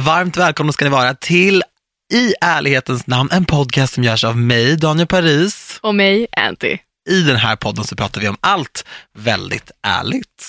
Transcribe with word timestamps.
Varmt 0.00 0.36
välkomna 0.36 0.72
ska 0.72 0.84
ni 0.84 0.90
vara 0.90 1.14
till 1.14 1.62
I 2.12 2.34
ärlighetens 2.40 3.06
namn, 3.06 3.28
en 3.32 3.44
podcast 3.44 3.94
som 3.94 4.04
görs 4.04 4.24
av 4.24 4.38
mig, 4.38 4.76
Daniel 4.76 5.06
Paris. 5.06 5.78
Och 5.82 5.94
mig, 5.94 6.26
Anty. 6.36 6.78
I 7.08 7.22
den 7.22 7.36
här 7.36 7.56
podden 7.56 7.84
så 7.84 7.96
pratar 7.96 8.20
vi 8.20 8.28
om 8.28 8.36
allt 8.40 8.84
väldigt 9.18 9.70
ärligt. 9.82 10.44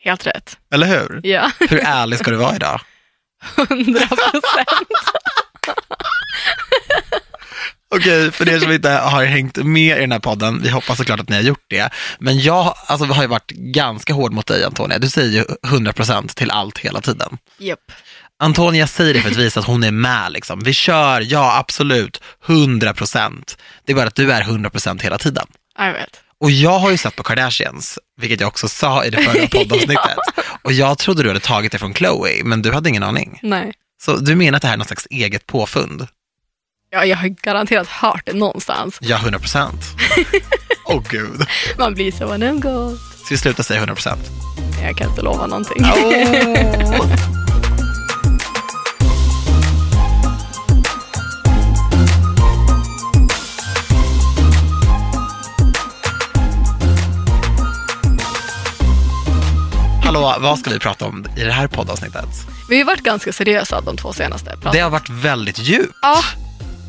Helt 0.00 0.26
rätt. 0.26 0.56
Eller 0.74 0.86
hur? 0.86 1.20
Ja, 1.24 1.50
Hur 1.60 1.78
ärlig 1.84 2.18
ska 2.18 2.30
du 2.30 2.36
vara 2.36 2.56
idag? 2.56 2.80
hundra 3.56 4.06
procent. 4.06 4.88
Okej, 7.96 8.30
för 8.32 8.48
er 8.48 8.58
som 8.58 8.72
inte 8.72 8.90
har 8.90 9.24
hängt 9.24 9.56
med 9.56 9.96
i 9.98 10.00
den 10.00 10.12
här 10.12 10.18
podden, 10.18 10.62
vi 10.62 10.68
hoppas 10.68 10.98
såklart 10.98 11.20
att 11.20 11.28
ni 11.28 11.36
har 11.36 11.42
gjort 11.42 11.64
det. 11.68 11.90
Men 12.18 12.40
jag 12.40 12.74
alltså, 12.86 13.06
har 13.06 13.22
ju 13.22 13.28
varit 13.28 13.50
ganska 13.50 14.12
hård 14.14 14.32
mot 14.32 14.46
dig 14.46 14.64
Antonia. 14.64 14.98
Du 14.98 15.08
säger 15.08 15.30
ju 15.30 15.44
100% 15.66 16.28
till 16.34 16.50
allt 16.50 16.78
hela 16.78 17.00
tiden. 17.00 17.38
Japp. 17.58 17.80
Antonia 18.38 18.86
säger 18.86 19.14
det 19.14 19.20
för 19.20 19.30
att 19.30 19.36
visa 19.36 19.60
att 19.60 19.66
hon 19.66 19.84
är 19.84 19.90
med. 19.90 20.32
Liksom. 20.32 20.60
Vi 20.60 20.72
kör, 20.72 21.20
ja 21.20 21.58
absolut, 21.58 22.20
100%. 22.46 23.56
Det 23.84 23.92
är 23.92 23.96
bara 23.96 24.06
att 24.06 24.14
du 24.14 24.32
är 24.32 24.42
100% 24.42 25.02
hela 25.02 25.18
tiden. 25.18 25.46
Jag 25.78 25.92
vet. 25.92 26.20
Och 26.40 26.50
jag 26.50 26.78
har 26.78 26.90
ju 26.90 26.96
sett 26.96 27.16
på 27.16 27.22
Kardashians, 27.22 27.98
vilket 28.20 28.40
jag 28.40 28.48
också 28.48 28.68
sa 28.68 29.04
i 29.04 29.10
det 29.10 29.22
förra 29.22 29.46
poddavsnittet. 29.58 30.18
Och 30.62 30.72
jag 30.72 30.98
trodde 30.98 31.22
du 31.22 31.28
hade 31.28 31.40
tagit 31.40 31.72
det 31.72 31.78
från 31.78 31.94
Chloe, 31.94 32.44
men 32.44 32.62
du 32.62 32.72
hade 32.72 32.88
ingen 32.88 33.02
aning. 33.02 33.38
Nej. 33.42 33.72
Så 34.02 34.16
du 34.16 34.34
menar 34.34 34.56
att 34.56 34.62
det 34.62 34.68
här 34.68 34.74
är 34.74 34.78
något 34.78 34.86
slags 34.86 35.06
eget 35.10 35.46
påfund? 35.46 36.06
Ja, 36.90 37.04
jag 37.04 37.16
har 37.16 37.28
garanterat 37.28 37.88
hört 37.88 38.26
det 38.26 38.32
någonstans. 38.32 38.98
Ja, 39.00 39.16
100%. 39.16 39.68
Åh 40.86 40.96
oh, 40.96 41.02
gud. 41.10 41.46
Man 41.78 41.94
blir 41.94 42.12
så 42.12 42.36
numgott. 42.36 43.00
Ska 43.24 43.34
vi 43.34 43.38
sluta 43.38 43.62
säga 43.62 43.86
100%? 43.86 44.16
Jag 44.82 44.96
kan 44.96 45.08
inte 45.10 45.22
lova 45.22 45.46
någonting. 45.46 45.84
Oh. 45.84 47.53
Hallå, 60.14 60.36
vad 60.40 60.58
ska 60.58 60.70
vi 60.70 60.78
prata 60.78 61.04
om 61.04 61.26
i 61.36 61.40
det 61.44 61.52
här 61.52 61.66
poddavsnittet? 61.66 62.28
Vi 62.68 62.78
har 62.78 62.84
varit 62.84 63.02
ganska 63.02 63.32
seriösa 63.32 63.80
de 63.80 63.96
två 63.96 64.12
senaste. 64.12 64.58
Det 64.72 64.80
har 64.80 64.90
varit 64.90 65.08
väldigt 65.10 65.58
djupt. 65.58 65.94
Ja, 66.02 66.22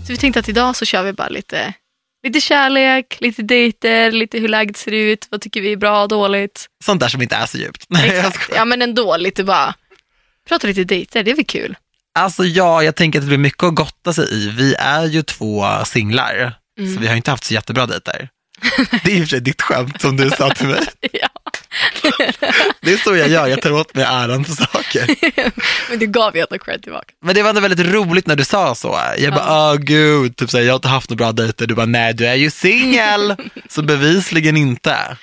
så 0.08 0.12
vi 0.12 0.18
tänkte 0.18 0.40
att 0.40 0.50
idag 0.50 0.76
så 0.76 0.86
kör 0.86 1.04
vi 1.04 1.14
bara 1.14 1.30
lite, 1.30 1.74
lite 2.28 2.42
kärlek, 2.42 3.18
lite 3.20 3.44
dejter, 3.44 4.12
lite 4.12 4.40
hur 4.40 4.48
läget 4.48 4.78
ser 4.78 4.92
ut, 4.92 5.28
vad 5.32 5.42
tycker 5.42 5.62
vi 5.62 5.72
är 5.72 5.78
bra 5.78 6.02
och 6.02 6.08
dåligt. 6.08 6.66
Sånt 6.84 7.02
där 7.02 7.08
som 7.08 7.22
inte 7.22 7.36
är 7.36 7.46
så 7.46 7.58
djupt. 7.58 7.88
Exakt. 8.04 8.52
Ja, 8.56 8.66
men 8.66 8.82
ändå 8.82 9.18
lite 9.18 9.44
bara, 9.44 9.76
prata 10.50 10.68
lite 10.68 10.84
dejter, 10.84 11.24
det 11.24 11.32
är 11.32 11.36
väl 11.36 11.46
kul. 11.46 11.76
Alltså 12.20 12.44
ja, 12.44 12.84
jag 12.84 12.96
tänker 12.96 13.20
att 13.20 13.24
det 13.24 13.28
blir 13.28 13.38
mycket 13.38 13.64
att 13.64 13.76
gotta 13.76 14.14
sig 14.14 14.34
i. 14.34 14.50
Vi 14.50 14.76
är 14.76 15.06
ju 15.06 15.22
två 15.22 15.66
singlar, 15.86 16.54
så 16.96 17.00
vi 17.00 17.08
har 17.08 17.16
inte 17.16 17.32
haft 17.32 17.44
så 17.44 17.54
jättebra 17.54 17.86
dejter. 17.86 18.30
Det 19.04 19.12
är 19.12 19.16
i 19.16 19.18
och 19.18 19.24
för 19.24 19.30
sig 19.30 19.42
ditt 19.42 19.62
skämt 19.62 20.02
som 20.02 20.18
du 20.18 20.30
sa 20.30 20.50
till 20.50 20.68
mig. 20.68 20.84
Ja. 21.12 21.30
Det 22.86 22.94
är 22.94 22.98
så 22.98 23.16
jag 23.16 23.28
gör, 23.30 23.48
jag 23.48 23.62
tar 23.62 23.72
åt 23.72 23.96
mig 23.96 24.04
äran 24.04 24.46
för 24.46 24.54
saker. 24.54 25.16
Men 25.90 26.00
du 26.00 26.08
gav 26.08 26.36
ju 26.36 26.42
ändå 26.42 26.58
cred 26.60 26.84
tillbaka. 26.84 27.14
Men 27.22 27.36
det 27.36 27.42
var 27.42 27.50
ändå 27.50 27.62
väldigt 27.62 27.88
roligt 27.88 28.28
när 28.28 28.36
du 28.36 28.44
sa 28.46 28.76
så. 28.76 29.00
Jag 29.18 29.34
bara, 29.34 29.72
åh 29.72 29.76
gud, 29.76 30.36
typ 30.36 30.50
så 30.50 30.58
här, 30.58 30.64
jag 30.64 30.74
har 30.74 30.76
inte 30.76 30.88
haft 30.88 31.10
några 31.10 31.18
bra 31.18 31.32
dejter. 31.32 31.68
Du 31.68 31.76
bara, 31.76 31.86
nej 31.86 32.14
du 32.14 32.26
är 32.28 32.36
ju 32.36 32.52
singel. 32.52 33.36
så 33.70 33.82
bevisligen 33.82 34.58
inte. 34.58 35.18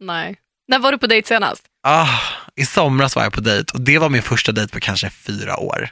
Nej. 0.00 0.36
När 0.68 0.78
var 0.78 0.92
du 0.92 0.98
på 0.98 1.06
dejt 1.06 1.28
senast? 1.28 1.62
Ah, 1.86 2.08
I 2.56 2.66
somras 2.66 3.16
var 3.16 3.22
jag 3.22 3.32
på 3.32 3.40
dejt 3.40 3.72
och 3.74 3.80
det 3.80 3.98
var 3.98 4.08
min 4.08 4.22
första 4.22 4.52
dejt 4.52 4.72
på 4.72 4.80
kanske 4.80 5.10
fyra 5.10 5.56
år. 5.56 5.88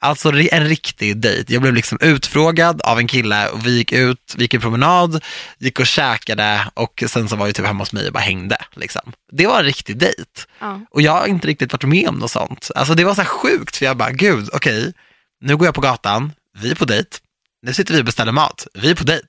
Alltså 0.00 0.32
en 0.32 0.64
riktig 0.64 1.16
dejt. 1.16 1.52
Jag 1.52 1.62
blev 1.62 1.74
liksom 1.74 1.98
utfrågad 2.00 2.80
av 2.82 2.98
en 2.98 3.06
kille 3.06 3.48
och 3.48 3.66
vi 3.66 3.76
gick 3.76 3.92
ut, 3.92 4.34
vi 4.36 4.42
gick 4.42 4.54
en 4.54 4.60
promenad, 4.60 5.24
gick 5.58 5.80
och 5.80 5.86
käkade 5.86 6.70
och 6.74 7.04
sen 7.06 7.28
så 7.28 7.36
var 7.36 7.46
jag 7.46 7.54
typ 7.54 7.66
hemma 7.66 7.82
hos 7.82 7.92
mig 7.92 8.06
och 8.06 8.12
bara 8.12 8.18
hängde. 8.18 8.56
Liksom. 8.76 9.12
Det 9.32 9.46
var 9.46 9.58
en 9.58 9.64
riktig 9.64 9.98
dejt. 9.98 10.42
Ja. 10.58 10.80
Och 10.90 11.02
jag 11.02 11.12
har 11.12 11.26
inte 11.26 11.46
riktigt 11.46 11.72
varit 11.72 11.84
med 11.84 12.08
om 12.08 12.14
något 12.14 12.30
sånt. 12.30 12.70
Alltså 12.74 12.94
det 12.94 13.04
var 13.04 13.14
så 13.14 13.20
här 13.20 13.28
sjukt 13.28 13.76
för 13.76 13.84
jag 13.84 13.96
bara, 13.96 14.10
gud, 14.10 14.48
okej, 14.52 14.92
nu 15.40 15.56
går 15.56 15.66
jag 15.66 15.74
på 15.74 15.80
gatan, 15.80 16.32
vi 16.58 16.70
är 16.70 16.74
på 16.74 16.84
dejt, 16.84 17.18
nu 17.62 17.74
sitter 17.74 17.94
vi 17.94 18.00
och 18.00 18.04
beställer 18.04 18.32
mat, 18.32 18.66
vi 18.74 18.90
är 18.90 18.94
på 18.94 19.04
dejt. 19.04 19.28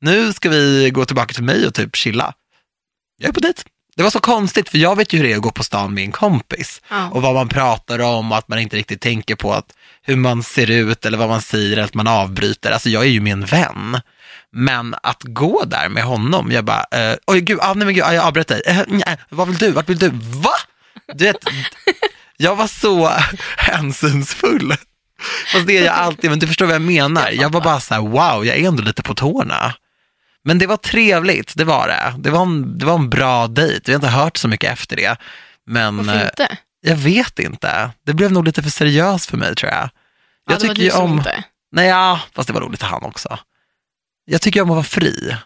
Nu 0.00 0.32
ska 0.32 0.48
vi 0.48 0.90
gå 0.90 1.04
tillbaka 1.04 1.34
till 1.34 1.44
mig 1.44 1.66
och 1.66 1.74
typ 1.74 1.96
chilla. 1.96 2.34
Jag 3.18 3.28
är 3.28 3.32
på 3.32 3.40
dejt. 3.40 3.62
Det 3.96 4.02
var 4.02 4.10
så 4.10 4.20
konstigt 4.20 4.68
för 4.68 4.78
jag 4.78 4.96
vet 4.96 5.12
ju 5.12 5.18
hur 5.18 5.24
det 5.24 5.32
är 5.32 5.36
att 5.36 5.42
gå 5.42 5.50
på 5.50 5.64
stan 5.64 5.94
med 5.94 6.04
en 6.04 6.12
kompis 6.12 6.80
Ja. 6.90 7.08
och 7.10 7.22
vad 7.22 7.34
man 7.34 7.48
pratar 7.48 7.98
om 7.98 8.32
och 8.32 8.38
att 8.38 8.48
man 8.48 8.58
inte 8.58 8.76
riktigt 8.76 9.00
tänker 9.00 9.34
på 9.36 9.54
att 9.54 9.66
hur 10.02 10.16
man 10.16 10.42
ser 10.42 10.70
ut 10.70 11.06
eller 11.06 11.18
vad 11.18 11.28
man 11.28 11.42
säger 11.42 11.72
eller 11.72 11.82
att 11.82 11.94
man 11.94 12.06
avbryter. 12.06 12.70
Alltså 12.70 12.88
jag 12.88 13.02
är 13.02 13.08
ju 13.08 13.20
min 13.20 13.44
vän. 13.44 14.00
Men 14.52 14.94
att 15.02 15.22
gå 15.22 15.64
där 15.64 15.88
med 15.88 16.02
honom, 16.04 16.52
jag 16.52 16.64
bara, 16.64 16.84
eh, 16.90 17.16
oj 17.26 17.40
gud, 17.40 17.58
ah, 17.62 17.74
nej 17.74 17.84
men 17.86 17.94
gud, 17.94 18.04
ah, 18.04 18.12
jag 18.12 18.24
avbröt 18.24 18.48
dig. 18.48 18.62
Eh, 18.66 18.82
nej, 18.88 19.16
vad 19.28 19.48
vill 19.48 19.56
du, 19.56 19.70
vart 19.70 19.88
vill 19.88 19.98
du? 19.98 20.08
Va? 20.14 20.52
Du 21.14 21.24
vet, 21.24 21.36
jag 22.36 22.56
var 22.56 22.66
så 22.66 23.12
hänsynsfull. 23.56 24.74
Fast 25.52 25.66
det 25.66 25.78
är 25.78 25.84
jag 25.84 25.94
alltid, 25.94 26.30
men 26.30 26.38
du 26.38 26.46
förstår 26.46 26.66
vad 26.66 26.74
jag 26.74 26.82
menar. 26.82 27.30
Jag 27.30 27.50
var 27.50 27.60
bara 27.60 27.80
så 27.80 27.94
här, 27.94 28.00
wow, 28.00 28.46
jag 28.46 28.56
är 28.56 28.68
ändå 28.68 28.82
lite 28.82 29.02
på 29.02 29.14
tårna. 29.14 29.74
Men 30.44 30.58
det 30.58 30.66
var 30.66 30.76
trevligt, 30.76 31.52
det 31.56 31.64
var 31.64 31.88
det. 31.88 32.14
Det 32.18 32.30
var 32.30 32.42
en, 32.42 32.78
det 32.78 32.86
var 32.86 32.94
en 32.94 33.10
bra 33.10 33.46
dejt, 33.46 33.80
vi 33.86 33.92
har 33.92 33.96
inte 33.98 34.08
hört 34.08 34.36
så 34.36 34.48
mycket 34.48 34.72
efter 34.72 34.96
det. 34.96 35.16
Men 35.66 35.96
Varför 35.96 36.14
eh, 36.20 36.22
inte? 36.24 36.56
jag 36.80 36.96
vet 36.96 37.38
inte. 37.38 37.90
Det 38.06 38.12
blev 38.14 38.32
nog 38.32 38.44
lite 38.44 38.62
för 38.62 38.70
seriöst 38.70 39.30
för 39.30 39.36
mig 39.36 39.54
tror 39.54 39.72
jag. 39.72 39.82
Ja, 39.82 39.88
Jag 40.52 40.60
det 40.60 40.66
var 40.66 40.74
tycker 40.74 40.74
du 40.74 40.84
ju 40.84 40.90
som 40.90 41.04
om, 41.10 41.18
inte. 41.18 41.44
nej 41.72 41.88
ja, 41.88 42.20
fast 42.34 42.46
det 42.46 42.52
var 42.52 42.60
roligt 42.60 42.80
för 42.80 42.86
han 42.86 43.02
också. 43.02 43.38
Jag 44.24 44.40
tycker 44.40 44.62
om 44.62 44.70
att 44.70 44.74
vara 44.74 44.84
fri. 44.84 45.36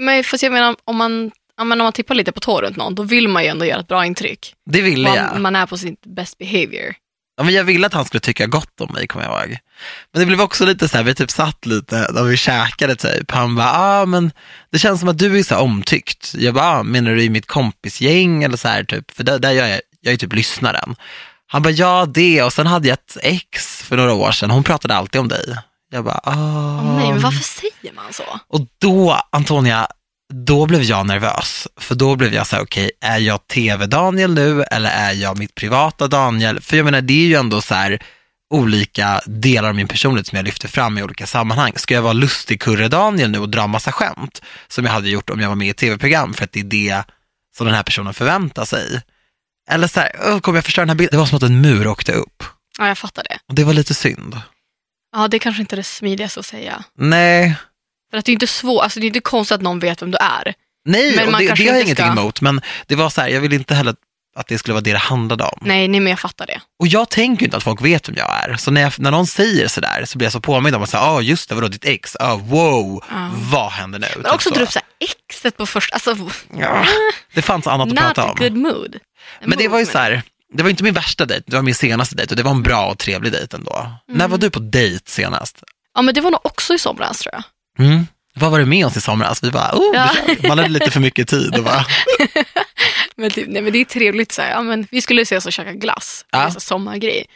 Men 0.00 0.24
fast 0.24 0.42
jag 0.42 0.52
menar, 0.52 0.76
om 0.84 0.96
man, 0.96 1.30
ja, 1.56 1.64
men 1.64 1.80
om 1.80 1.84
man 1.84 1.92
tippar 1.92 2.14
lite 2.14 2.32
på 2.32 2.40
tå 2.40 2.60
runt 2.62 2.76
någon, 2.76 2.94
då 2.94 3.02
vill 3.02 3.28
man 3.28 3.42
ju 3.42 3.48
ändå 3.48 3.64
göra 3.64 3.80
ett 3.80 3.88
bra 3.88 4.06
intryck. 4.06 4.54
Det 4.70 4.82
ville 4.82 5.08
jag. 5.08 5.32
Man, 5.32 5.42
man 5.42 5.56
är 5.56 5.66
på 5.66 5.78
sin 5.78 5.96
best 6.06 6.38
behavior. 6.38 6.94
Ja, 7.38 7.44
men 7.44 7.54
jag 7.54 7.64
ville 7.64 7.86
att 7.86 7.94
han 7.94 8.04
skulle 8.04 8.20
tycka 8.20 8.46
gott 8.46 8.80
om 8.80 8.92
mig, 8.92 9.06
kommer 9.06 9.24
jag 9.24 9.40
ihåg. 9.40 9.58
Men 10.12 10.20
det 10.20 10.26
blev 10.26 10.40
också 10.40 10.64
lite 10.64 10.88
så 10.88 10.96
här, 10.96 11.04
vi 11.04 11.14
typ 11.14 11.30
satt 11.30 11.66
lite, 11.66 12.10
när 12.12 12.22
vi 12.22 12.36
käkade 12.36 12.96
typ. 12.96 13.30
Han 13.30 13.56
bara, 13.56 13.72
ah, 13.72 14.06
men 14.06 14.32
det 14.72 14.78
känns 14.78 15.00
som 15.00 15.08
att 15.08 15.18
du 15.18 15.38
är 15.38 15.42
så 15.42 15.56
omtyckt. 15.56 16.34
Jag 16.38 16.54
bara, 16.54 16.64
ah, 16.64 16.82
menar 16.82 17.10
du 17.10 17.22
i 17.22 17.30
mitt 17.30 17.46
kompisgäng 17.46 18.44
eller 18.44 18.56
så 18.56 18.68
här 18.68 18.84
typ? 18.84 19.10
För 19.10 19.24
där, 19.24 19.38
där 19.38 19.50
gör 19.50 19.66
jag, 19.66 19.80
jag 20.00 20.12
är 20.12 20.16
typ 20.16 20.32
lyssnaren. 20.34 20.96
Han 21.46 21.62
bara, 21.62 21.70
ja 21.70 22.06
det, 22.06 22.42
och 22.42 22.52
sen 22.52 22.66
hade 22.66 22.88
jag 22.88 22.94
ett 22.94 23.16
ex 23.22 23.82
för 23.82 23.96
några 23.96 24.12
år 24.12 24.32
sedan, 24.32 24.50
hon 24.50 24.64
pratade 24.64 24.94
alltid 24.94 25.20
om 25.20 25.28
dig. 25.28 25.56
Jag 25.90 26.04
bara, 26.04 26.20
ah. 26.22 26.32
Åh, 26.34 26.96
nej, 26.96 27.12
men 27.12 27.22
varför 27.22 27.44
säger 27.44 27.94
man 27.94 28.12
så? 28.12 28.40
Och 28.48 28.66
då, 28.78 29.20
Antonia, 29.32 29.86
då 30.34 30.66
blev 30.66 30.82
jag 30.82 31.06
nervös. 31.06 31.68
För 31.80 31.94
då 31.94 32.16
blev 32.16 32.34
jag 32.34 32.46
så 32.46 32.56
här, 32.56 32.62
okej, 32.62 32.90
är 33.00 33.18
jag 33.18 33.46
tv-Daniel 33.46 34.34
nu 34.34 34.62
eller 34.62 34.90
är 34.90 35.12
jag 35.12 35.38
mitt 35.38 35.54
privata 35.54 36.06
Daniel? 36.08 36.60
För 36.60 36.76
jag 36.76 36.84
menar, 36.84 37.00
det 37.00 37.12
är 37.12 37.26
ju 37.26 37.34
ändå 37.34 37.60
så 37.60 37.74
här 37.74 37.98
olika 38.54 39.20
delar 39.26 39.68
av 39.68 39.74
min 39.74 39.88
personlighet 39.88 40.26
som 40.26 40.36
jag 40.36 40.44
lyfter 40.44 40.68
fram 40.68 40.98
i 40.98 41.02
olika 41.02 41.26
sammanhang. 41.26 41.72
Ska 41.76 41.94
jag 41.94 42.02
vara 42.02 42.12
lustig-kurre-Daniel 42.12 43.30
nu 43.30 43.38
och 43.38 43.48
dra 43.48 43.66
massa 43.66 43.92
skämt 43.92 44.42
som 44.68 44.84
jag 44.84 44.92
hade 44.92 45.08
gjort 45.10 45.30
om 45.30 45.40
jag 45.40 45.48
var 45.48 45.56
med 45.56 45.68
i 45.68 45.72
tv-program 45.74 46.34
för 46.34 46.44
att 46.44 46.52
det 46.52 46.60
är 46.60 46.64
det 46.64 47.04
som 47.56 47.66
den 47.66 47.74
här 47.74 47.82
personen 47.82 48.14
förväntar 48.14 48.64
sig? 48.64 49.02
Eller 49.70 49.88
så 49.88 50.00
här, 50.00 50.12
"Åh, 50.26 50.38
kommer 50.40 50.56
jag 50.58 50.64
förstöra 50.64 50.82
den 50.82 50.88
här 50.90 50.96
bilden? 50.96 51.10
Det 51.12 51.18
var 51.18 51.26
som 51.26 51.36
att 51.36 51.42
en 51.42 51.60
mur 51.60 51.86
åkte 51.86 52.12
upp. 52.12 52.42
Ja, 52.78 52.88
jag 52.88 52.98
fattar 52.98 53.22
det. 53.22 53.38
Och 53.48 53.54
det 53.54 53.64
var 53.64 53.72
lite 53.72 53.94
synd. 53.94 54.40
Ja, 55.16 55.28
det 55.28 55.36
är 55.36 55.38
kanske 55.38 55.60
inte 55.62 55.76
det 55.76 55.84
smidigaste 55.84 56.40
att 56.40 56.46
säga. 56.46 56.84
Nej, 56.98 57.56
För 58.10 58.18
att 58.18 58.24
det 58.24 58.30
är 58.30 58.34
inte 58.34 58.46
svårt, 58.46 58.82
alltså 58.82 59.00
det 59.00 59.06
är 59.06 59.08
inte 59.08 59.20
konstigt 59.20 59.54
att 59.54 59.62
någon 59.62 59.78
vet 59.78 60.02
vem 60.02 60.10
du 60.10 60.18
är. 60.20 60.54
Nej, 60.84 61.16
Men 61.16 61.34
och 61.34 61.40
det, 61.40 61.44
det 61.46 61.50
har 61.50 61.58
jag 61.64 61.74
ingenting 61.82 61.94
ska- 61.94 62.06
emot, 62.12 62.40
men 62.40 62.60
det 62.86 62.94
var 62.94 63.10
så 63.10 63.20
här, 63.20 63.28
jag 63.28 63.40
vill 63.40 63.52
inte 63.52 63.74
heller 63.74 63.94
att 64.36 64.46
det 64.48 64.58
skulle 64.58 64.72
vara 64.74 64.80
det 64.82 64.92
det 64.92 64.98
handlade 64.98 65.44
om. 65.44 65.58
Nej, 65.60 65.88
nej 65.88 66.00
men 66.00 66.10
jag 66.10 66.18
fattar 66.20 66.46
det. 66.46 66.60
Och 66.80 66.86
jag 66.86 67.08
tänker 67.08 67.44
inte 67.44 67.56
att 67.56 67.62
folk 67.62 67.82
vet 67.84 68.08
vem 68.08 68.16
jag 68.16 68.44
är, 68.44 68.56
så 68.56 68.70
när, 68.70 68.80
jag, 68.80 68.92
när 68.98 69.10
någon 69.10 69.26
säger 69.26 69.68
sådär 69.68 70.04
så 70.04 70.18
blir 70.18 70.26
jag 70.26 70.32
så 70.32 70.40
påmind 70.40 70.76
om 70.76 70.82
att 70.82 70.90
säga, 70.90 71.02
ah 71.02 71.20
just 71.20 71.48
det, 71.48 71.54
vadå 71.54 71.68
ditt 71.68 71.84
ex, 71.84 72.16
ah, 72.20 72.34
wow, 72.36 73.04
Ja. 73.10 73.30
vad 73.52 73.70
händer 73.72 73.98
nu? 73.98 74.06
Typ 74.06 74.16
Men 74.16 74.32
också 74.34 74.48
så. 74.48 74.54
dra 74.54 74.62
upp 74.62 74.74
här 74.74 74.82
exet 75.00 75.56
på 75.56 75.66
första, 75.66 75.94
alltså 75.94 76.16
Ja, 76.58 76.84
det 77.34 77.42
fanns 77.42 77.66
annat 77.66 77.88
att 77.88 77.94
not 77.94 77.98
prata 78.04 78.22
a 78.22 78.30
om. 78.30 78.36
good 78.38 78.56
mood. 78.56 78.98
En 79.40 79.48
Men 79.48 79.58
det 79.58 79.68
var 79.68 79.78
ju 79.78 79.86
så 79.86 79.98
här, 79.98 80.22
det 80.54 80.62
var 80.62 80.70
inte 80.70 80.82
min 80.84 80.94
värsta 80.94 81.24
dejt, 81.26 81.44
det 81.46 81.56
var 81.56 81.62
min 81.62 81.74
senaste 81.74 82.14
dejt 82.16 82.32
och 82.32 82.36
det 82.36 82.42
var 82.42 82.50
en 82.50 82.62
bra 82.62 82.86
och 82.86 82.98
trevlig 82.98 83.32
dejt 83.32 83.56
ändå. 83.56 83.90
När 84.08 84.14
Mm. 84.14 84.30
var 84.30 84.38
du 84.38 84.50
på 84.50 84.58
dejt 84.60 85.10
senast? 85.10 85.62
Ja, 85.94 86.02
men 86.02 86.14
det 86.14 86.20
var 86.20 86.30
nog 86.30 86.40
också 86.46 86.74
i 86.74 86.78
somras 86.78 87.18
tror 87.18 87.34
jag. 87.34 87.42
Mm. 87.78 88.06
Vad 88.34 88.50
var 88.50 88.58
du 88.58 88.66
med 88.66 88.86
oss 88.86 88.96
i 88.96 89.00
somras? 89.00 89.42
Vi 89.44 89.50
bara, 89.50 89.70
oh, 89.74 89.90
Ja. 89.94 90.10
man 90.48 90.58
hade 90.58 90.70
lite 90.70 90.90
för 90.90 91.00
mycket 91.00 91.28
tid 91.28 91.58
och 91.58 91.64
bara, 91.64 91.86
Men, 93.16 93.30
typ, 93.30 93.48
nej, 93.48 93.62
men 93.62 93.72
det 93.72 93.78
är 93.78 93.84
trevligt, 93.84 94.32
så 94.32 94.42
här, 94.42 94.50
ja, 94.50 94.62
men 94.62 94.86
vi 94.90 95.00
skulle 95.00 95.22
ses 95.22 95.46
och 95.46 95.52
käka 95.52 95.72
glass, 95.72 96.24
Ja. 96.30 96.38
det 96.38 96.44
är 96.44 96.50
så 96.50 96.60
sommargrej. 96.60 97.26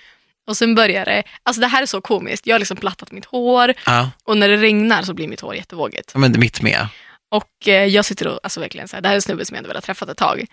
Och 0.46 0.56
sen 0.56 0.74
börjar 0.74 1.04
det, 1.04 1.22
alltså 1.42 1.60
det 1.60 1.66
här 1.66 1.82
är 1.82 1.86
så 1.86 2.00
komiskt, 2.00 2.46
jag 2.46 2.54
har 2.54 2.58
liksom 2.58 2.76
plattat 2.76 3.12
mitt 3.12 3.24
hår 3.24 3.74
ja, 3.86 4.10
och 4.24 4.36
när 4.36 4.48
det 4.48 4.56
regnar 4.56 5.02
så 5.02 5.14
blir 5.14 5.28
mitt 5.28 5.40
hår 5.40 5.54
jättevågigt. 5.54 6.12
men 6.14 6.40
mitt 6.40 6.62
med. 6.62 6.86
Och 7.30 7.68
eh, 7.68 7.84
jag 7.84 8.04
sitter 8.04 8.26
och, 8.28 8.40
alltså 8.42 8.60
verkligen 8.60 8.88
så 8.88 8.96
här, 8.96 9.00
det 9.00 9.08
här 9.08 9.14
är 9.14 9.16
en 9.16 9.22
snubbe 9.22 9.44
som 9.44 9.54
jag 9.54 9.58
ändå 9.58 9.68
velat 9.68 9.84
träffat 9.84 10.08
ett 10.08 10.16
tag. 10.18 10.44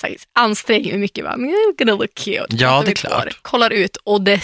Så 0.00 0.06
här, 0.06 0.16
anstränger 0.32 0.90
mig 0.90 0.98
mycket, 0.98 1.24
bara, 1.24 1.34
I'm 1.36 1.52
gonna 1.78 1.92
look 1.92 2.14
cute. 2.14 2.46
Ja, 2.48 2.68
Plattar 2.68 2.84
det 2.84 2.90
är 2.90 2.94
klart. 2.94 3.24
hår, 3.24 3.32
kollar 3.42 3.70
ut 3.70 3.96
och 3.96 4.20
det 4.22 4.40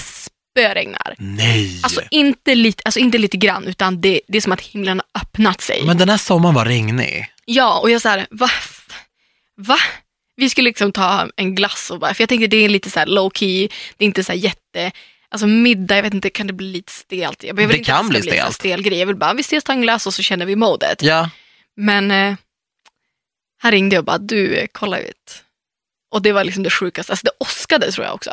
spöregnar. 0.60 1.14
Nej. 1.18 1.80
Alltså 1.82 2.00
inte, 2.10 2.54
lite, 2.54 2.82
alltså 2.84 3.00
inte 3.00 3.18
lite 3.18 3.36
grann, 3.36 3.64
utan 3.64 4.00
det, 4.00 4.20
det 4.28 4.36
är 4.38 4.42
som 4.42 4.52
att 4.52 4.60
himlen 4.60 5.00
har 5.12 5.20
öppnat 5.22 5.60
sig. 5.60 5.82
Men 5.86 5.98
den 5.98 6.08
här 6.08 6.16
sommaren 6.18 6.54
var 6.54 6.64
regnig. 6.64 7.26
Ja, 7.44 7.78
och 7.80 7.90
jag 7.90 8.02
så 8.02 8.08
här, 8.08 8.26
va? 8.30 8.48
Va? 9.56 9.78
Vi 10.36 10.50
skulle 10.50 10.68
liksom 10.68 10.92
ta 10.92 11.28
en 11.36 11.54
glass 11.54 11.90
och 11.90 11.98
bara, 12.00 12.14
för 12.14 12.22
jag 12.22 12.28
tänkte 12.28 12.46
det 12.46 12.56
är 12.56 12.68
lite 12.68 12.90
så 12.90 13.04
low 13.04 13.30
key, 13.34 13.68
det 13.96 14.04
är 14.04 14.06
inte 14.06 14.24
så 14.24 14.32
jätte, 14.32 14.92
alltså 15.28 15.46
middag, 15.46 15.96
jag 15.96 16.02
vet 16.02 16.14
inte, 16.14 16.30
kan 16.30 16.46
det 16.46 16.52
bli 16.52 16.66
lite 16.72 16.92
stelt? 16.92 17.42
Jag 17.44 17.56
behöver 17.56 17.74
Det 17.74 17.78
inte 17.78 17.90
kan 17.90 18.08
bli 18.08 18.22
stelt. 18.22 18.54
stel 18.54 18.82
grej, 18.82 18.98
jag 18.98 19.06
vill 19.06 19.16
bara, 19.16 19.34
vi 19.34 19.40
ses 19.40 19.64
ta 19.64 19.72
en 19.72 19.82
glass 19.82 20.06
och 20.06 20.14
så 20.14 20.22
känner 20.22 20.46
vi 20.46 20.56
modet. 20.56 21.02
Ja. 21.02 21.30
Men 21.76 22.10
eh, 22.10 22.34
här 23.62 23.72
ringde 23.72 23.96
jag 23.96 24.00
och 24.00 24.06
bara, 24.06 24.18
du, 24.18 24.54
eh, 24.54 24.66
kolla 24.72 24.98
ut. 24.98 25.42
Och 26.10 26.22
det 26.22 26.32
var 26.32 26.44
liksom 26.44 26.62
det 26.62 26.70
sjukaste, 26.70 27.12
alltså 27.12 27.24
det 27.24 27.32
åskade 27.44 27.92
tror 27.92 28.06
jag 28.06 28.14
också. 28.14 28.30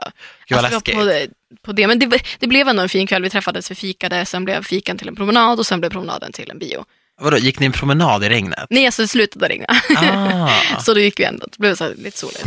Gud 0.54 0.64
vad 0.64 0.66
Alltså, 0.66 0.80
läskigt. 0.80 0.96
på, 0.96 1.04
det, 1.04 1.28
på 1.62 1.72
det. 1.72 1.88
Men 1.88 2.00
det, 2.00 2.24
det 2.40 2.48
blev 2.48 2.68
ändå 2.68 2.82
en 2.82 2.90
fin 2.90 3.08
kväll, 3.08 3.22
vi 3.22 3.30
träffades, 3.30 3.72
vi 3.72 3.76
fikade, 3.76 4.26
sen 4.26 4.46
blev 4.46 4.64
fikan 4.64 4.98
till 4.98 5.08
en 5.08 5.16
promenad 5.16 5.60
och 5.60 5.66
sen 5.66 5.80
blev 5.80 5.90
promenaden 5.90 6.32
till 6.32 6.52
en 6.52 6.60
bio. 6.60 6.86
Vadå, 7.22 7.38
gick 7.38 7.60
ni 7.60 7.66
en 7.66 7.72
promenad 7.72 8.24
i 8.24 8.30
regnet? 8.30 8.68
Nej, 8.70 8.86
alltså 8.86 9.02
det 9.02 9.08
slutade 9.08 9.48
regna. 9.48 9.68
Ah. 9.98 10.80
så 10.80 10.94
då 10.94 11.00
gick 11.00 11.20
vi 11.20 11.24
ändå, 11.24 11.46
det 11.52 11.60
blev 11.60 11.76
så 11.76 11.84
här 11.84 11.96
lite 11.98 12.18
soligt. 12.18 12.46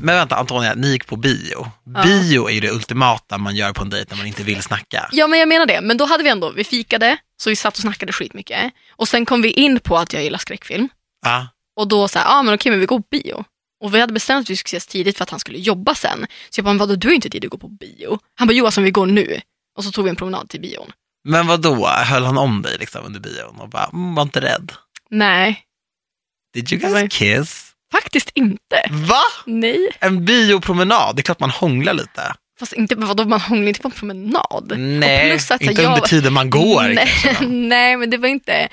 Men 0.00 0.16
vänta 0.16 0.36
Antonia, 0.36 0.74
ni 0.74 0.88
gick 0.88 1.06
på 1.06 1.16
bio. 1.16 1.66
Ja. 1.94 2.02
Bio 2.02 2.48
är 2.48 2.52
ju 2.52 2.60
det 2.60 2.70
ultimata 2.70 3.38
man 3.38 3.56
gör 3.56 3.72
på 3.72 3.82
en 3.82 3.90
dejt 3.90 4.10
när 4.10 4.16
man 4.16 4.26
inte 4.26 4.42
vill 4.42 4.62
snacka. 4.62 5.08
Ja, 5.12 5.26
men 5.26 5.38
jag 5.38 5.48
menar 5.48 5.66
det. 5.66 5.80
Men 5.80 5.96
då 5.96 6.04
hade 6.04 6.24
vi 6.24 6.30
ändå, 6.30 6.50
vi 6.50 6.64
fikade, 6.64 7.16
så 7.36 7.50
vi 7.50 7.56
satt 7.56 7.74
och 7.74 7.80
snackade 7.80 8.12
skitmycket. 8.12 8.72
Och 8.90 9.08
sen 9.08 9.26
kom 9.26 9.42
vi 9.42 9.50
in 9.50 9.80
på 9.80 9.98
att 9.98 10.12
jag 10.12 10.22
gillar 10.22 10.38
skräckfilm. 10.38 10.88
Ja. 11.24 11.48
Och 11.76 11.88
då 11.88 12.08
sa 12.08 12.18
ja 12.18 12.24
ah, 12.26 12.42
men 12.42 12.54
okej, 12.54 12.70
men 12.70 12.80
vi 12.80 12.86
går 12.86 12.98
på 12.98 13.04
bio. 13.10 13.44
Och 13.82 13.94
vi 13.94 14.00
hade 14.00 14.12
bestämt 14.12 14.44
att 14.46 14.50
vi 14.50 14.56
skulle 14.56 14.68
ses 14.78 14.86
tidigt 14.86 15.16
för 15.16 15.22
att 15.22 15.30
han 15.30 15.40
skulle 15.40 15.58
jobba 15.58 15.94
sen. 15.94 16.26
Så 16.50 16.58
jag 16.58 16.64
bara, 16.64 16.74
vadå, 16.78 16.94
du 16.94 17.08
har 17.08 17.14
inte 17.14 17.30
tid 17.30 17.44
att 17.44 17.50
gå 17.50 17.58
på 17.58 17.68
bio. 17.68 18.18
Han 18.34 18.48
bara, 18.48 18.54
jo 18.54 18.64
alltså 18.64 18.80
vi 18.80 18.90
går 18.90 19.06
nu. 19.06 19.40
Och 19.76 19.84
så 19.84 19.90
tog 19.92 20.04
vi 20.04 20.10
en 20.10 20.16
promenad 20.16 20.48
till 20.48 20.60
bion. 20.60 20.92
Men 21.28 21.46
vad 21.46 21.60
då? 21.60 21.86
höll 21.86 22.24
han 22.24 22.38
om 22.38 22.62
dig 22.62 22.76
liksom 22.78 23.04
under 23.04 23.20
bion 23.20 23.60
och 23.60 23.68
bara, 23.68 23.84
mm, 23.92 24.14
var 24.14 24.22
inte 24.22 24.40
rädd? 24.40 24.72
Nej, 25.10 25.62
Did 26.54 26.72
you 26.72 26.80
guys 26.92 27.12
kiss? 27.12 27.68
faktiskt 27.92 28.30
inte. 28.34 28.82
Va? 28.90 29.22
Nej, 29.46 29.88
En 30.00 30.24
biopromenad? 30.24 31.16
Det 31.16 31.20
är 31.20 31.22
klart 31.22 31.40
man 31.40 31.50
hånglar 31.50 31.94
lite. 31.94 32.34
fast 32.58 32.72
inte, 32.72 32.94
vadå, 32.94 33.24
man 33.24 33.40
hånglar 33.40 33.68
inte 33.68 33.80
på 33.80 33.88
en 33.88 33.92
promenad. 33.92 34.72
Nej, 34.78 35.38
att, 35.50 35.60
inte 35.62 35.82
jag- 35.82 35.92
under 35.94 36.08
tiden 36.08 36.32
man 36.32 36.50
går. 36.50 36.82
Nej, 36.82 37.36
nej, 37.48 37.96
men 37.96 38.10
det 38.10 38.16
var 38.16 38.28
inte... 38.28 38.68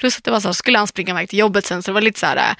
Plus 0.00 0.18
att 0.18 0.24
det 0.24 0.30
var 0.30 0.40
så 0.40 0.48
här, 0.48 0.52
skulle 0.52 0.78
han 0.78 0.86
springa 0.86 1.10
iväg 1.10 1.28
till 1.28 1.38
jobbet 1.38 1.66
sen 1.66 1.82
så 1.82 1.90
det 1.90 1.94
var 1.94 2.00
lite 2.00 2.20
så 2.20 2.26
här... 2.26 2.54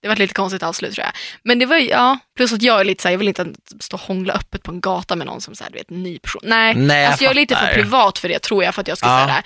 Det 0.00 0.08
var 0.08 0.12
ett 0.12 0.18
lite 0.18 0.34
konstigt 0.34 0.62
avslut 0.62 0.94
tror 0.94 1.04
jag. 1.04 1.12
Men 1.44 1.58
det 1.58 1.66
var 1.66 1.76
ju- 1.76 1.88
ja, 1.88 2.18
plus 2.36 2.52
att 2.52 2.62
jag 2.62 2.80
är 2.80 2.84
lite 2.84 3.02
så 3.02 3.08
här, 3.08 3.12
jag 3.12 3.18
vill 3.18 3.28
inte 3.28 3.46
stå 3.80 3.96
och 3.96 4.00
hångla 4.00 4.32
öppet 4.34 4.62
på 4.62 4.70
en 4.72 4.80
gata 4.80 5.16
med 5.16 5.26
någon 5.26 5.40
som 5.40 5.54
här, 5.60 5.70
du 5.70 5.78
vet, 5.78 5.90
ny 5.90 6.18
person. 6.18 6.40
Nej, 6.44 6.74
Nej, 6.74 7.00
jag 7.02 7.08
alltså 7.08 7.24
jag 7.24 7.30
är 7.30 7.34
lite 7.34 7.56
för 7.56 7.74
privat 7.74 8.18
för 8.18 8.28
det 8.28 8.38
tror 8.42 8.64
jag 8.64 8.74
för 8.74 8.80
att 8.82 8.88
jag 8.88 8.98
skulle 8.98 9.12
Ja. 9.12 9.26
säga 9.26 9.42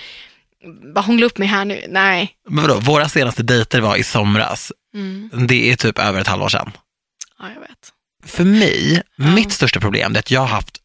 bara 0.95 1.01
hångla 1.01 1.27
upp 1.27 1.39
mig 1.39 1.49
här 1.49 1.65
nu. 1.65 1.85
Nej. 1.89 2.31
Men 2.49 2.63
vadå, 2.65 2.81
våra 2.81 3.09
senaste 3.09 3.43
dejter 3.43 3.81
var 3.81 3.97
i 3.97 4.03
somras. 4.03 4.73
Mm. 4.95 5.47
Det 5.47 5.73
är 5.73 5.77
typ 5.77 5.99
över 5.99 6.21
ett 6.21 6.27
halvår 6.27 6.49
sedan. 6.49 6.73
Ja, 7.39 7.45
jag 7.55 7.61
vet. 7.61 7.93
För 8.27 8.45
mig, 8.45 9.03
Ja. 9.17 9.25
mitt 9.25 9.53
största 9.53 9.81
problem 9.81 10.15
är 10.15 10.19
att 10.19 10.31
jag 10.31 10.41
har 10.41 10.47
haft 10.47 10.77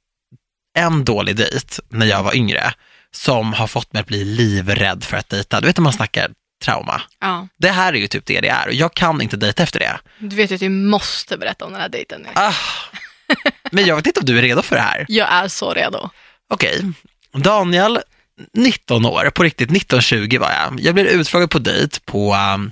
en 0.78 1.06
dålig 1.06 1.36
dejt 1.36 1.76
när 1.90 2.06
jag 2.06 2.24
var 2.24 2.36
yngre 2.36 2.74
som 3.12 3.54
har 3.54 3.68
fått 3.68 3.94
mig 3.94 4.00
att 4.00 4.08
bli 4.08 4.26
livrädd 4.26 5.04
för 5.04 5.18
att 5.18 5.30
dejta. 5.30 5.62
Du 5.62 5.68
vet 5.68 5.78
när 5.78 5.84
man 5.84 5.94
snackar 5.94 6.32
trauma. 6.62 7.02
Ja. 7.20 7.48
Det 7.58 7.70
här 7.70 7.94
är 7.94 7.98
ju 7.98 8.08
typ 8.08 8.26
det 8.26 8.42
det 8.42 8.48
är 8.48 8.68
och 8.68 8.74
jag 8.74 8.94
kan 8.94 9.22
inte 9.22 9.38
dejta 9.38 9.64
efter 9.64 9.80
det. 9.80 10.00
Du 10.20 10.36
vet 10.36 10.52
ju 10.52 10.56
att 10.56 10.60
du 10.62 10.70
måste 10.70 11.38
berätta 11.38 11.66
om 11.66 11.72
den 11.72 11.82
här 11.82 11.90
dejten 11.90 12.22
nu. 12.22 12.30
Ah. 12.36 12.54
Men 13.72 13.86
jag 13.86 13.96
vet 13.96 14.08
inte 14.08 14.20
om 14.20 14.26
du 14.26 14.38
är 14.38 14.42
redo 14.42 14.62
för 14.62 14.76
det 14.76 14.82
här. 14.82 15.06
Jag 15.08 15.32
är 15.32 15.48
så 15.48 15.74
redo. 15.74 16.10
Okej, 16.50 16.82
Daniel, 17.34 18.00
19 18.54 19.06
år, 19.06 19.30
på 19.30 19.44
riktigt 19.44 19.70
19-20 19.70 20.40
var 20.40 20.52
jag. 20.52 20.80
Jag 20.80 20.94
blev 20.94 21.08
utfrågad 21.08 21.50
på 21.50 21.60
dejt 21.60 22.00
på 22.06 22.36
um, 22.56 22.72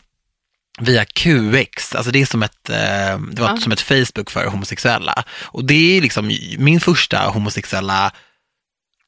via 0.79 1.05
QX, 1.05 1.95
alltså 1.95 2.11
det 2.11 2.21
är 2.21 2.25
som 2.25 2.43
ett, 2.43 2.69
eh, 2.69 3.19
det 3.31 3.41
var 3.41 3.49
Ja. 3.49 3.57
som 3.57 3.71
ett 3.71 3.81
Facebook 3.81 4.31
för 4.31 4.45
homosexuella. 4.45 5.23
Och 5.41 5.65
det 5.65 5.97
är 5.97 6.01
liksom 6.01 6.31
min 6.57 6.79
första 6.79 7.19
homosexuella 7.29 8.11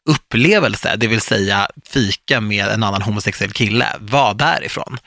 upplevelse, 0.10 0.96
det 0.96 1.08
vill 1.08 1.22
säga 1.22 1.68
fika 1.86 2.42
med 2.42 2.66
en 2.68 2.84
annan 2.84 3.02
homosexuell 3.02 3.52
kille, 3.52 3.88
var 4.00 4.34
därifrån. 4.34 4.98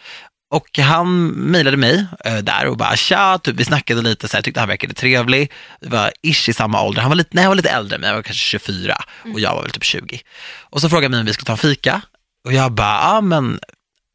Och 0.51 0.79
han 0.79 1.27
mejlade 1.27 1.77
mig 1.77 2.07
äh, 2.25 2.37
där 2.37 2.67
och 2.67 2.77
bara 2.77 2.97
tja, 2.97 3.39
typ, 3.39 3.57
vi 3.57 3.65
snackade 3.65 4.03
lite, 4.03 4.29
så 4.29 4.37
här, 4.37 4.43
tyckte 4.43 4.61
han 4.61 4.69
verkade 4.69 4.95
trevlig. 4.95 5.53
Vi 5.81 5.89
var 5.89 6.13
ish 6.23 6.49
i 6.49 6.53
samma 6.53 6.83
ålder, 6.83 7.03
han 7.03 7.11
var 7.11 7.17
lite, 7.17 7.31
nej, 7.33 7.45
han 7.45 7.51
var 7.51 7.57
lite 7.57 7.71
äldre 7.71 7.95
än 7.95 8.01
mig, 8.01 8.09
jag 8.09 8.17
var 8.17 8.23
kanske 8.23 8.43
24 8.43 8.97
och 9.35 9.41
jag 9.41 9.55
var 9.55 9.63
väl 9.63 9.71
typ 9.71 9.85
20. 9.85 10.21
Och 10.61 10.81
så 10.81 10.89
frågade 10.89 11.05
han 11.05 11.11
mig 11.11 11.21
om 11.21 11.27
vi 11.27 11.33
skulle 11.33 11.47
ta 11.47 11.53
en 11.53 11.59
fika 11.59 12.03
och 12.45 12.53
jag 12.53 12.73
bara, 12.73 13.15
ja 13.15 13.21
men 13.21 13.61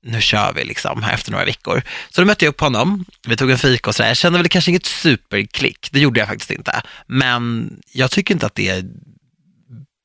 nu 0.04 0.22
kör 0.22 0.54
vi 0.54 0.64
liksom 0.64 1.04
här 1.04 1.14
efter 1.14 1.32
några 1.32 1.46
veckor. 1.46 1.82
Så 2.10 2.22
då 2.22 2.28
mötte 2.28 2.46
jag 2.46 2.50
upp 2.50 2.62
honom, 2.62 3.06
vi 3.28 3.36
tog 3.38 3.52
en 3.52 3.58
fika 3.58 3.90
och 3.90 3.96
sådär. 3.96 4.10
Jag 4.10 4.18
kände 4.18 4.40
väl 4.40 4.50
kanske 4.50 4.72
inget 4.72 4.86
superklick, 4.86 5.90
det 5.92 6.00
gjorde 6.00 6.20
jag 6.20 6.30
faktiskt 6.30 6.52
inte. 6.52 6.82
Men 7.08 7.74
jag 7.94 8.12
tycker 8.12 8.34
inte 8.34 8.46
att 8.46 8.56
det 8.56 8.86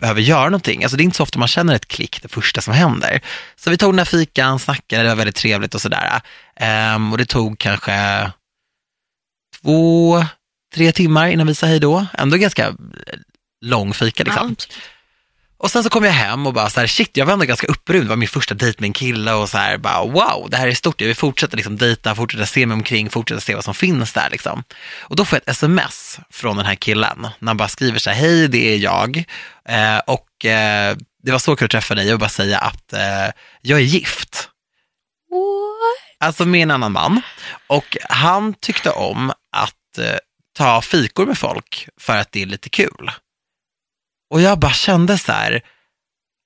behöver 0.05 0.21
göra 0.21 0.45
någonting. 0.45 0.85
Alltså 0.85 0.97
det 0.97 1.03
är 1.03 1.05
inte 1.05 1.17
så 1.17 1.23
ofta 1.23 1.39
man 1.39 1.49
känner 1.49 1.75
ett 1.75 1.89
klick 1.89 2.23
det 2.23 2.29
första 2.29 2.61
som 2.61 2.75
händer. 2.75 3.21
Så 3.57 3.71
vi 3.71 3.77
tog 3.77 3.93
den 3.93 3.99
här 3.99 4.05
fikan, 4.05 4.59
snackade, 4.59 5.03
det 5.03 5.09
var 5.09 5.17
väldigt 5.17 5.37
trevligt 5.37 5.75
och 5.75 5.81
sådär. 5.81 6.21
Um, 6.95 7.13
och 7.13 7.19
det 7.19 7.27
tog 7.27 7.59
kanske 7.59 8.31
två, 9.63 10.25
tre 10.75 10.93
timmar 10.93 11.29
innan 11.29 11.47
vi 11.47 11.55
sa 11.55 11.67
hej 11.67 11.81
då. 11.81 12.07
Ändå 12.13 12.37
ganska 12.37 12.67
eh, 12.67 12.75
lång 13.65 13.95
fika 13.95 14.25
liksom. 14.25 14.57
Ja. 14.59 14.75
Och 15.65 15.71
sen 15.71 15.85
så 15.85 15.91
kom 15.91 16.05
jag 16.05 16.13
hem 16.13 16.47
och 16.47 16.53
bara 16.53 16.71
så 16.71 16.81
här, 16.81 16.87
shit, 16.87 17.17
jag 17.17 17.27
var 17.27 17.33
ändå 17.33 17.45
ganska 17.45 17.67
upprymd. 17.67 18.05
Det 18.05 18.09
var 18.09 18.17
min 18.17 18.29
första 18.29 18.55
dejt 18.55 18.81
med 18.81 18.89
en 18.89 18.93
kille 18.93 19.33
och 19.33 19.49
så 19.49 19.59
här, 19.59 19.79
bara 19.79 20.05
wow, 20.05 20.49
det 20.51 20.57
här 20.57 20.69
är 20.69 20.75
stort. 20.75 21.01
Jag 21.01 21.07
vill 21.07 21.17
fortsätta 21.17 21.57
liksom 21.57 21.77
dejta, 21.77 22.15
fortsätta 22.15 22.47
se 22.47 22.67
mig 22.67 22.75
omkring, 22.75 23.11
fortsätta 23.11 23.41
se 23.41 23.55
vad 23.55 23.65
som 23.65 23.75
finns 23.75 24.13
där 24.13 24.31
liksom. 24.31 24.65
Och 25.01 25.17
då 25.17 25.25
får 25.25 25.37
jag 25.37 25.43
ett 25.43 25.49
sms 25.49 26.19
från 26.31 26.57
den 26.57 26.67
här 26.67 26.75
killen, 26.75 27.29
när 27.39 27.47
han 27.47 27.57
bara 27.57 27.69
skriver 27.69 27.99
så 27.99 28.11
här, 28.11 28.17
hej, 28.17 28.49
det 28.49 28.75
är 28.75 28.79
jag. 28.79 29.25
Eh, 29.69 29.99
och 30.07 30.45
eh, 30.45 30.97
det 31.23 31.33
var 31.33 31.39
så 31.39 31.57
kul 31.57 31.65
att 31.65 31.71
träffa 31.71 31.95
dig. 31.95 32.05
Jag 32.05 32.13
vill 32.13 32.21
bara 32.21 32.29
säga 32.29 32.59
att 32.59 32.93
eh, 32.93 33.33
jag 33.63 33.79
är 33.79 33.85
gift. 33.85 34.49
What? 35.31 36.27
Alltså 36.27 36.47
med 36.47 36.63
en 36.63 36.71
annan 36.71 36.93
man. 36.93 37.21
Och 37.67 37.97
han 38.09 38.55
tyckte 38.55 38.91
om 38.91 39.31
att 39.57 39.99
eh, 39.99 40.19
ta 40.57 40.83
fikor 40.83 41.27
med 41.27 41.39
folk 41.39 41.89
för 42.01 42.17
att 42.17 42.33
det 42.33 42.43
är 42.43 42.47
lite 42.47 42.69
kul. 42.69 43.11
Och 44.31 44.41
jag 44.41 44.59
bara 44.59 44.73
kände 44.73 45.19
så 45.19 45.33
här, 45.33 45.61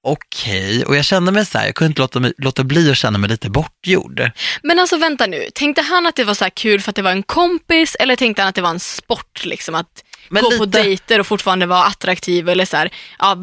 okej, 0.07 0.85
och 0.85 0.97
jag 0.97 1.05
kände 1.05 1.33
mig 1.33 1.47
så 1.47 1.59
här, 1.59 1.67
jag 1.67 1.75
kunde 1.75 1.89
inte 1.89 2.01
låta, 2.03 2.21
mig, 2.21 2.33
låta 2.39 2.65
bli 2.65 2.91
att 2.91 2.97
känna 2.99 3.19
mig 3.19 3.31
lite 3.31 3.51
bortgjord. 3.51 4.31
Men 4.63 4.79
alltså 4.79 4.97
vänta 4.97 5.27
nu, 5.27 5.47
tänkte 5.55 5.83
han 5.83 6.07
att 6.07 6.17
det 6.17 6.25
var 6.25 6.35
så 6.35 6.45
här 6.45 6.51
kul 6.51 6.81
för 6.81 6.91
att 6.91 6.97
det 6.97 7.03
var 7.03 7.11
en 7.11 7.23
kompis 7.23 7.97
eller 8.01 8.17
tänkte 8.17 8.43
han 8.43 8.49
att 8.49 8.55
det 8.55 8.63
var 8.63 8.71
en 8.71 8.81
sport 8.81 9.45
liksom 9.45 9.75
att 9.75 10.05
Men 10.29 10.43
gå 10.43 10.49
lite- 10.51 10.59
på 10.59 10.65
dejter 10.67 11.21
och 11.21 11.27
fortfarande 11.27 11.67
vara 11.67 11.85
attraktiv 11.85 12.49
eller 12.49 12.65
så 12.65 12.77
här, 12.77 12.91
ja, 13.19 13.37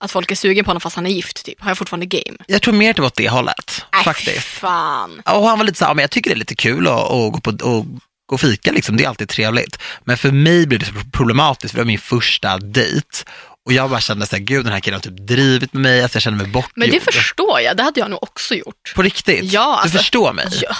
att 0.00 0.10
folk 0.10 0.30
är 0.30 0.34
sugen 0.34 0.64
på 0.64 0.68
honom 0.70 0.80
fast 0.80 0.96
han 0.96 1.06
är 1.06 1.10
gift 1.10 1.44
typ. 1.44 1.60
Har 1.60 1.70
jag 1.70 1.78
fortfarande 1.78 2.06
game? 2.06 2.36
Jag 2.46 2.62
tror 2.62 2.74
mer 2.74 2.90
att 2.90 2.96
det 2.96 3.02
var 3.02 3.06
åt 3.06 3.16
det 3.16 3.28
hållet, 3.28 3.84
Nej, 3.92 4.04
faktiskt. 4.04 4.46
fan. 4.46 5.22
Och 5.24 5.48
han 5.48 5.58
var 5.58 5.64
lite 5.66 5.78
så 5.78 5.84
här, 5.84 5.90
"Ja, 5.90 5.94
men 5.94 6.02
jag 6.02 6.10
tycker 6.10 6.30
det 6.30 6.34
är 6.34 6.38
lite 6.38 6.54
kul 6.54 6.86
att, 6.86 6.92
att 7.10 7.32
gå 7.32 7.40
på 7.42 7.50
och 7.50 7.84
gå 8.26 8.34
och 8.34 8.40
fika, 8.40 8.72
liksom. 8.72 8.96
det 8.96 9.04
är 9.04 9.08
alltid 9.08 9.28
trevligt. 9.28 9.78
Men 10.04 10.16
för 10.18 10.30
mig 10.30 10.66
blev 10.66 10.80
det 10.80 10.86
så 10.86 10.92
problematiskt, 11.12 11.70
för 11.72 11.78
det 11.78 11.82
var 11.84 11.86
min 11.86 11.98
första 11.98 12.58
dejt. 12.58 13.08
Och 13.64 13.72
jag 13.72 13.90
bara 13.90 14.00
kände 14.00 14.26
så 14.26 14.36
här, 14.36 14.42
gud 14.42 14.64
den 14.64 14.72
här 14.72 14.80
killen 14.80 14.94
har 15.04 15.10
typ 15.10 15.26
drivit 15.26 15.72
med 15.72 15.82
mig, 15.82 16.02
alltså 16.02 16.16
jag 16.16 16.22
kände 16.22 16.42
mig 16.44 16.52
bortgjord. 16.52 16.72
Men 16.76 16.90
det 16.90 17.00
förstår 17.00 17.60
jag, 17.60 17.76
det 17.76 17.82
hade 17.82 18.00
jag 18.00 18.10
nog 18.10 18.22
också 18.22 18.54
gjort. 18.54 18.92
På 18.94 19.02
riktigt? 19.02 19.52
Ja, 19.52 19.60
du 19.60 19.82
alltså- 19.82 19.98
förstår 19.98 20.32
mig? 20.32 20.46
Ja, 20.62 20.76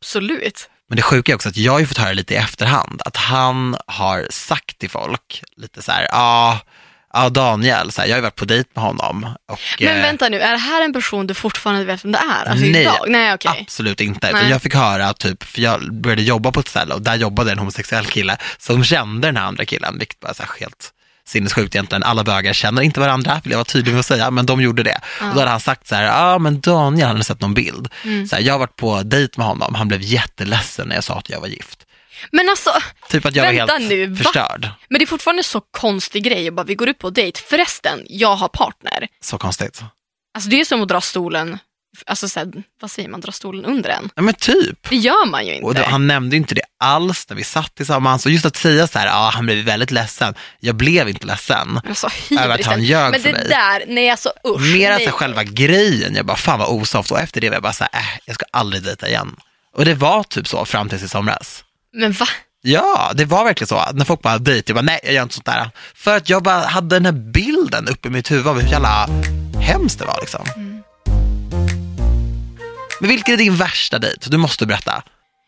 absolut. 0.00 0.68
Men 0.88 0.96
det 0.96 1.02
sjuka 1.02 1.32
är 1.32 1.36
också 1.36 1.48
att 1.48 1.56
jag 1.56 1.72
har 1.72 1.80
ju 1.80 1.86
fått 1.86 1.98
höra 1.98 2.12
lite 2.12 2.34
i 2.34 2.36
efterhand 2.36 3.02
att 3.04 3.16
han 3.16 3.76
har 3.86 4.26
sagt 4.30 4.78
till 4.78 4.90
folk 4.90 5.42
lite 5.56 5.82
så 5.82 5.92
här, 5.92 6.08
ja, 6.10 6.60
ja 7.12 7.28
Daniel, 7.28 7.92
så 7.92 8.00
här, 8.00 8.08
jag 8.08 8.14
har 8.14 8.18
ju 8.18 8.22
varit 8.22 8.36
på 8.36 8.44
dejt 8.44 8.70
med 8.74 8.84
honom. 8.84 9.24
Och, 9.52 9.60
Men 9.80 9.96
eh, 9.96 10.02
vänta 10.02 10.28
nu, 10.28 10.40
är 10.40 10.50
det 10.52 10.58
här 10.58 10.82
en 10.84 10.92
person 10.92 11.26
du 11.26 11.34
fortfarande 11.34 11.84
vet 11.84 12.04
vem 12.04 12.12
det 12.12 12.18
är? 12.18 12.50
Alltså 12.50 12.64
Nej. 12.66 12.80
idag? 12.82 13.04
Nej, 13.08 13.34
okej. 13.34 13.60
Absolut 13.60 14.00
inte. 14.00 14.32
Nej. 14.32 14.50
Jag 14.50 14.62
fick 14.62 14.74
höra, 14.74 15.12
typ, 15.14 15.42
för 15.42 15.60
jag 15.60 15.94
började 15.94 16.22
jobba 16.22 16.52
på 16.52 16.60
ett 16.60 16.68
ställe 16.68 16.94
och 16.94 17.02
där 17.02 17.14
jobbade 17.14 17.52
en 17.52 17.58
homosexuell 17.58 18.06
kille 18.06 18.36
som 18.58 18.84
kände 18.84 19.28
den 19.28 19.36
här 19.36 19.44
andra 19.44 19.64
killen, 19.64 19.98
vilket 19.98 20.22
var 20.22 20.34
så 20.34 20.42
här 20.42 20.50
helt 20.60 20.90
sinnessjukt 21.26 21.74
egentligen. 21.74 22.02
Alla 22.02 22.24
bögar 22.24 22.52
känner 22.52 22.82
inte 22.82 23.00
varandra, 23.00 23.40
vill 23.44 23.50
jag 23.50 23.58
vara 23.58 23.64
tydlig 23.64 23.92
med 23.92 24.00
att 24.00 24.06
säga, 24.06 24.30
men 24.30 24.46
de 24.46 24.60
gjorde 24.62 24.82
det. 24.82 25.00
Och 25.20 25.34
då 25.34 25.38
hade 25.38 25.50
han 25.50 25.60
sagt 25.60 25.86
så 25.86 25.94
här, 25.94 26.04
ja 26.04 26.38
men 26.38 26.60
Daniel, 26.60 27.08
hade 27.08 27.24
sett 27.24 27.40
någon 27.40 27.54
bild. 27.54 27.88
Mm. 28.04 28.26
Så 28.26 28.36
här, 28.36 28.42
jag 28.42 28.54
har 28.54 28.58
varit 28.58 28.76
på 28.76 29.02
dejt 29.02 29.34
med 29.36 29.46
honom, 29.46 29.74
han 29.74 29.88
blev 29.88 30.02
jätteledsen 30.02 30.88
när 30.88 30.94
jag 30.94 31.04
sa 31.04 31.14
att 31.14 31.30
jag 31.30 31.40
var 31.40 31.48
gift. 31.48 31.86
Men 32.32 32.48
alltså, 32.48 32.70
Typ 33.10 33.26
att 33.26 33.36
jag 33.36 33.42
Vänta 33.52 33.66
var 33.72 33.78
helt 33.80 33.90
nu, 33.90 34.06
va? 34.06 34.16
förstörd. 34.16 34.68
men 34.88 34.98
det 34.98 35.04
är 35.04 35.06
fortfarande 35.06 35.42
så 35.42 35.60
konstig 35.60 36.24
grej. 36.24 36.48
och 36.48 36.54
Bara, 36.54 36.64
vi 36.66 36.74
går 36.74 36.88
ut 36.88 36.98
på 36.98 37.10
dejt. 37.10 37.40
Förresten, 37.40 38.00
jag 38.08 38.36
har 38.36 38.48
partner. 38.48 39.08
Så 39.20 39.38
konstigt. 39.38 39.82
Alltså 40.34 40.50
det 40.50 40.60
är 40.60 40.64
som 40.64 40.82
att 40.82 40.88
dra 40.88 41.00
stolen 41.00 41.58
alltså 42.06 42.28
så 42.28 42.40
här, 42.40 42.48
vad 42.80 42.90
säger 42.90 43.08
man, 43.08 43.20
dra 43.20 43.32
stolen 43.32 43.64
under 43.64 43.90
en. 43.90 44.10
Ja, 44.14 44.22
men 44.22 44.34
typ. 44.34 44.88
Det 44.90 44.96
gör 44.96 45.26
man 45.26 45.46
ju 45.46 45.52
inte. 45.54 45.66
Och 45.66 45.74
då, 45.74 45.82
han 45.82 46.06
nämnde 46.06 46.36
inte 46.36 46.54
det 46.54 46.62
alls 46.78 47.28
när 47.28 47.36
vi 47.36 47.44
satt 47.44 47.74
tillsammans. 47.74 48.26
Och 48.26 48.32
just 48.32 48.46
att 48.46 48.56
säga 48.56 48.86
så 48.86 48.98
här, 48.98 49.06
ja 49.06 49.30
han 49.34 49.46
blev 49.46 49.64
väldigt 49.64 49.90
ledsen. 49.90 50.34
Jag 50.60 50.74
blev 50.74 51.08
inte 51.08 51.26
ledsen. 51.26 51.80
alltså, 51.88 52.08
Över 52.40 52.54
att 52.54 52.64
han 52.66 52.82
ljög 52.82 53.10
Men 53.10 53.20
för 53.20 53.28
det 53.28 53.38
mig. 53.38 53.48
där, 53.48 53.84
nej 53.88 54.10
alltså 54.10 54.32
usch. 54.48 54.60
Mer 54.74 54.90
än 54.90 55.12
själva 55.12 55.44
grejen. 55.44 56.14
Jag 56.14 56.26
bara, 56.26 56.36
fan 56.36 56.58
vad 56.58 56.68
osoft. 56.68 57.10
Och 57.10 57.20
efter 57.20 57.40
det 57.40 57.48
var 57.48 57.54
jag 57.56 57.62
bara 57.62 57.72
så 57.72 57.84
här, 57.92 58.00
äh, 58.00 58.06
jag 58.24 58.34
ska 58.34 58.44
aldrig 58.52 58.82
dejta 58.82 59.08
igen. 59.08 59.36
Och 59.76 59.84
det 59.84 59.94
var 59.94 60.22
typ 60.22 60.48
så 60.48 60.64
fram 60.64 60.88
tills 60.88 61.02
i 61.02 61.08
somras. 61.08 61.64
Men 61.92 62.12
va? 62.12 62.26
Ja, 62.66 63.12
det 63.14 63.24
var 63.24 63.44
verkligen 63.44 63.68
så. 63.68 63.84
När 63.92 64.04
folk 64.04 64.22
bara 64.22 64.38
dejt, 64.38 64.64
jag 64.66 64.74
bara 64.76 64.82
nej, 64.82 65.00
jag 65.04 65.12
gör 65.14 65.22
inte 65.22 65.34
sånt 65.34 65.46
där. 65.46 65.70
För 65.94 66.16
att 66.16 66.28
jag 66.28 66.42
bara 66.42 66.66
hade 66.66 66.96
den 66.96 67.04
här 67.06 67.12
bilden 67.12 67.88
uppe 67.88 68.08
i 68.08 68.10
mitt 68.10 68.30
huvud 68.30 68.46
av 68.46 68.60
hur 68.60 68.68
jävla 68.70 69.08
hemskt 69.60 69.98
det 69.98 70.04
var 70.04 70.18
liksom. 70.20 70.46
Men 73.04 73.08
vilken 73.08 73.34
är 73.34 73.38
din 73.38 73.56
värsta 73.56 73.98
dejt? 73.98 74.30
Du 74.30 74.36
måste 74.36 74.66
berätta. 74.66 75.02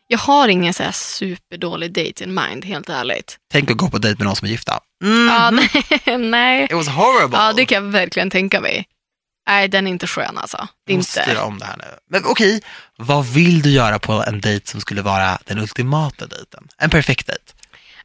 Jag 0.08 0.18
har 0.18 0.48
ingen 0.48 0.74
så 0.74 0.82
här 0.82 0.92
superdålig 0.92 1.92
date 1.92 2.24
in 2.24 2.34
mind, 2.34 2.64
helt 2.64 2.88
ärligt. 2.88 3.36
Tänk 3.52 3.70
att 3.70 3.76
gå 3.76 3.90
på 3.90 3.98
dejt 3.98 4.18
med 4.18 4.26
någon 4.26 4.36
som 4.36 4.46
är 4.46 4.50
gifta. 4.50 4.80
Mm. 5.04 5.26
Ja, 5.26 5.50
nej, 6.06 6.18
nej. 6.18 6.64
It 6.64 6.72
was 6.72 6.88
horrible. 6.88 7.38
Ja, 7.38 7.52
det 7.52 7.66
kan 7.66 7.84
jag 7.84 7.92
verkligen 7.92 8.30
tänka 8.30 8.60
mig. 8.60 8.86
Nej, 9.48 9.68
den 9.68 9.86
är 9.86 9.90
inte 9.90 10.06
skön 10.06 10.38
alltså. 10.38 10.68
Det 10.86 10.92
är 10.92 10.96
måste 10.96 11.20
inte. 11.20 11.30
styra 11.30 11.44
om 11.44 11.58
det 11.58 11.64
här 11.64 11.76
nu. 11.76 11.84
Men 12.10 12.24
okej, 12.24 12.60
vad 12.96 13.26
vill 13.26 13.62
du 13.62 13.70
göra 13.70 13.98
på 13.98 14.24
en 14.26 14.40
dejt 14.40 14.70
som 14.70 14.80
skulle 14.80 15.02
vara 15.02 15.38
den 15.44 15.58
ultimata 15.58 16.26
dejten? 16.26 16.68
En 16.78 16.90
perfekt 16.90 17.26
dejt? 17.26 17.42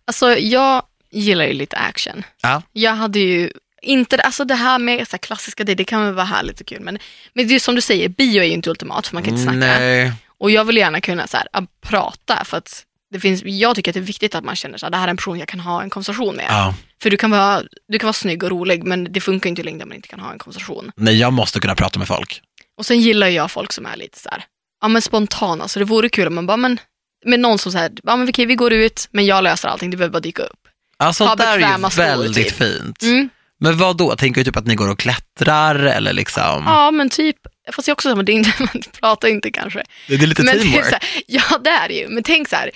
Alltså, 0.06 0.38
jag 0.38 0.84
gillar 1.12 1.46
ju 1.46 1.54
lite 1.54 1.78
action. 1.78 2.24
Ja. 2.42 2.62
Jag 2.72 2.96
hade 2.96 3.20
ju 3.20 3.52
inte, 3.82 4.18
alltså 4.18 4.46
det 4.46 4.56
här 4.56 4.80
med 4.80 5.08
så 5.08 5.12
här 5.12 5.18
klassiska 5.18 5.64
dejter, 5.64 5.78
det 5.78 5.84
kan 5.84 6.06
väl 6.06 6.14
vara 6.14 6.26
härligt 6.26 6.62
och 6.62 6.68
kul, 6.68 6.82
men, 6.82 7.00
men 7.34 7.48
det 7.48 7.56
är 7.56 7.60
som 7.60 7.76
du 7.76 7.82
säger, 7.82 8.10
bio 8.10 8.42
är 8.42 8.46
ju 8.46 8.52
inte 8.54 8.70
ultimat 8.70 9.08
för 9.08 9.16
man 9.16 9.24
kan 9.24 9.34
inte 9.34 9.44
snacka. 9.44 9.58
Nej. 9.80 10.14
Och 10.40 10.52
jag 10.52 10.66
vill 10.66 10.78
gärna 10.78 11.02
kunna 11.02 11.28
så 11.28 11.38
här, 11.38 11.48
att 11.52 11.82
prata 11.82 12.44
för 12.46 12.58
att 12.58 12.86
det 13.14 13.20
finns, 13.20 13.42
jag 13.46 13.76
tycker 13.76 13.92
att 13.92 13.94
det 13.94 14.00
är 14.00 14.02
viktigt 14.02 14.36
att 14.36 14.44
man 14.44 14.56
känner 14.56 14.86
att 14.86 14.92
det 14.92 14.98
här 14.98 15.06
är 15.06 15.10
en 15.10 15.18
person 15.18 15.40
jag 15.40 15.48
kan 15.48 15.60
ha 15.60 15.84
en 15.84 15.90
konversation 15.90 16.36
med. 16.36 16.46
Ja. 16.50 16.76
För 17.02 17.10
du 17.10 17.18
kan, 17.18 17.32
vara, 17.32 17.62
du 17.88 18.00
kan 18.00 18.08
vara 18.08 18.14
snygg 18.14 18.44
och 18.44 18.50
rolig 18.50 18.84
men 18.84 19.14
det 19.14 19.22
funkar 19.22 19.50
inte 19.50 19.62
i 19.62 19.66
längden 19.66 19.82
om 19.84 19.90
man 19.90 19.96
inte 19.96 20.08
kan 20.08 20.20
ha 20.20 20.32
en 20.32 20.40
konversation. 20.40 20.92
Nej, 20.96 21.20
jag 21.20 21.34
måste 21.34 21.60
kunna 21.60 21.76
prata 21.76 22.00
med 22.00 22.08
folk. 22.08 22.42
Och 22.78 22.86
sen 22.86 23.00
gillar 23.02 23.28
jag 23.28 23.52
folk 23.52 23.74
som 23.74 23.86
är 23.86 23.96
lite 23.98 24.20
så 24.20 24.30
här, 24.30 24.44
ja 24.82 24.88
men 24.88 25.02
spontana, 25.02 25.68
så 25.68 25.80
det 25.80 25.86
vore 25.86 26.10
kul 26.10 26.28
om 26.28 26.36
man 26.36 26.48
bara, 26.48 26.58
men 26.58 26.80
med 27.26 27.40
någon 27.40 27.60
som 27.60 27.72
säger, 27.72 27.92
ja 28.04 28.16
men 28.16 28.30
okej 28.30 28.46
vi 28.46 28.56
går 28.56 28.74
ut, 28.74 29.08
men 29.12 29.26
jag 29.26 29.44
löser 29.44 29.70
allting, 29.70 29.90
du 29.90 29.98
behöver 29.98 30.14
bara 30.14 30.20
dyka 30.20 30.44
upp. 30.44 30.60
Alltså 30.98 31.24
Ha 31.26 31.36
det 31.36 31.44
där 31.44 31.60
är 31.60 31.78
ju 31.78 31.96
väldigt 31.98 32.48
typ. 32.48 32.58
fint. 32.58 33.02
Mm. 33.04 33.30
Men 33.62 33.78
vad 33.78 33.98
då? 33.98 34.16
Tänker 34.16 34.42
du 34.42 34.46
typ 34.46 34.58
att 34.58 34.68
ni 34.68 34.76
går 34.76 34.90
och 34.90 35.00
klättrar 35.00 35.76
eller 35.76 36.14
liksom? 36.14 36.64
Ja 36.66 36.92
men 36.92 37.10
typ, 37.10 37.38
fast 37.72 37.88
jag 37.88 37.96
också 37.96 38.06
säger, 38.06 38.16
men 38.16 38.26
det 38.26 38.32
är 38.32 38.34
inte, 38.34 38.54
man 38.60 38.84
pratar 39.00 39.28
inte 39.28 39.52
kanske. 39.52 39.84
Det 40.08 40.14
är 40.14 40.18
lite 40.18 40.44
Men 40.44 40.54
typ 40.54 40.62
teamwork. 40.62 40.86
så 40.86 40.92
här, 40.92 41.04
ja 41.28 41.58
det 41.64 41.70
är 41.70 41.88
det 41.88 41.94
ju, 41.94 42.10
men 42.10 42.24
tänk 42.24 42.50
så 42.50 42.56
här, 42.56 42.72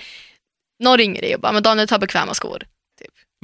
någon 0.82 0.98
ringer 0.98 1.20
dig 1.20 1.34
och 1.34 1.40
bara, 1.40 1.52
men 1.52 1.62
Daniel 1.62 1.88
ta 1.88 1.98
bekväma 1.98 2.34
skor. 2.34 2.62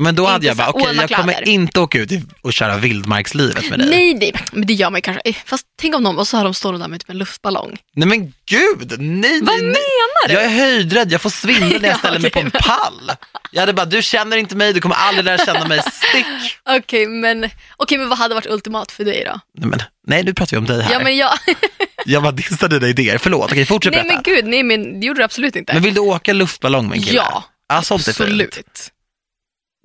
Men 0.03 0.15
då 0.15 0.27
hade 0.27 0.47
jag 0.47 0.57
bara, 0.57 0.69
okej 0.71 0.97
jag 0.97 1.11
kommer 1.11 1.49
inte 1.49 1.81
åka 1.81 1.99
ut 1.99 2.11
och 2.43 2.53
köra 2.53 2.77
vildmarkslivet 2.77 3.71
med 3.71 3.79
dig. 3.79 3.89
Nej, 3.89 4.15
nej, 4.15 4.33
men 4.53 4.67
det 4.67 4.73
gör 4.73 4.91
man 4.91 4.99
ju 4.99 5.03
kanske. 5.03 5.23
Eh, 5.25 5.37
Fast 5.47 5.67
tänk 5.81 5.95
om 5.95 6.03
någon, 6.03 6.19
och 6.19 6.29
så 6.29 6.37
har 6.37 6.45
de 6.45 6.55
stått 6.55 6.81
där 6.81 6.89
med 6.89 7.01
typ 7.01 7.11
en 7.11 7.19
luftballong. 7.19 7.79
Nej 7.95 8.09
men 8.09 8.33
gud, 8.47 8.95
nej, 9.01 9.41
Vad 9.43 9.55
nej, 9.55 9.63
menar 9.63 10.29
du? 10.29 10.35
Jag 10.35 10.45
är 10.45 10.49
höjdrädd, 10.49 11.13
jag 11.13 11.21
får 11.21 11.31
svindel 11.31 11.83
när 11.83 11.89
jag 11.89 11.95
Ja, 11.95 11.99
ställer 11.99 12.19
mig 12.19 12.31
på 12.31 12.39
en 12.39 12.51
pall. 12.51 13.13
Jag 13.51 13.61
hade 13.63 13.73
bara, 13.73 13.87
du 13.87 14.03
känner 14.03 14.37
inte 14.37 14.57
mig, 14.57 14.73
du 14.73 14.81
kommer 14.81 14.97
aldrig 14.97 15.25
lära 15.25 15.39
känna 15.47 15.69
mig, 15.69 15.81
stick. 15.93 16.27
Okej, 16.79 17.07
men, 17.07 17.51
okej, 17.77 17.99
men 17.99 18.09
vad 18.09 18.19
hade 18.19 18.35
varit 18.35 18.47
ultimat 18.47 18.93
för 18.93 19.05
dig 19.05 19.25
då? 19.27 19.41
Nej, 19.59 19.69
men, 19.69 19.83
nej 20.07 20.25
nu 20.25 20.35
pratar 20.35 20.51
vi 20.51 20.59
om 20.59 20.65
dig 20.67 20.83
här. 20.83 20.93
Ja, 20.93 21.01
men 21.05 21.17
jag, 21.17 21.31
Jag 22.07 22.23
bara 22.23 22.33
dissade 22.33 22.79
dina 22.79 22.89
idéer, 22.89 23.19
förlåt, 23.19 23.51
okej 23.53 23.67
fortsätt 23.67 23.93
nej 23.95 24.03
berätta. 24.03 24.23
men 24.27 24.35
gud, 24.35 24.45
nej 24.47 24.63
men 24.63 25.01
det 25.01 25.07
gjorde 25.07 25.21
du 25.21 25.25
absolut 25.25 25.57
inte. 25.57 25.73
Men 25.75 25.83
vill 25.83 25.95
du 25.95 26.01
åka 26.01 26.33
luftballong 26.33 26.89
med 26.89 26.97
en 26.99 27.03
kille? 27.03 27.17
ja, 27.17 27.45
ja 27.69 27.83
sånt 27.83 28.01
är 28.09 28.13
fint. 28.13 28.21
absolut. 28.21 28.59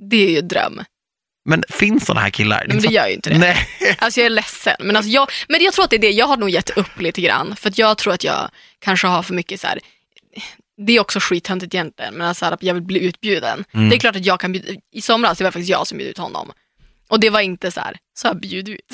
Det 0.09 0.25
är 0.25 0.29
ju 0.29 0.37
en 0.39 0.47
dröm. 0.47 0.83
Men 1.49 1.63
finns 1.69 2.05
sådana 2.05 2.21
här 2.21 2.29
killar? 2.29 2.65
Men 2.67 2.81
det 2.81 2.87
gör 2.87 3.07
ju 3.07 3.13
inte 3.13 3.29
det. 3.29 3.37
Nej. 3.37 3.67
Alltså 3.99 4.19
jag 4.19 4.25
är 4.25 4.29
ledsen. 4.29 4.75
Men, 4.79 4.95
alltså 4.95 5.09
jag, 5.09 5.29
men 5.49 5.63
jag 5.63 5.73
tror 5.73 5.83
att 5.85 5.89
det 5.89 5.95
är 5.95 6.01
det, 6.01 6.11
jag 6.11 6.27
har 6.27 6.37
nog 6.37 6.49
gett 6.49 6.69
upp 6.69 6.99
lite 7.01 7.21
grann. 7.21 7.55
För 7.55 7.69
att 7.69 7.77
jag 7.77 7.97
tror 7.97 8.13
att 8.13 8.23
jag 8.23 8.49
kanske 8.79 9.07
har 9.07 9.23
för 9.23 9.33
mycket 9.33 9.61
så 9.61 9.67
här. 9.67 9.79
det 10.87 10.93
är 10.93 10.99
också 10.99 11.19
skithöntigt 11.19 11.73
egentligen, 11.73 12.13
men 12.13 12.27
alltså 12.27 12.45
att 12.45 12.63
jag 12.63 12.73
vill 12.73 12.83
bli 12.83 12.99
utbjuden. 13.05 13.63
Mm. 13.73 13.89
Det 13.89 13.95
är 13.95 13.99
klart 13.99 14.15
att 14.15 14.25
jag 14.25 14.39
kan 14.39 14.51
bjuda, 14.51 14.67
i 14.93 15.01
somras 15.01 15.37
det 15.37 15.43
var 15.43 15.51
faktiskt 15.51 15.69
jag 15.69 15.87
som 15.87 15.97
bjöd 15.97 16.09
ut 16.09 16.17
honom. 16.17 16.51
Och 17.09 17.19
det 17.19 17.29
var 17.29 17.39
inte 17.41 17.71
så 17.71 17.79
här, 17.79 17.97
så 18.19 18.27
jag 18.27 18.39
bjud 18.39 18.69
ut. 18.69 18.79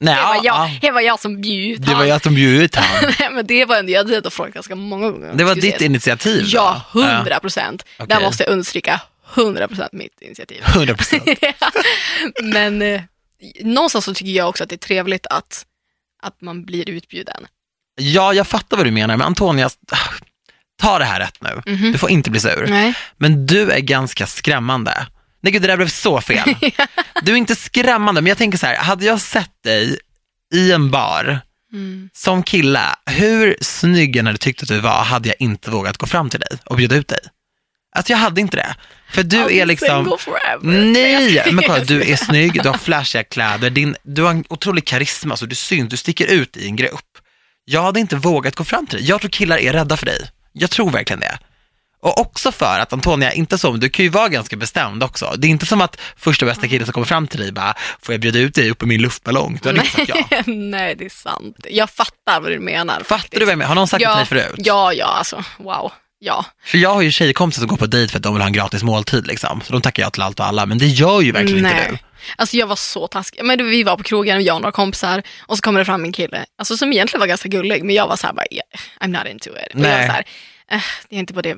Nej, 0.00 0.14
Det 0.14 0.22
var, 0.22 0.34
ja, 0.34 0.40
jag, 0.44 0.54
ja. 0.56 0.70
det 0.80 0.90
var 0.90 1.00
jag 1.00 1.20
som 1.20 1.40
bjöd 1.40 1.70
ut 1.80 1.86
Det 1.86 1.94
var 1.94 2.04
jag 2.04 2.22
som 2.22 2.34
bjöd 2.34 2.62
ut 2.62 2.74
han. 2.74 3.12
Nej, 3.20 3.30
men 3.32 3.46
det 3.46 3.64
var 3.64 3.76
ändå, 3.76 3.92
jag 3.92 4.08
hade 4.08 4.30
frågat 4.30 4.54
ganska 4.54 4.74
många 4.74 5.10
gånger. 5.10 5.34
Det 5.34 5.44
var 5.44 5.54
ditt 5.54 5.64
ses. 5.64 5.82
initiativ 5.82 6.42
då? 6.42 6.48
Ja, 6.52 6.82
hundra 6.92 7.40
procent. 7.40 7.84
Där 7.98 8.04
Okej. 8.04 8.22
måste 8.22 8.42
jag 8.44 8.52
understryka, 8.52 9.00
hundra 9.24 9.68
procent 9.68 9.92
mitt 9.92 10.20
initiativ. 10.22 10.62
Ja, 10.66 10.72
100 10.74 10.94
procent. 10.94 11.24
Men 12.42 12.82
eh, 12.82 13.02
någonstans 13.60 14.04
så 14.04 14.14
tycker 14.14 14.32
jag 14.32 14.48
också 14.48 14.62
att 14.64 14.70
det 14.70 14.74
är 14.74 14.86
trevligt 14.86 15.26
att, 15.26 15.66
att 16.22 16.40
man 16.40 16.64
blir 16.64 16.88
utbjuden. 16.90 17.46
Ja, 18.00 18.32
jag 18.34 18.46
fattar 18.46 18.76
vad 18.76 18.86
du 18.86 18.90
menar, 18.90 19.16
men 19.16 19.26
Antonia, 19.26 19.70
ta 20.80 20.98
det 20.98 21.04
här 21.04 21.20
rätt 21.20 21.38
nu. 21.40 21.62
Mhm. 21.72 21.92
Du 21.92 21.98
får 21.98 22.10
inte 22.10 22.30
bli 22.30 22.40
sur. 22.40 22.66
Nej. 22.68 22.94
Men 23.16 23.46
du 23.46 23.70
är 23.70 23.80
ganska 23.80 24.26
skrämmande. 24.26 25.06
Nej 25.40 25.52
gud, 25.52 25.62
det 25.62 25.68
där 25.68 25.76
blev 25.76 25.88
så 25.88 26.20
fel. 26.20 26.54
Du 27.22 27.32
är 27.32 27.36
inte 27.36 27.56
skrämmande, 27.56 28.20
men 28.20 28.28
jag 28.28 28.38
tänker 28.38 28.58
så 28.58 28.66
här, 28.66 28.76
hade 28.76 29.04
jag 29.04 29.20
sett 29.20 29.62
dig 29.62 29.98
i 30.54 30.72
en 30.72 30.90
bar 30.90 31.40
Mm. 31.72 32.10
som 32.12 32.42
kille, 32.42 32.80
hur 33.06 33.56
snygg 33.60 34.16
jag 34.16 34.24
hade 34.24 34.38
tyckt 34.38 34.62
att 34.62 34.68
du 34.68 34.80
var, 34.80 35.04
hade 35.04 35.28
jag 35.28 35.36
inte 35.38 35.70
vågat 35.70 35.96
gå 35.96 36.06
fram 36.06 36.30
till 36.30 36.40
dig 36.40 36.58
och 36.64 36.76
bjuda 36.76 36.96
ut 36.96 37.08
dig. 37.08 37.18
Alltså 37.94 38.12
jag 38.12 38.18
hade 38.18 38.40
inte 38.40 38.56
det. 38.56 38.74
För 39.10 39.22
du 39.22 39.36
I'll 39.36 39.50
är 39.50 39.66
liksom, 39.66 40.18
nej, 40.62 41.42
men 41.52 41.64
kolla, 41.64 41.84
du 41.84 42.02
är 42.02 42.16
snygg, 42.16 42.62
du 42.62 42.68
har 42.68 42.78
flashiga 42.78 43.24
kläder, 43.24 43.70
din, 43.70 43.96
du 44.02 44.22
har 44.22 44.30
en 44.30 44.44
otrolig 44.48 44.84
karisma, 44.84 45.36
så 45.36 45.46
du 45.46 45.54
syns, 45.54 45.90
du 45.90 45.96
sticker 45.96 46.26
ut 46.26 46.56
i 46.56 46.66
en 46.66 46.76
grupp. 46.76 47.18
Jag 47.64 47.82
hade 47.82 48.00
inte 48.00 48.16
vågat 48.16 48.56
gå 48.56 48.64
fram 48.64 48.86
till 48.86 48.98
dig. 48.98 49.08
Jag 49.08 49.20
tror 49.20 49.30
killar 49.30 49.58
är 49.58 49.72
rädda 49.72 49.96
för 49.96 50.06
dig. 50.06 50.30
Jag 50.52 50.70
tror 50.70 50.90
verkligen 50.90 51.20
det. 51.20 51.38
Och 52.04 52.20
också 52.20 52.52
för 52.52 52.78
att 52.78 52.92
Antonia, 52.92 53.32
inte 53.32 53.58
men 53.62 53.80
du 53.80 53.88
kan 53.88 54.04
ju 54.04 54.08
vara 54.08 54.28
ganska 54.28 54.56
bestämd 54.56 55.02
också. 55.02 55.34
Det 55.38 55.46
är 55.46 55.48
inte 55.48 55.66
som 55.66 55.80
att 55.80 56.00
första 56.16 56.46
bästa 56.46 56.68
killen 56.68 56.86
som 56.86 56.92
kommer 56.92 57.06
fram 57.06 57.26
till 57.26 57.40
dig 57.40 57.52
bara, 57.52 57.74
får 58.02 58.14
jag 58.14 58.20
bjuda 58.20 58.38
ut 58.38 58.54
dig 58.54 58.70
upp 58.70 58.82
i 58.82 58.86
min 58.86 59.02
luftballong? 59.02 59.58
Du 59.62 59.68
hade 59.68 59.80
inte 59.80 59.90
sagt 59.90 60.08
ja. 60.30 60.42
Nej, 60.46 60.94
det 60.94 61.04
är 61.04 61.08
sant. 61.08 61.56
Jag 61.70 61.90
fattar 61.90 62.40
vad 62.40 62.50
du 62.50 62.58
menar. 62.58 63.02
Fattar 63.04 63.38
du 63.38 63.44
vad 63.44 63.52
jag 63.52 63.58
menar? 63.58 63.68
Har 63.68 63.74
någon 63.74 63.88
sagt 63.88 64.00
det 64.00 64.04
ja, 64.04 64.24
till 64.24 64.36
dig 64.36 64.46
förut? 64.46 64.66
Ja, 64.66 64.92
ja, 64.92 65.06
alltså 65.06 65.44
wow. 65.58 65.92
Ja. 66.26 66.44
För 66.64 66.78
jag 66.78 66.94
har 66.94 67.02
ju 67.02 67.10
tjejkompisar 67.10 67.60
som 67.60 67.68
går 67.68 67.76
på 67.76 67.86
dejt 67.86 68.10
för 68.12 68.18
att 68.18 68.22
de 68.22 68.34
vill 68.34 68.40
ha 68.42 68.46
en 68.46 68.52
gratis 68.52 68.82
måltid 68.82 69.26
liksom. 69.26 69.60
Så 69.60 69.72
de 69.72 69.82
tackar 69.82 70.02
jag 70.02 70.12
till 70.12 70.22
allt 70.22 70.40
och 70.40 70.46
alla, 70.46 70.66
men 70.66 70.78
det 70.78 70.86
gör 70.86 71.20
ju 71.20 71.32
verkligen 71.32 71.66
inte 71.66 71.90
du. 71.90 71.98
Alltså 72.36 72.56
jag 72.56 72.66
var 72.66 72.76
så 72.76 73.06
taskig. 73.06 73.44
Men 73.44 73.70
vi 73.70 73.82
var 73.82 73.96
på 73.96 74.02
krogen, 74.02 74.44
jag 74.44 74.54
och 74.56 74.62
några 74.62 74.72
kompisar, 74.72 75.22
och 75.46 75.56
så 75.56 75.62
kommer 75.62 75.78
det 75.78 75.84
fram 75.84 76.04
en 76.04 76.12
kille, 76.12 76.44
alltså 76.58 76.76
som 76.76 76.92
egentligen 76.92 77.20
var 77.20 77.26
ganska 77.26 77.48
gullig, 77.48 77.84
men 77.84 77.94
jag 77.94 78.08
var 78.08 78.16
så 78.16 78.26
här 78.26 78.34
bara, 78.34 78.46
yeah, 78.50 78.64
I'm 79.00 79.18
not 79.18 79.32
into 79.32 79.50
it. 79.50 79.74
Och 79.74 79.80
jag 79.80 79.90
var 79.90 79.96
Nej. 79.96 80.06
så 80.06 80.12
här, 80.12 80.24
eh, 80.70 80.82
det 81.08 81.16
är 81.16 81.20
inte 81.20 81.34
på 81.34 81.42
det, 81.42 81.56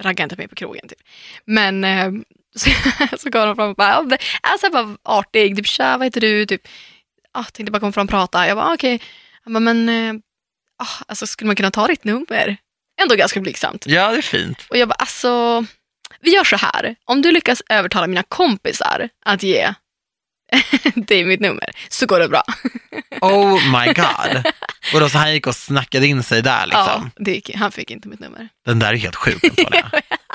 ragga 0.00 0.22
inte 0.24 0.36
mig 0.36 0.48
på 0.48 0.54
krogen 0.54 0.88
typ. 0.88 0.98
Men 1.44 1.84
eh, 1.84 2.08
så, 2.56 2.70
så 3.18 3.30
kommer 3.30 3.46
de 3.46 3.56
fram 3.56 3.70
och 3.70 3.76
bara, 3.76 4.02
det- 4.02 4.18
alltså 4.40 4.70
bara 4.70 4.96
artig, 5.04 5.56
typ 5.56 5.66
tja, 5.66 5.96
vad 5.98 6.06
heter 6.06 6.20
du? 6.20 6.46
Typ, 6.46 6.62
ah, 7.32 7.44
tänkte 7.44 7.72
bara 7.72 7.80
komma 7.80 7.92
fram 7.92 8.06
och 8.06 8.10
prata. 8.10 8.46
Jag 8.48 8.56
bara, 8.56 8.74
okej. 8.74 9.00
Han 9.44 9.52
bara, 9.52 9.60
men 9.60 9.88
eh, 9.88 10.14
ah, 10.78 11.04
alltså, 11.08 11.26
skulle 11.26 11.46
man 11.46 11.56
kunna 11.56 11.70
ta 11.70 11.86
ditt 11.86 12.04
nummer? 12.04 12.56
Ändå 13.02 13.14
ganska 13.14 13.40
blygsamt. 13.40 13.86
Ja, 13.86 14.10
det 14.10 14.18
är 14.18 14.22
fint. 14.22 14.66
Och 14.70 14.76
jag 14.76 14.88
bara, 14.88 14.94
alltså, 14.94 15.64
vi 16.20 16.34
gör 16.34 16.44
så 16.44 16.56
här. 16.56 16.94
Om 17.04 17.22
du 17.22 17.32
lyckas 17.32 17.62
övertala 17.68 18.06
mina 18.06 18.22
kompisar 18.22 19.08
att 19.24 19.42
ge 19.42 19.74
dig 20.94 21.24
mitt 21.24 21.40
nummer 21.40 21.70
så 21.88 22.06
går 22.06 22.20
det 22.20 22.28
bra. 22.28 22.42
Oh 23.20 23.54
my 23.80 23.92
god. 23.92 24.52
Och 24.94 25.00
då 25.00 25.08
så 25.08 25.18
han 25.18 25.32
gick 25.32 25.46
och 25.46 25.56
snackade 25.56 26.06
in 26.06 26.22
sig 26.22 26.42
där 26.42 26.66
liksom. 26.66 27.10
Ja, 27.16 27.22
det 27.24 27.32
gick, 27.32 27.54
han 27.54 27.72
fick 27.72 27.90
inte 27.90 28.08
mitt 28.08 28.20
nummer. 28.20 28.48
Den 28.66 28.78
där 28.78 28.92
är 28.92 28.96
helt 28.96 29.16
sjuk 29.16 29.44
Antonia. 29.44 29.90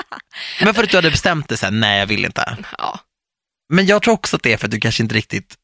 Men 0.60 0.74
för 0.74 0.82
att 0.82 0.90
du 0.90 0.96
hade 0.96 1.10
bestämt 1.10 1.48
dig 1.48 1.58
sen, 1.58 1.80
nej 1.80 1.98
jag 1.98 2.06
vill 2.06 2.24
inte. 2.24 2.56
Ja. 2.78 3.00
Men 3.72 3.86
jag 3.86 4.02
tror 4.02 4.14
också 4.14 4.36
att 4.36 4.42
det 4.42 4.52
är 4.52 4.56
för 4.56 4.66
att 4.66 4.70
du 4.70 4.80
kanske 4.80 5.02
inte 5.02 5.14
riktigt 5.14 5.54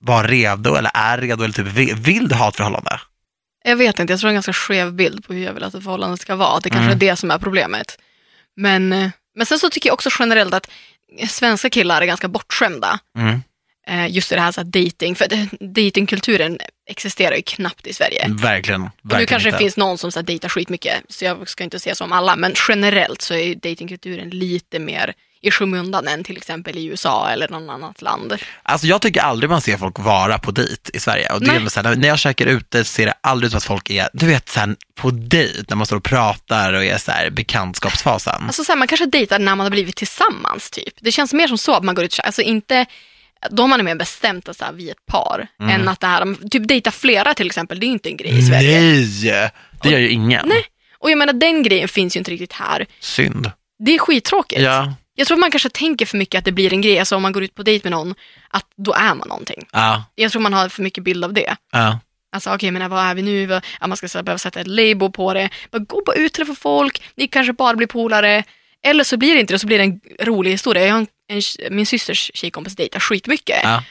var 0.00 0.24
redo 0.24 0.74
eller 0.74 0.90
är 0.94 1.18
redo 1.18 1.44
eller 1.44 1.54
typ 1.54 1.66
vill, 1.66 1.94
vill 1.94 2.28
du 2.28 2.34
ha 2.34 2.48
ett 2.48 2.56
förhållande? 2.56 3.00
Jag 3.64 3.76
vet 3.76 3.98
inte, 3.98 4.12
jag 4.12 4.20
tror 4.20 4.28
det 4.28 4.30
är 4.30 4.32
en 4.32 4.34
ganska 4.36 4.52
skev 4.52 4.92
bild 4.92 5.26
på 5.26 5.32
hur 5.32 5.44
jag 5.44 5.52
vill 5.52 5.62
att 5.64 5.74
ett 5.74 5.84
förhållande 5.84 6.16
ska 6.16 6.36
vara. 6.36 6.60
Det 6.60 6.70
kanske 6.70 6.84
Mm. 6.92 6.96
är 6.96 7.00
det 7.00 7.16
som 7.16 7.30
är 7.30 7.38
problemet. 7.38 7.98
Men, 8.56 8.92
eh, 8.92 9.10
men 9.36 9.46
sen 9.46 9.58
så 9.58 9.70
tycker 9.70 9.88
jag 9.88 9.94
också 9.94 10.10
generellt 10.18 10.54
att 10.54 10.70
svenska 11.28 11.70
killar 11.70 12.02
är 12.02 12.06
ganska 12.06 12.28
bortskämda. 12.28 12.98
Mm. 13.18 13.42
eh, 13.86 14.10
just 14.14 14.30
det 14.30 14.40
här, 14.40 14.52
så 14.52 14.60
här 14.60 14.64
dating, 14.84 15.14
för 15.14 15.28
det- 15.28 15.48
datingkulturen 15.74 16.58
existerar 16.90 17.36
ju 17.36 17.42
knappt 17.42 17.86
i 17.86 17.92
Sverige. 17.94 18.26
Verkligen. 18.28 18.82
Och 18.82 18.88
nu 19.02 19.08
verkligen 19.08 19.26
kanske 19.26 19.46
det 19.48 19.50
inte. 19.50 19.58
finns 19.58 19.76
någon 19.76 19.98
som 19.98 20.12
så 20.12 20.18
här, 20.18 20.24
dejtar 20.26 20.48
skitmycket, 20.48 20.94
så 21.08 21.24
jag 21.24 21.48
ska 21.48 21.64
inte 21.64 21.80
säga 21.80 21.94
så 21.94 22.04
om 22.04 22.12
alla, 22.12 22.36
men 22.36 22.54
generellt 22.68 23.22
så 23.22 23.34
är 23.34 23.38
ju 23.44 23.54
datingkulturen 23.54 24.30
lite 24.30 24.78
mer 24.78 25.14
i 25.42 25.50
skymundan 25.50 26.08
än 26.08 26.24
till 26.24 26.36
exempel 26.36 26.78
i 26.78 26.84
USA 26.86 27.30
eller 27.30 27.48
någon 27.48 27.70
annat 27.70 28.02
land. 28.02 28.36
Alltså 28.62 28.86
jag 28.86 29.02
tycker 29.02 29.20
aldrig 29.20 29.50
man 29.50 29.60
ser 29.60 29.76
folk 29.76 29.98
vara 29.98 30.38
på 30.38 30.50
dejt 30.50 30.90
i 30.94 31.00
Sverige. 31.00 31.32
Och 31.32 31.40
det 31.40 31.50
är 31.50 31.68
så 31.68 31.82
här, 31.82 31.96
när 31.96 32.08
jag 32.08 32.18
käkar 32.18 32.46
ute 32.46 32.84
ser 32.84 33.06
det 33.06 33.14
aldrig 33.20 33.46
ut 33.46 33.50
som 33.50 33.58
att 33.58 33.64
folk 33.64 33.90
är, 33.90 34.08
du 34.12 34.26
vet, 34.26 34.48
så 34.48 34.60
här, 34.60 34.76
på 34.94 35.10
dejt, 35.10 35.64
när 35.68 35.76
man 35.76 35.86
står 35.86 35.96
och 35.96 36.04
pratar 36.04 36.72
och 36.72 36.84
är 36.84 36.98
så 36.98 37.10
här, 37.10 37.30
bekantskapsfasen. 37.30 38.42
Alltså 38.42 38.64
så 38.64 38.72
här, 38.72 38.76
man 38.76 38.88
kanske 38.88 39.06
dejtar 39.06 39.38
när 39.38 39.56
man 39.56 39.64
har 39.64 39.70
blivit 39.70 39.96
tillsammans 39.96 40.70
typ. 40.70 40.94
Det 41.00 41.12
känns 41.12 41.32
mer 41.32 41.48
som 41.48 41.58
så 41.58 41.74
att 41.74 41.84
man 41.84 41.94
går 41.94 42.04
ut, 42.04 42.20
alltså 42.24 42.42
inte, 42.42 42.86
då 43.50 43.62
har 43.62 43.68
man 43.68 43.80
är 43.80 43.84
mer 43.84 43.94
bestämt 43.94 44.48
att 44.48 44.56
så 44.56 44.64
här, 44.64 44.72
vi 44.72 44.88
är 44.88 44.92
ett 44.92 45.06
par. 45.06 45.46
Mm. 45.60 45.80
Än 45.80 45.88
att 45.88 46.00
det 46.00 46.06
här, 46.06 46.48
typ 46.50 46.68
dejta 46.68 46.90
flera 46.90 47.34
till 47.34 47.46
exempel, 47.46 47.80
det 47.80 47.86
är 47.86 47.88
inte 47.88 48.08
en 48.08 48.16
grej 48.16 48.38
i 48.38 48.42
Sverige. 48.42 48.80
Nej, 48.80 49.50
det 49.82 49.88
gör 49.88 49.98
ju 49.98 50.08
ingen. 50.08 50.48
Nej. 50.48 50.64
Och 50.98 51.10
jag 51.10 51.18
menar 51.18 51.32
den 51.32 51.62
grejen 51.62 51.88
finns 51.88 52.16
ju 52.16 52.18
inte 52.18 52.30
riktigt 52.30 52.52
här. 52.52 52.86
Synd. 53.00 53.50
Det 53.78 53.94
är 53.94 53.98
skittråkigt. 53.98 54.60
Ja, 54.60 54.94
Jag 55.14 55.26
tror 55.26 55.36
att 55.36 55.40
man 55.40 55.50
kanske 55.50 55.68
tänker 55.68 56.06
för 56.06 56.18
mycket 56.18 56.38
att 56.38 56.44
det 56.44 56.52
blir 56.52 56.72
en 56.72 56.80
grej, 56.80 56.98
alltså 56.98 57.16
om 57.16 57.22
man 57.22 57.32
går 57.32 57.42
ut 57.42 57.54
på 57.54 57.62
dejt 57.62 57.84
med 57.84 57.92
någon, 57.98 58.14
att 58.48 58.66
då 58.76 58.92
är 58.92 59.14
man 59.14 59.28
någonting. 59.28 59.62
ja, 59.72 60.04
Jag 60.14 60.32
tror 60.32 60.42
man 60.42 60.52
har 60.52 60.68
för 60.68 60.82
mycket 60.82 61.04
bild 61.04 61.24
av 61.24 61.32
det. 61.32 61.56
ja. 61.72 61.98
Alltså 62.34 62.54
okej, 62.54 62.70
men 62.70 62.90
vad 62.90 63.04
är 63.04 63.14
vi 63.14 63.22
nu? 63.22 63.46
Vad- 63.46 63.64
Ja, 63.80 63.86
man 63.86 63.96
ska 63.96 64.08
så 64.08 64.18
här, 64.18 64.22
behöva 64.22 64.38
sätta 64.38 64.60
ett 64.60 64.66
label 64.66 65.10
på 65.10 65.34
det. 65.34 65.48
Bara 65.70 65.78
gå 65.78 66.02
bara 66.06 66.16
ut 66.16 66.26
och 66.26 66.32
träffa 66.32 66.54
folk, 66.54 67.02
ni 67.14 67.28
kanske 67.28 67.52
bara 67.52 67.74
blir 67.76 67.86
polare. 67.86 68.44
Eller 68.84 69.04
så 69.04 69.16
blir 69.16 69.34
det 69.34 69.40
inte 69.40 69.54
det, 69.54 69.58
så 69.58 69.66
blir 69.66 69.78
det 69.78 69.84
en 69.84 70.00
rolig 70.20 70.50
historia. 70.50 70.86
Jag 70.86 70.92
har 70.94 70.98
en, 71.00 71.06
en, 71.28 71.76
min 71.76 71.86
systers 71.86 72.30
tjejkompis 72.34 72.76
dejtar 72.76 73.00
skitmycket. 73.00 73.60
Ja. 73.62 73.84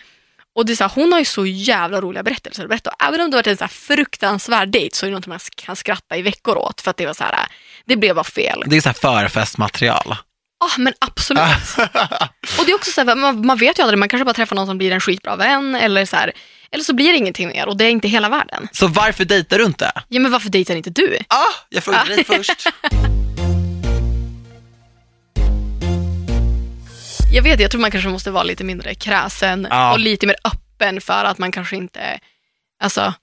Och 0.56 0.66
det 0.66 0.74
är 0.74 0.76
så 0.76 0.84
här, 0.84 0.92
hon 0.96 1.12
har 1.12 1.20
ju 1.20 1.26
så 1.26 1.46
jävla 1.46 2.02
roliga 2.02 2.24
berättelser 2.24 2.64
att 2.64 2.70
berätta. 2.70 2.90
Och 2.90 3.04
Även 3.04 3.22
om 3.22 3.32
det 3.32 3.38
varit 3.38 3.48
en 3.48 3.58
så 3.58 3.68
fruktansvärd 3.68 4.70
dejt 4.70 4.96
så 4.96 5.06
är 5.06 5.10
det 5.10 5.16
något 5.16 5.28
man 5.28 5.40
kan 5.56 5.76
skratta 5.76 6.18
i 6.18 6.22
veckor 6.22 6.58
åt. 6.58 6.82
För 6.82 6.92
att 6.92 6.98
det 6.98 7.06
var 7.06 7.14
så 7.14 7.24
här, 7.24 7.46
det 7.86 7.96
blev 7.96 8.16
bara 8.16 8.24
fel. 8.24 8.64
Det 8.66 8.78
är 8.78 8.82
så 8.82 8.90
här 8.90 8.94
förfestmaterial. 8.94 10.16
Ja, 10.64 10.70
men 10.78 10.94
absolut. 11.00 11.44
Och 12.60 12.66
det 12.66 12.72
är 12.72 12.76
också 12.76 12.92
så 12.92 13.02
här, 13.06 13.16
man, 13.16 13.46
man 13.46 13.58
vet 13.58 13.80
ju 13.80 13.84
aldrig, 13.84 14.00
man 14.00 14.10
kanske 14.10 14.26
bara 14.26 14.34
träffar 14.34 14.56
någon 14.56 14.68
som 14.68 14.78
blir 14.78 14.92
en 14.92 15.02
skitbra 15.02 15.36
vän. 15.36 15.76
Eller 15.76 16.06
så, 16.06 16.16
här, 16.16 16.32
eller 16.72 16.84
så 16.84 16.94
blir 16.94 17.12
det 17.12 17.18
ingenting 17.18 17.48
mer 17.48 17.68
och 17.68 17.78
det 17.78 17.86
är 17.86 17.90
inte 17.90 18.08
hela 18.08 18.30
världen. 18.30 18.68
Så 18.72 18.88
varför 18.88 19.26
dejtar 19.26 19.58
du 19.58 19.66
inte? 19.66 19.92
Ja, 20.08 20.20
men 20.20 20.32
varför 20.32 20.50
dejtar 20.50 20.76
inte 20.76 20.90
du? 20.90 21.18
Ah, 21.28 21.36
jag 21.70 21.84
frågade 21.84 22.16
dig 22.16 22.24
först. 22.24 22.68
Jag 27.34 27.44
vet, 27.44 27.60
jag 27.60 27.72
tror 27.72 27.82
man 27.82 27.92
kanske 27.92 28.10
måste 28.10 28.32
vara 28.32 28.44
lite 28.44 28.64
mindre 28.64 28.96
kräsen 28.96 29.68
Ja. 29.70 29.92
och 29.92 30.00
lite 30.00 30.28
mer 30.28 30.36
öppen 30.44 31.02
för 31.02 31.24
att 31.26 31.38
man 31.38 31.52
kanske 31.52 31.76
inte, 31.76 32.20
alltså, 32.84 33.14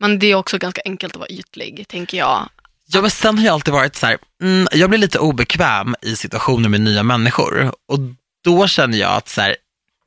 men 0.00 0.18
det 0.18 0.26
är 0.26 0.34
också 0.34 0.58
ganska 0.58 0.80
enkelt 0.84 1.12
att 1.14 1.18
vara 1.20 1.28
ytlig, 1.28 1.88
tänker 1.88 2.18
jag. 2.18 2.48
Ja, 2.94 3.00
men 3.00 3.10
sen 3.10 3.38
har 3.38 3.44
jag 3.44 3.52
alltid 3.52 3.74
varit 3.74 3.96
så 3.96 4.06
här, 4.06 4.18
mm, 4.42 4.66
jag 4.72 4.90
blir 4.90 4.98
lite 4.98 5.18
obekväm 5.18 5.94
i 6.02 6.16
situationer 6.16 6.68
med 6.68 6.80
nya 6.80 7.02
människor 7.02 7.72
och 7.88 7.98
då 8.44 8.66
känner 8.66 8.98
jag 8.98 9.10
att 9.12 9.28
så 9.28 9.40
här, 9.40 9.56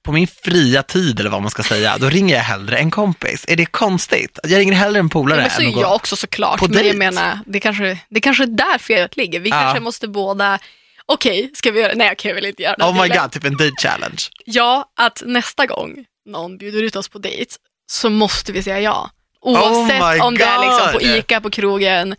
på 0.04 0.12
min 0.12 0.28
fria 0.28 0.84
tid 0.84 1.20
eller 1.20 1.30
vad 1.30 1.42
man 1.42 1.52
ska 1.52 1.64
säga, 1.64 1.98
då 1.98 2.10
ringer 2.10 2.36
jag 2.36 2.44
hellre 2.44 2.78
en 2.78 2.92
kompis. 2.92 3.46
Är 3.48 3.56
det 3.56 3.66
konstigt? 3.66 4.40
Jag 4.44 4.60
ringer 4.60 4.74
hellre 4.74 5.00
en 5.00 5.10
polare 5.10 5.40
Ja, 5.40 5.42
men 5.42 5.52
så 5.52 5.62
än 5.62 5.68
att 5.68 5.74
gå... 5.74 5.82
jag 5.82 5.96
också 5.96 6.16
såklart, 6.16 6.60
på 6.60 6.68
men 6.68 6.74
jag 6.76 6.84
dejt. 6.84 6.98
menar, 6.98 7.40
det 7.46 7.60
kanske, 7.60 8.00
det 8.10 8.20
kanske 8.20 8.44
är 8.44 8.48
där 8.48 8.78
felet 8.78 9.18
ligger. 9.18 9.40
Vi 9.40 9.50
Ja. 9.50 9.60
kanske 9.60 9.80
måste 9.80 10.08
båda, 10.08 10.60
okej, 11.06 11.52
ska 11.54 11.72
vi 11.72 11.80
göra, 11.82 11.92
nej 11.96 12.08
jag 12.08 12.18
kan 12.18 12.36
väl 12.36 12.46
inte 12.46 12.64
göra 12.64 12.76
det. 12.78 12.84
Oh 12.86 13.02
my 13.02 13.08
god, 13.10 13.32
typ 13.32 13.44
en 13.46 13.58
date 13.58 13.72
challenge. 13.82 14.24
Ja, 14.46 14.92
att 15.00 15.24
nästa 15.26 15.66
gång 15.66 16.06
någon 16.26 16.58
bjuder 16.58 16.84
ut 16.84 16.96
oss 16.96 17.10
på 17.10 17.20
dejt 17.20 17.52
så 17.92 18.10
måste 18.10 18.52
vi 18.52 18.64
säga 18.64 18.80
ja. 18.82 19.10
Oh 19.42 19.54
Oavsett 19.80 20.00
my 20.16 20.20
om 20.20 20.38
det 20.38 20.44
är 20.44 20.60
liksom 20.60 20.92
på 20.92 20.98
God. 21.00 21.18
ICA, 21.18 21.42
på 21.42 21.50
krogen, 21.50 22.16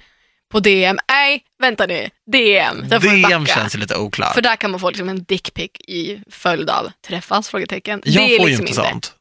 på 0.52 0.60
DM. 0.60 0.98
Nej, 1.08 1.42
vänta 1.62 1.86
nu. 1.86 2.10
DM. 2.32 2.88
Där 2.88 3.00
får 3.00 3.08
vi 3.08 3.22
DM 3.22 3.44
backa. 3.44 3.54
känns 3.54 3.74
lite 3.74 3.96
oklart. 3.96 4.34
För 4.34 4.42
där 4.42 4.56
kan 4.56 4.70
man 4.70 4.80
få 4.80 4.90
liksom 4.90 5.08
en 5.08 5.24
dickpic 5.24 5.70
i 5.88 6.18
följd 6.30 6.70
av 6.70 6.90
träffas? 7.06 7.48
Frågetecken. 7.48 8.02
jag 8.04 8.24
det 8.28 8.34
är 8.34 8.38
får 8.38 8.46
liksom 8.46 8.64
ju 8.66 8.70
inte 8.70 8.82
sånt. 8.82 9.14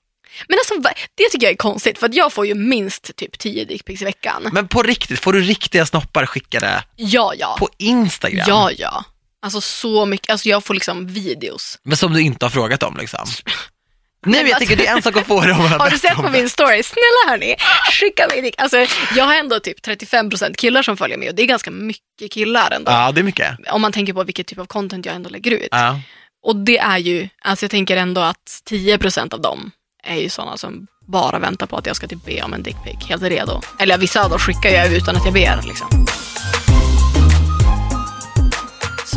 Men 0.47 0.57
alltså, 0.59 0.91
det 1.15 1.29
tycker 1.31 1.45
jag 1.45 1.51
är 1.53 1.57
konstigt, 1.57 1.97
för 1.97 2.05
att 2.05 2.13
jag 2.13 2.33
får 2.33 2.45
ju 2.47 2.55
minst 2.55 3.15
typ 3.15 3.39
10 3.39 3.65
dickpics 3.65 4.01
i 4.01 4.05
veckan. 4.05 4.49
Men 4.51 4.67
på 4.67 4.83
riktigt, 4.83 5.19
får 5.19 5.33
du 5.33 5.41
riktiga 5.41 5.85
snoppar 5.85 6.25
skickade 6.25 6.83
Ja, 6.95 7.33
ja. 7.37 7.55
på 7.59 7.69
Instagram? 7.77 8.45
Ja, 8.47 8.71
ja. 8.77 9.03
Alltså 9.41 9.61
så 9.61 10.05
mycket, 10.05 10.29
alltså 10.29 10.49
jag 10.49 10.63
får 10.63 10.73
liksom 10.73 11.07
videos. 11.07 11.79
Men 11.83 11.97
som 11.97 12.13
du 12.13 12.21
inte 12.21 12.45
har 12.45 12.49
frågat 12.49 12.83
om 12.83 12.97
liksom? 12.97 13.27
Nej, 14.31 14.41
men 14.43 14.49
jag 14.49 14.55
vad- 14.55 14.59
tänker 14.67 14.75
det 14.75 14.87
är 14.87 14.95
en 14.95 15.01
sak 15.01 15.17
att 15.17 15.27
få 15.27 15.41
dem 15.41 15.61
att 15.61 15.71
Har 15.81 15.89
du 15.89 15.97
sett 15.97 16.15
på 16.15 16.21
det. 16.21 16.31
min 16.31 16.49
story? 16.49 16.83
Snälla 16.83 17.31
hörni, 17.31 17.55
skicka 17.91 18.27
mig 18.27 18.41
dick. 18.41 18.55
Alltså, 18.57 18.85
jag 19.15 19.23
har 19.25 19.35
ändå 19.35 19.59
typ 19.59 19.85
35% 19.87 20.55
killar 20.55 20.83
som 20.83 20.97
följer 20.97 21.17
mig 21.17 21.29
och 21.29 21.35
det 21.35 21.41
är 21.41 21.47
ganska 21.47 21.71
mycket 21.71 22.31
killar 22.31 22.71
ändå. 22.71 22.91
Ja, 22.91 23.11
det 23.11 23.21
är 23.21 23.23
mycket. 23.23 23.57
Om 23.71 23.81
man 23.81 23.91
tänker 23.91 24.13
på 24.13 24.23
vilket 24.23 24.47
typ 24.47 24.59
av 24.59 24.65
content 24.65 25.05
jag 25.05 25.15
ändå 25.15 25.29
lägger 25.29 25.51
ut. 25.51 25.67
Ja. 25.71 25.99
Och 26.43 26.55
det 26.55 26.77
är 26.77 26.97
ju, 26.97 27.29
alltså 27.41 27.63
jag 27.63 27.71
tänker 27.71 27.97
ändå 27.97 28.21
att 28.21 28.61
10% 28.69 29.33
av 29.33 29.41
dem 29.41 29.71
är 30.03 30.15
ju 30.15 30.29
sådana 30.29 30.57
som 30.57 30.87
bara 31.07 31.39
väntar 31.39 31.65
på 31.67 31.77
att 31.77 31.85
jag 31.85 31.95
ska 31.95 32.07
typ 32.07 32.25
be 32.25 32.41
om 32.41 32.53
en 32.53 32.63
dickpic, 32.63 33.09
helt 33.09 33.23
redo. 33.23 33.61
Eller 33.79 33.97
vissa 33.97 34.27
då 34.27 34.37
skickar 34.37 34.69
jag 34.69 34.93
utan 34.93 35.15
att 35.15 35.25
jag 35.25 35.33
ber 35.33 35.59
liksom. 35.67 36.05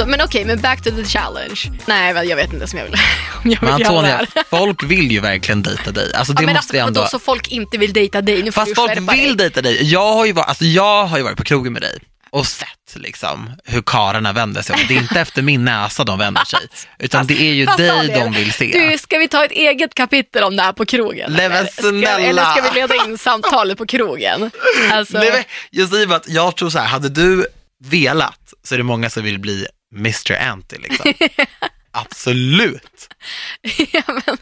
Så, 0.00 0.06
men 0.06 0.20
okej, 0.20 0.44
men 0.44 0.60
back 0.60 0.82
to 0.82 0.90
the 0.90 1.04
challenge. 1.04 1.60
Nej, 1.86 2.28
jag 2.28 2.36
vet 2.36 2.52
inte 2.52 2.66
som 2.66 2.78
jag 2.78 2.86
vill, 2.86 2.94
om 3.44 3.50
jag 3.50 3.60
vill 3.60 3.70
Men 3.70 3.72
Antonija, 3.72 4.16
här. 4.16 4.44
folk 4.50 4.82
vill 4.82 5.12
ju 5.12 5.20
verkligen 5.20 5.62
dejta 5.62 5.92
dig. 5.92 6.14
Alltså 6.14 6.32
det 6.32 6.42
ja, 6.42 6.46
men 6.46 6.56
måste 6.56 6.82
alltså, 6.82 6.88
ändå... 6.88 7.00
vadå, 7.00 7.10
så 7.10 7.18
folk 7.18 7.48
inte 7.48 7.78
vill 7.78 7.92
dejta 7.92 8.20
dig? 8.22 8.42
Nu 8.42 8.52
får 8.52 8.62
Fast 8.62 8.74
folk 8.74 8.96
vill 8.96 9.06
dig. 9.06 9.36
dejta 9.36 9.62
dig. 9.62 9.92
Jag 9.92 10.12
har, 10.12 10.26
ju 10.26 10.32
varit, 10.32 10.48
alltså 10.48 10.64
jag 10.64 11.06
har 11.06 11.18
ju 11.18 11.24
varit 11.24 11.36
på 11.36 11.44
krogen 11.44 11.72
med 11.72 11.82
dig 11.82 11.98
och 12.30 12.46
sett 12.46 12.94
liksom, 12.94 13.50
hur 13.64 13.82
karlarna 13.82 14.32
vänder 14.32 14.62
sig. 14.62 14.84
Det 14.88 14.94
är 14.96 14.98
inte 14.98 15.20
efter 15.20 15.42
min 15.42 15.64
näsa 15.64 16.04
de 16.04 16.18
vänder 16.18 16.44
sig, 16.44 16.60
utan 16.98 17.26
det 17.26 17.40
är 17.40 17.52
ju 17.52 17.66
Fast 17.66 17.78
dig 17.78 18.08
de 18.08 18.32
vill 18.32 18.52
se. 18.52 18.88
Du, 18.90 18.98
ska 18.98 19.18
vi 19.18 19.28
ta 19.28 19.44
ett 19.44 19.52
eget 19.52 19.94
kapitel 19.94 20.42
om 20.42 20.56
det 20.56 20.62
här 20.62 20.72
på 20.72 20.86
krogen? 20.86 21.32
Nej, 21.32 21.44
eller? 21.44 21.66
Ska, 21.66 21.88
eller 22.08 22.44
ska 22.44 22.70
vi 22.70 22.80
leda 22.80 22.94
in 22.94 23.18
samtalet 23.18 23.78
på 23.78 23.86
krogen? 23.86 24.50
Alltså, 24.92 25.18
Nej, 25.18 25.30
men 25.32 25.44
jag 25.70 25.88
säger 25.88 26.06
bara 26.06 26.16
att 26.16 26.28
jag 26.28 26.56
tror 26.56 26.70
så 26.70 26.78
här, 26.78 26.86
hade 26.86 27.08
du 27.08 27.46
velat 27.84 28.54
så 28.64 28.74
är 28.74 28.78
det 28.78 28.84
många 28.84 29.10
som 29.10 29.22
vill 29.24 29.38
bli 29.38 29.66
Mr. 29.96 30.32
Anty 30.42 30.76
liksom. 30.78 31.12
Absolut. 31.92 33.14
ja, 33.92 34.02
men, 34.06 34.36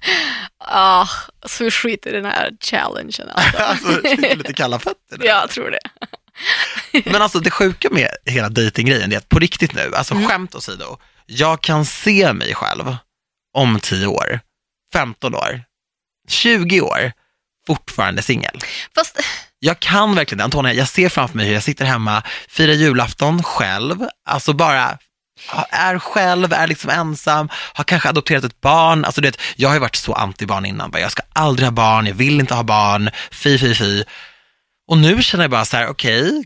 ah, 0.65 1.09
så 1.47 1.65
vi 1.65 1.71
skiter 1.71 2.11
i 2.11 2.13
den 2.13 2.25
här 2.25 2.51
challengen. 2.61 3.29
Alltså. 3.35 3.59
Alltså, 3.63 4.01
lite 4.37 4.53
kalla 4.53 4.79
fötter. 4.79 5.19
nu. 5.19 5.25
Ja, 5.27 5.41
jag 5.41 5.51
tror 5.51 5.71
det. 5.71 5.81
Men 7.11 7.23
alltså 7.23 7.39
det 7.41 7.51
sjuka 7.51 7.89
med 7.91 8.09
hela 8.27 8.49
dejtinggrejen 8.49 9.13
är 9.13 9.17
att 9.17 9.29
på 9.29 9.39
riktigt 9.39 9.75
nu, 9.75 9.93
alltså 9.95 10.15
Mm. 10.15 10.29
skämt 10.29 10.55
åsido, 10.55 10.99
jag 11.27 11.61
kan 11.63 11.85
se 11.85 12.33
mig 12.33 12.55
själv 12.55 12.97
om 13.55 13.81
10 13.81 14.07
år, 14.07 14.41
15 14.93 15.35
år, 15.35 15.63
20 16.29 16.81
år, 16.81 17.13
fortfarande 17.67 18.23
singel. 18.23 18.59
Fast, 18.95 19.21
Jag 19.59 19.81
kan 19.81 20.15
verkligen 20.15 20.39
det. 20.39 20.45
Antonija, 20.45 20.75
jag 20.75 20.89
ser 20.89 21.09
framför 21.09 21.37
mig 21.37 21.47
hur 21.47 21.55
jag 21.55 21.63
sitter 21.63 21.85
hemma, 21.85 22.23
firar 22.49 22.73
julafton 22.73 23.43
själv, 23.43 24.07
alltså 24.29 24.53
bara 24.53 24.99
är 25.71 25.99
själv, 25.99 26.53
är 26.53 26.67
liksom 26.67 26.91
ensam, 26.91 27.49
har 27.53 27.85
kanske 27.85 28.09
adopterat 28.09 28.45
ett 28.45 28.61
barn. 28.61 29.05
Alltså 29.05 29.21
du 29.21 29.29
vet, 29.29 29.41
jag 29.57 29.69
har 29.69 29.75
ju 29.75 29.81
varit 29.81 29.97
så 29.97 30.15
anti-barn 30.15 30.67
innan. 30.67 30.93
Jag 30.95 31.13
ska 31.13 31.23
aldrig 31.33 31.67
ha 31.67 31.73
barn, 31.73 32.07
jag 32.07 32.15
vill 32.15 32.41
inte 32.41 32.55
ha 32.55 32.63
barn, 32.63 33.11
fy, 33.31 33.59
fy, 33.59 33.75
fy. 33.75 34.05
Och 34.89 34.99
nu 34.99 35.23
känner 35.23 35.45
jag 35.45 35.51
bara 35.51 35.65
så 35.65 35.77
här, 35.77 35.89
okej, 35.89 36.45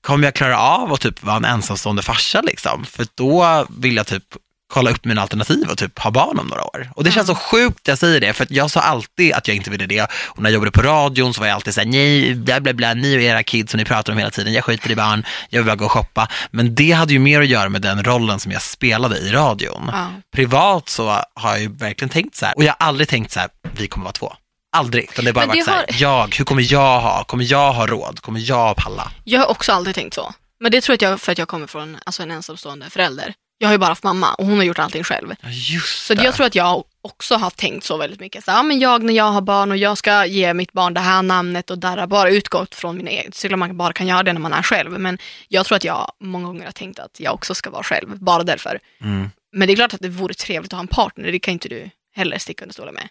kommer 0.00 0.24
jag 0.24 0.34
klara 0.34 0.58
av 0.58 0.92
att 0.92 1.00
typ 1.00 1.22
vara 1.22 1.36
en 1.36 1.44
ensamstående 1.44 2.02
farsa 2.02 2.40
liksom? 2.40 2.84
För 2.84 3.06
då 3.14 3.66
vill 3.78 3.96
jag 3.96 4.06
typ 4.06 4.24
kolla 4.72 4.90
upp 4.90 5.04
mina 5.04 5.22
alternativ 5.22 5.68
och 5.70 5.78
typ 5.78 5.98
ha 5.98 6.10
barn 6.10 6.38
om 6.38 6.46
några 6.46 6.64
år. 6.64 6.90
Och 6.96 7.04
det 7.04 7.10
känns 7.10 7.26
så 7.26 7.34
sjukt 7.34 7.76
att 7.80 7.88
jag 7.88 7.98
säger 7.98 8.20
det, 8.20 8.32
för 8.32 8.46
jag 8.50 8.70
sa 8.70 8.80
alltid 8.80 9.32
att 9.32 9.48
jag 9.48 9.56
inte 9.56 9.70
ville 9.70 9.86
det. 9.86 10.02
Och 10.26 10.42
när 10.42 10.50
jag 10.50 10.54
jobbade 10.54 10.70
på 10.70 10.82
radion 10.82 11.34
så 11.34 11.40
var 11.40 11.46
jag 11.48 11.54
alltid 11.54 11.74
såhär, 11.74 11.86
nej, 11.88 12.34
bla 12.34 12.60
bla 12.60 12.72
bla, 12.72 12.94
ni 12.94 13.16
och 13.18 13.22
era 13.22 13.42
kids 13.42 13.70
som 13.70 13.78
ni 13.78 13.84
pratar 13.84 14.12
om 14.12 14.18
hela 14.18 14.30
tiden, 14.30 14.52
jag 14.52 14.64
skiter 14.64 14.90
i 14.90 14.96
barn, 14.96 15.24
jag 15.50 15.60
vill 15.60 15.66
bara 15.66 15.76
gå 15.76 15.84
och 15.84 15.92
shoppa. 15.92 16.28
Men 16.50 16.74
det 16.74 16.92
hade 16.92 17.12
ju 17.12 17.18
mer 17.18 17.40
att 17.40 17.46
göra 17.48 17.68
med 17.68 17.82
den 17.82 18.04
rollen 18.04 18.40
som 18.40 18.52
jag 18.52 18.62
spelade 18.62 19.18
i 19.18 19.30
radion. 19.32 19.90
ja. 19.92 20.08
Privat 20.34 20.88
så 20.88 21.08
har 21.34 21.50
jag 21.50 21.60
ju 21.60 21.68
verkligen 21.76 22.08
tänkt 22.10 22.36
så 22.36 22.46
här, 22.46 22.56
och 22.56 22.64
jag 22.64 22.74
har 22.78 22.86
aldrig 22.86 23.08
tänkt 23.08 23.32
så 23.32 23.40
här, 23.40 23.48
vi 23.76 23.86
kommer 23.86 24.04
vara 24.04 24.12
två. 24.12 24.32
Aldrig, 24.76 25.04
utan 25.12 25.24
det 25.24 25.28
har 25.28 25.34
bara 25.34 25.46
varit 25.46 25.64
så 25.64 25.70
här, 25.70 25.76
har- 25.76 25.86
jag, 26.00 26.34
hur 26.38 26.44
kommer 26.44 26.72
jag 26.72 27.00
ha, 27.00 27.24
kommer 27.24 27.52
jag 27.52 27.72
ha 27.72 27.86
råd, 27.86 28.20
kommer 28.20 28.40
jag 28.40 28.76
palla? 28.76 29.10
Jag 29.24 29.40
har 29.40 29.46
också 29.50 29.72
aldrig 29.72 29.94
tänkt 29.94 30.14
så. 30.14 30.32
Men 30.60 30.72
det 30.72 30.80
tror 30.80 30.98
jag, 31.00 31.20
för 31.20 31.32
att 31.32 31.38
jag 31.38 31.48
kommer 31.48 31.66
från 31.66 31.96
alltså, 32.04 32.22
en 32.22 32.30
ensamstående 32.30 32.90
förälder. 32.90 33.34
Jag 33.58 33.68
har 33.68 33.72
ju 33.72 33.78
bara 33.78 33.86
haft 33.86 34.04
mamma 34.04 34.34
och 34.34 34.46
hon 34.46 34.56
har 34.56 34.64
gjort 34.64 34.78
allting 34.78 35.04
själv. 35.04 35.34
Ja, 35.40 35.48
just 35.50 36.06
Så 36.06 36.14
det. 36.14 36.24
jag 36.24 36.34
tror 36.34 36.46
att 36.46 36.54
jag 36.54 36.84
också 37.02 37.34
har 37.34 37.50
tänkt 37.50 37.84
så 37.84 37.96
väldigt 37.96 38.20
mycket. 38.20 38.44
Så, 38.44 38.50
ja, 38.50 38.62
men 38.62 38.78
jag 38.78 39.02
när 39.02 39.12
jag 39.14 39.24
har 39.32 39.40
barn 39.40 39.70
och 39.70 39.76
jag 39.76 39.98
ska 39.98 40.26
ge 40.26 40.54
mitt 40.54 40.72
barn 40.72 40.94
det 40.94 41.00
här 41.00 41.22
namnet 41.22 41.70
och 41.70 41.78
där 41.78 41.96
har 41.96 42.06
bara 42.06 42.30
utgått 42.30 42.74
från 42.74 42.96
mina 42.96 43.10
egna. 43.10 43.32
Så 43.34 43.56
man 43.56 43.76
bara 43.76 43.92
kan 43.92 44.06
göra 44.06 44.22
det 44.22 44.32
när 44.32 44.40
man 44.40 44.52
är 44.52 44.62
själv. 44.62 45.00
Men 45.00 45.18
jag 45.48 45.66
tror 45.66 45.76
att 45.76 45.84
jag 45.84 46.12
många 46.20 46.46
gånger 46.46 46.64
har 46.64 46.72
tänkt 46.72 46.98
att 46.98 47.20
jag 47.20 47.34
också 47.34 47.54
ska 47.54 47.70
vara 47.70 47.82
själv, 47.82 48.18
bara 48.18 48.42
därför. 48.42 48.78
Mm. 49.00 49.30
Men 49.52 49.68
det 49.68 49.74
är 49.74 49.76
klart 49.76 49.94
att 49.94 50.00
det 50.00 50.08
vore 50.08 50.34
trevligt 50.34 50.72
att 50.72 50.76
ha 50.76 50.80
en 50.80 50.88
partner, 50.88 51.32
det 51.32 51.38
kan 51.38 51.52
inte 51.52 51.68
du 51.68 51.90
heller 52.14 52.38
sticka 52.38 52.64
under 52.64 52.72
stolen 52.72 52.94
med. 52.94 53.08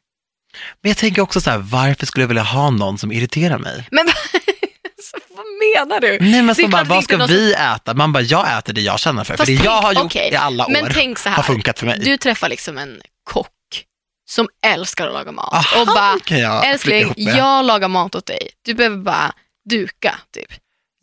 Men 0.82 0.90
jag 0.90 0.98
tänker 0.98 1.22
också 1.22 1.42
så 1.42 1.50
här, 1.50 1.58
varför 1.58 2.06
skulle 2.06 2.24
jag 2.24 2.28
vilja 2.28 2.44
ha 2.44 2.70
någon 2.70 2.98
som 2.98 3.12
irriterar 3.12 3.58
mig? 3.58 3.88
Men 3.92 4.06
vad 5.36 5.46
menar 5.46 6.00
du? 6.00 6.18
Nej 6.32 6.42
men 6.42 6.56
som 6.56 6.70
bara, 6.70 6.84
vad 6.84 7.04
ska 7.04 7.18
någon 7.18 7.28
som- 7.28 7.38
vi 7.38 7.54
äta? 7.54 7.94
Man 7.94 8.14
bara, 8.14 8.24
jag 8.24 8.58
äter 8.58 8.74
det 8.74 8.82
jag 8.82 9.00
känner 9.00 9.24
för. 9.24 9.38
Fast 9.38 9.50
för 9.50 9.58
det 9.58 9.64
jag 9.64 9.74
tänk- 9.74 9.84
har 9.84 9.94
gjort 9.94 10.04
okej, 10.06 10.30
i 10.34 10.36
alla 10.36 10.66
år 10.66 10.72
Men 10.72 10.86
tänk 10.94 11.20
så 11.20 11.30
här, 11.30 11.36
har 11.36 11.44
funkat 11.44 11.80
för 11.80 11.86
mig. 11.86 12.00
du 12.00 12.18
träffar 12.18 12.50
liksom 12.50 12.78
en 12.78 13.02
kock 13.32 13.48
som 14.30 14.48
älskar 14.66 15.08
att 15.08 15.14
laga 15.14 15.32
mat 15.32 15.54
Aha, 15.54 15.82
och 15.82 15.88
bara, 15.88 16.40
jag 16.40 16.68
älskling, 16.70 17.14
jag 17.18 17.66
lagar 17.66 17.88
mat 17.88 18.16
åt 18.16 18.26
dig. 18.26 18.50
Du 18.66 18.74
behöver 18.74 18.98
bara 18.98 19.34
duka, 19.70 20.16
typ. 20.34 20.48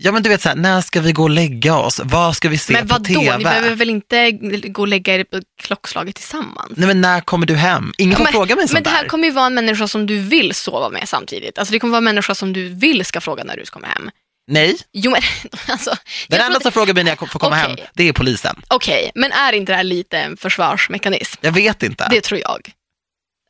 Ja 0.03 0.13
men 0.13 0.23
du 0.23 0.29
vet 0.29 0.43
så 0.43 0.49
här, 0.49 0.57
när 0.57 0.81
ska 0.81 1.01
vi 1.01 1.13
gå 1.13 1.23
och 1.23 1.31
lägga 1.31 1.77
oss? 1.77 2.01
Vad 2.05 2.37
ska 2.37 2.49
vi 2.49 2.59
se 2.59 2.73
Men 2.73 2.89
på 2.89 2.95
vadå, 2.95 3.05
TV? 3.05 3.37
ni 3.39 3.45
behöver 3.45 3.75
väl 3.75 3.91
inte 3.91 4.31
gå 4.69 4.83
och 4.83 4.89
lägga 4.89 5.15
er 5.15 5.25
på 5.25 5.41
klockslaget 5.63 6.15
tillsammans? 6.17 6.73
Nej 6.77 6.87
men 6.87 7.01
när 7.01 7.21
kommer 7.21 7.47
du 7.47 7.55
hem? 7.57 7.93
Ingen 7.99 8.17
får 8.17 8.25
men, 8.25 8.33
fråga 8.33 8.57
mig 8.57 8.69
sånt 8.69 8.73
men 8.73 8.83
det 8.83 8.91
här 8.91 9.03
där. 9.03 9.09
kommer 9.09 9.25
ju 9.25 9.31
vara 9.31 9.47
en 9.47 9.55
människa 9.55 9.89
som 9.89 10.07
du 10.07 10.19
vill 10.19 10.55
sova 10.55 10.89
med 10.89 11.09
samtidigt. 11.09 11.59
Alltså 11.59 11.73
det 11.73 11.79
kommer 11.79 11.91
vara 11.91 11.99
en 11.99 12.05
människa 12.05 12.35
som 12.35 12.53
du 12.53 12.69
vill 12.69 13.05
ska 13.05 13.21
fråga 13.21 13.45
när 13.45 13.57
du 13.57 13.65
kommer 13.65 13.89
hem. 13.89 14.11
Nej, 14.47 14.77
Jo 14.93 15.11
men 15.11 15.23
alltså, 15.69 15.97
den 16.29 16.41
enda 16.41 16.61
som 16.61 16.73
frågar 16.73 16.95
mig 16.95 17.05
när 17.05 17.11
jag 17.11 17.31
får 17.31 17.39
komma 17.39 17.63
Okej. 17.65 17.77
hem, 17.77 17.87
det 17.95 18.09
är 18.09 18.13
polisen. 18.13 18.63
Okej, 18.69 19.11
men 19.15 19.33
är 19.33 19.53
inte 19.53 19.73
det 19.73 19.77
här 19.77 19.85
lite 19.85 20.19
en 20.19 20.37
försvarsmekanism? 20.37 21.41
Jag 21.41 21.53
vet 21.53 21.83
inte. 21.83 22.07
Det 22.11 22.21
tror 22.21 22.41
jag. 22.41 22.73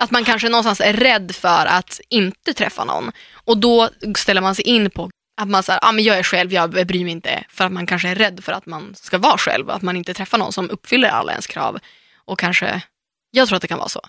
Att 0.02 0.10
man 0.10 0.24
kanske 0.24 0.48
någonstans 0.48 0.80
är 0.80 0.92
rädd 0.92 1.34
för 1.34 1.66
att 1.66 2.00
inte 2.08 2.54
träffa 2.54 2.84
någon 2.84 3.12
och 3.44 3.58
då 3.58 3.90
ställer 4.16 4.40
man 4.40 4.54
sig 4.54 4.64
in 4.64 4.90
på 4.90 5.10
att 5.40 5.48
man 5.48 5.62
säger, 5.62 5.80
ah, 5.82 5.92
men 5.92 6.04
jag 6.04 6.18
är 6.18 6.22
själv, 6.22 6.52
jag 6.52 6.70
bryr 6.70 7.04
mig 7.04 7.12
inte. 7.12 7.44
För 7.48 7.64
att 7.64 7.72
man 7.72 7.86
kanske 7.86 8.08
är 8.08 8.14
rädd 8.14 8.44
för 8.44 8.52
att 8.52 8.66
man 8.66 8.94
ska 8.94 9.18
vara 9.18 9.38
själv, 9.38 9.70
att 9.70 9.82
man 9.82 9.96
inte 9.96 10.14
träffar 10.14 10.38
någon 10.38 10.52
som 10.52 10.70
uppfyller 10.70 11.08
alla 11.08 11.32
ens 11.32 11.46
krav. 11.46 11.78
Och 12.24 12.38
kanske, 12.38 12.82
jag 13.30 13.48
tror 13.48 13.56
att 13.56 13.62
det 13.62 13.68
kan 13.68 13.78
vara 13.78 13.88
så. 13.88 14.00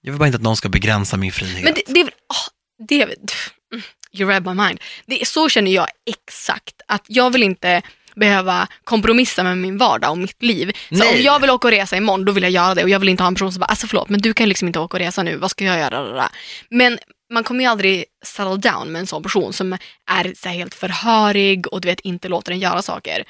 Jag 0.00 0.12
vill 0.12 0.18
bara 0.18 0.26
inte 0.26 0.36
att 0.36 0.42
någon 0.42 0.56
ska 0.56 0.68
begränsa 0.68 1.16
min 1.16 1.32
frihet. 1.32 1.64
Men 1.64 1.74
det, 1.74 1.82
det 1.86 2.02
åh, 2.02 2.86
det 2.88 3.06
you 4.20 4.30
read 4.30 4.46
my 4.46 4.54
mind. 4.54 4.80
Det, 5.06 5.26
så 5.26 5.48
känner 5.48 5.70
jag 5.70 5.86
exakt, 6.06 6.74
att 6.88 7.04
jag 7.06 7.30
vill 7.30 7.42
inte 7.42 7.82
behöva 8.14 8.68
kompromissa 8.84 9.42
med 9.42 9.58
min 9.58 9.78
vardag 9.78 10.10
och 10.10 10.18
mitt 10.18 10.42
liv. 10.42 10.72
Så 10.88 10.94
Nej. 10.96 11.16
om 11.16 11.22
jag 11.22 11.40
vill 11.40 11.50
åka 11.50 11.68
och 11.68 11.72
resa 11.72 11.96
imorgon, 11.96 12.24
då 12.24 12.32
vill 12.32 12.42
jag 12.42 12.52
göra 12.52 12.74
det. 12.74 12.82
Och 12.82 12.90
jag 12.90 12.98
vill 12.98 13.08
inte 13.08 13.22
ha 13.22 13.28
en 13.28 13.34
person 13.34 13.52
som 13.52 13.60
bara, 13.60 13.66
alltså 13.66 13.86
förlåt, 13.86 14.08
men 14.08 14.20
du 14.20 14.34
kan 14.34 14.48
liksom 14.48 14.68
inte 14.68 14.78
åka 14.78 14.96
och 14.96 15.00
resa 15.00 15.22
nu, 15.22 15.36
vad 15.36 15.50
ska 15.50 15.64
jag 15.64 15.78
göra? 15.78 16.30
Men 16.70 16.98
man 17.32 17.44
kommer 17.44 17.64
ju 17.64 17.70
aldrig 17.70 18.04
settle 18.24 18.56
down 18.56 18.92
med 18.92 19.00
en 19.00 19.06
sån 19.06 19.22
person 19.22 19.52
som 19.52 19.72
är 20.10 20.34
så 20.36 20.48
helt 20.48 20.74
förhörig 20.74 21.66
och 21.66 21.80
du 21.80 21.88
vet 21.88 22.00
inte 22.00 22.28
låter 22.28 22.52
en 22.52 22.58
göra 22.58 22.82
saker. 22.82 23.24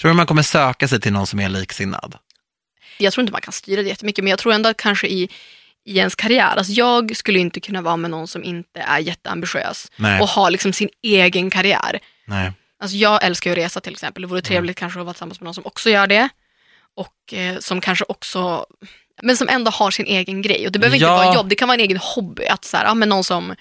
Tror 0.00 0.10
du 0.10 0.14
man 0.14 0.26
kommer 0.26 0.42
söka 0.42 0.88
sig 0.88 1.00
till 1.00 1.12
någon 1.12 1.26
som 1.26 1.40
är 1.40 1.48
liksinnad? 1.48 2.18
Jag 2.98 3.12
tror 3.12 3.22
inte 3.22 3.32
man 3.32 3.40
kan 3.40 3.52
styra 3.52 3.82
det 3.82 3.88
jättemycket, 3.88 4.24
men 4.24 4.30
jag 4.30 4.38
tror 4.38 4.52
ändå 4.52 4.68
att 4.68 4.76
kanske 4.76 5.06
i, 5.06 5.28
i 5.88 5.98
ens 5.98 6.14
karriär, 6.14 6.56
alltså 6.56 6.72
jag 6.72 7.16
skulle 7.16 7.38
inte 7.38 7.60
kunna 7.60 7.82
vara 7.82 7.96
med 7.96 8.10
någon 8.10 8.28
som 8.28 8.44
inte 8.44 8.80
är 8.80 8.98
jätteambitiös 8.98 9.90
Nej. 9.96 10.20
och 10.20 10.28
har 10.28 10.50
liksom 10.50 10.72
sin 10.72 10.88
egen 11.02 11.50
karriär. 11.50 11.98
Nej. 12.26 12.52
Alltså 12.80 12.96
jag 12.96 13.24
älskar 13.24 13.50
ju 13.50 13.52
att 13.52 13.64
resa 13.64 13.80
till 13.80 13.92
exempel. 13.92 14.22
Det 14.22 14.26
vore 14.28 14.40
trevligt 14.42 14.76
kanske 14.78 15.00
att 15.00 15.06
vara 15.06 15.14
tillsammans 15.14 15.40
med 15.40 15.44
någon 15.44 15.54
som 15.54 15.66
också 15.66 15.90
gör 15.90 16.06
det. 16.06 16.28
Och 16.96 17.34
eh, 17.34 17.58
som 17.58 17.80
kanske 17.80 18.04
också, 18.08 18.66
men 19.22 19.36
som 19.36 19.48
ändå 19.48 19.70
har 19.70 19.90
sin 19.90 20.06
egen 20.06 20.42
grej. 20.42 20.66
Och 20.66 20.72
det 20.72 20.78
behöver 20.78 20.98
Ja. 20.98 21.14
inte 21.14 21.24
vara 21.26 21.34
jobb, 21.34 21.48
det 21.48 21.54
kan 21.54 21.68
vara 21.68 21.74
en 21.76 21.80
egen 21.84 21.96
hobby. 21.96 22.46
Att 22.46 22.64
så 22.64 22.76
här, 22.76 22.84
ja, 22.84 22.94
men 22.94 23.08
någon 23.08 23.24
som 23.24 23.54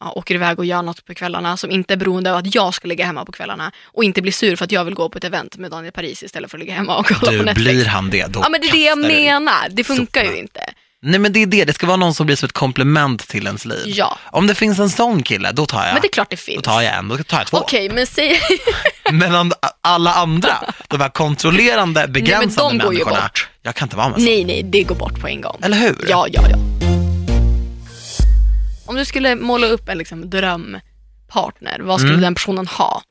ja, 0.00 0.10
åker 0.10 0.34
iväg 0.34 0.58
och 0.58 0.64
gör 0.64 0.82
något 0.82 1.04
på 1.04 1.14
kvällarna 1.14 1.56
som 1.56 1.70
inte 1.70 1.94
är 1.94 1.96
beroende 1.96 2.30
av 2.32 2.36
att 2.36 2.54
jag 2.54 2.74
ska 2.74 2.88
ligga 2.88 3.04
hemma 3.06 3.24
på 3.24 3.32
kvällarna. 3.32 3.72
Och 3.84 4.04
inte 4.04 4.22
blir 4.22 4.32
sur 4.32 4.56
för 4.56 4.64
att 4.64 4.72
jag 4.72 4.84
vill 4.84 4.94
gå 4.94 5.08
på 5.08 5.18
ett 5.18 5.24
event 5.24 5.56
med 5.56 5.70
Daniel 5.70 5.92
Paris 5.92 6.22
istället 6.22 6.50
för 6.50 6.58
att 6.58 6.60
ligga 6.60 6.74
hemma 6.74 6.96
och 6.96 7.06
kolla 7.06 7.20
på 7.20 7.30
Du, 7.30 7.42
Netflix. 7.44 7.70
blir 7.70 7.84
han 7.86 8.10
det, 8.10 8.26
då 8.26 8.40
Ja 8.42 8.48
men 8.48 8.60
det 8.60 8.66
är 8.66 8.72
det 8.72 8.84
jag 8.84 8.98
menar, 8.98 9.68
det 9.70 9.84
funkar 9.84 10.20
soporna. 10.20 10.36
ju 10.36 10.42
inte. 10.42 10.65
Nej 11.02 11.20
men 11.20 11.32
det 11.32 11.42
är 11.42 11.46
det, 11.46 11.64
det 11.64 11.72
ska 11.72 11.86
vara 11.86 11.96
någon 11.96 12.14
som 12.14 12.26
blir 12.26 12.36
som 12.36 12.46
ett 12.46 12.52
komplement 12.52 13.28
till 13.28 13.46
ens 13.46 13.64
liv. 13.64 13.82
Ja, 13.86 14.18
Om 14.32 14.46
det 14.46 14.54
finns 14.54 14.78
en 14.78 14.90
sån 14.90 15.22
kille, 15.22 15.52
då 15.52 15.66
tar 15.66 15.84
jag, 15.84 15.92
men 15.92 16.02
det 16.02 16.08
är 16.08 16.12
klart 16.12 16.30
det 16.30 16.36
då 16.36 16.40
finns. 16.40 16.62
tar 16.62 16.82
jag 16.82 16.94
en, 16.94 17.08
då 17.08 17.16
tar 17.18 17.38
jag 17.38 17.46
två. 17.46 17.56
Okej, 17.58 17.88
men 17.90 18.06
säg, 18.06 18.40
Men 19.12 19.34
an- 19.34 19.52
alla 19.80 20.14
andra, 20.14 20.56
de 20.88 21.00
här 21.00 21.08
kontrollerande, 21.08 22.08
begränsande 22.08 22.78
de 22.78 22.84
går 22.84 22.94
ju 22.94 22.98
människorna, 22.98 23.22
bort. 23.22 23.48
jag 23.62 23.74
kan 23.74 23.86
inte 23.86 23.96
vara 23.96 24.08
med 24.08 24.18
så. 24.18 24.24
nej 24.24 24.44
nej, 24.44 24.62
det 24.62 24.82
går 24.82 24.94
bort 24.94 25.20
på 25.20 25.28
en 25.28 25.40
gång. 25.40 25.58
Eller 25.62 25.76
hur? 25.76 25.96
Ja, 26.08 26.26
ja, 26.32 26.42
ja. 26.50 26.56
Om 28.86 28.96
du 28.96 29.04
skulle 29.04 29.34
måla 29.36 29.66
upp 29.66 29.88
en 29.88 29.98
liksom, 29.98 30.30
drömpartner, 30.30 31.80
vad 31.80 31.98
skulle 32.00 32.12
Mm. 32.12 32.22
den 32.22 32.34
personen 32.34 32.66
ha? 32.66 33.02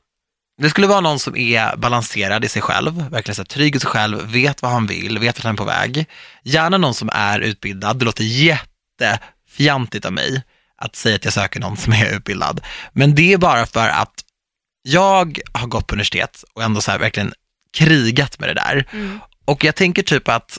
Det 0.58 0.70
skulle 0.70 0.86
vara 0.86 1.00
någon 1.00 1.18
som 1.18 1.36
är 1.36 1.76
balanserad 1.76 2.44
i 2.44 2.48
sig 2.48 2.62
själv, 2.62 3.10
verkligen 3.10 3.34
så 3.34 3.42
här, 3.42 3.46
trygg 3.46 3.76
i 3.76 3.80
sig 3.80 3.90
själv, 3.90 4.32
vet 4.32 4.62
vad 4.62 4.70
han 4.72 4.86
vill, 4.86 5.18
vet 5.18 5.38
vart 5.38 5.44
han 5.44 5.54
är 5.54 5.56
på 5.56 5.64
väg. 5.64 6.06
Gärna 6.42 6.78
någon 6.78 6.94
som 6.94 7.10
är 7.12 7.40
utbildad, 7.40 7.98
det 7.98 8.04
låter 8.04 8.24
jättefjantigt 8.24 10.04
av 10.04 10.12
mig 10.12 10.42
att 10.78 10.96
säga 10.96 11.16
att 11.16 11.24
jag 11.24 11.34
söker 11.34 11.60
någon 11.60 11.76
som 11.76 11.92
är 11.92 12.16
utbildad. 12.16 12.60
Men 12.92 13.14
det 13.14 13.32
är 13.32 13.38
bara 13.38 13.66
för 13.66 13.88
att 13.88 14.24
jag 14.82 15.38
har 15.52 15.66
gått 15.66 15.86
på 15.86 15.94
universitet 15.94 16.44
och 16.54 16.62
ändå 16.62 16.80
så 16.80 16.90
här 16.90 16.98
verkligen 16.98 17.32
krigat 17.72 18.38
med 18.38 18.48
det 18.48 18.54
där. 18.54 18.88
Mm. 18.92 19.20
Och 19.44 19.64
jag 19.64 19.74
tänker 19.74 20.02
typ 20.02 20.28
att, 20.28 20.58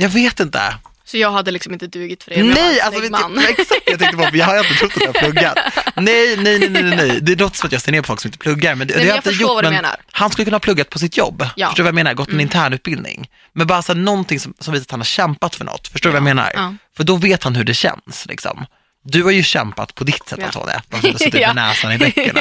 jag 0.00 0.08
vet 0.08 0.40
inte, 0.40 0.74
Så 1.10 1.16
jag 1.18 1.30
hade 1.30 1.50
liksom 1.50 1.72
inte 1.72 1.86
dugit 1.86 2.22
för 2.24 2.30
det. 2.30 2.42
Nej, 2.42 2.80
alltså 2.80 3.00
vet 3.00 3.10
man. 3.10 3.38
exakt 3.48 3.82
jag 3.86 3.98
tänkte 3.98 4.16
på, 4.16 4.36
jag 4.36 4.46
har 4.46 4.58
inte 4.58 4.74
trott 4.74 4.92
att 4.96 5.00
jag 5.02 5.06
har 5.12 5.20
pluggat. 5.20 5.58
Nej, 5.96 6.36
nej, 6.36 6.58
nej, 6.58 6.82
nej, 6.82 6.96
nej. 6.96 7.18
Det 7.20 7.36
låter 7.40 7.56
som 7.56 7.66
att 7.66 7.72
jag 7.72 7.82
ser 7.82 7.92
ner 7.92 8.00
på 8.00 8.06
folk 8.06 8.20
som 8.20 8.28
inte 8.28 8.38
pluggar. 8.38 8.74
Men 8.74 8.88
det, 8.88 8.94
Nej, 8.94 9.02
det 9.04 9.06
men 9.08 9.14
jag 9.16 9.24
förstår 9.24 9.42
gjort, 9.42 9.54
vad 9.54 9.64
du 9.64 9.68
men 9.70 9.76
menar. 9.82 9.96
Han 10.12 10.30
skulle 10.30 10.44
kunna 10.44 10.54
ha 10.54 10.60
pluggat 10.60 10.90
på 10.90 10.98
sitt 10.98 11.16
jobb. 11.16 11.46
Ja. 11.56 11.66
Förstår 11.68 11.76
du 11.76 11.82
vad 11.82 11.88
jag 11.88 11.94
menar? 11.94 12.14
Gått 12.14 12.28
en 12.28 12.34
Mm. 12.34 12.40
internutbildning. 12.40 13.28
Men 13.52 13.66
bara 13.66 13.82
så 13.82 13.92
här, 13.92 14.00
någonting 14.00 14.40
som, 14.40 14.54
som 14.58 14.72
visar 14.74 14.82
att 14.84 14.90
han 14.90 15.00
har 15.00 15.04
kämpat 15.04 15.54
för 15.54 15.64
något. 15.64 15.88
Förstår 15.88 16.10
du 16.10 16.12
vad 16.12 16.16
jag 16.16 16.36
menar? 16.36 16.52
Ja. 16.54 16.74
För 16.96 17.04
då 17.04 17.16
vet 17.16 17.44
han 17.44 17.54
hur 17.56 17.64
det 17.64 17.74
känns. 17.74 18.26
Liksom. 18.26 18.66
Du 19.04 19.22
har 19.22 19.30
ju 19.30 19.42
kämpat 19.42 19.94
på 19.94 20.04
ditt 20.04 20.28
sätt 20.28 20.38
Ja. 20.40 20.46
Antonija. 20.46 20.82
De 20.88 21.00
som 21.00 21.12
suttit 21.18 21.32
med 21.34 21.54
näsan 21.56 21.92
i 21.92 21.98
bäckerna. 21.98 22.40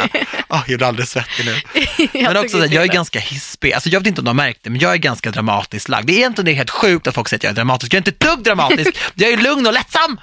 Oh, 0.49 0.63
jag 0.67 0.79
blir 0.79 0.83
alldeles 0.87 1.09
svettig 1.11 1.45
nu. 1.45 1.55
Men 2.23 2.37
också, 2.37 2.57
så 2.57 2.65
jag 2.65 2.73
är 2.73 2.79
det. 2.79 2.87
ganska 2.93 3.19
hispig. 3.19 3.73
Alltså, 3.73 3.89
jag 3.89 3.99
vet 3.99 4.07
inte 4.07 4.21
om 4.21 4.25
du 4.25 4.29
har 4.29 4.33
märkt 4.33 4.59
det, 4.63 4.69
men 4.69 4.79
jag 4.79 4.93
är 4.93 4.97
ganska 4.97 5.31
dramatiskt 5.31 5.89
lagd. 5.89 6.07
Det 6.07 6.13
är 6.13 6.17
egentligen 6.17 6.45
det 6.45 6.51
är 6.51 6.55
helt 6.55 6.69
sjukt 6.69 7.07
att 7.07 7.15
folk 7.15 7.27
säger 7.29 7.39
att 7.39 7.43
jag 7.43 7.51
är 7.51 7.55
dramatisk. 7.55 7.93
Jag 7.93 7.97
är 8.07 8.11
inte 8.11 8.25
dugg 8.27 8.43
dramatisk. 8.43 8.97
Jag 9.15 9.31
är 9.31 9.37
lugn 9.37 9.67
och 9.67 9.73
lättsam. 9.73 10.19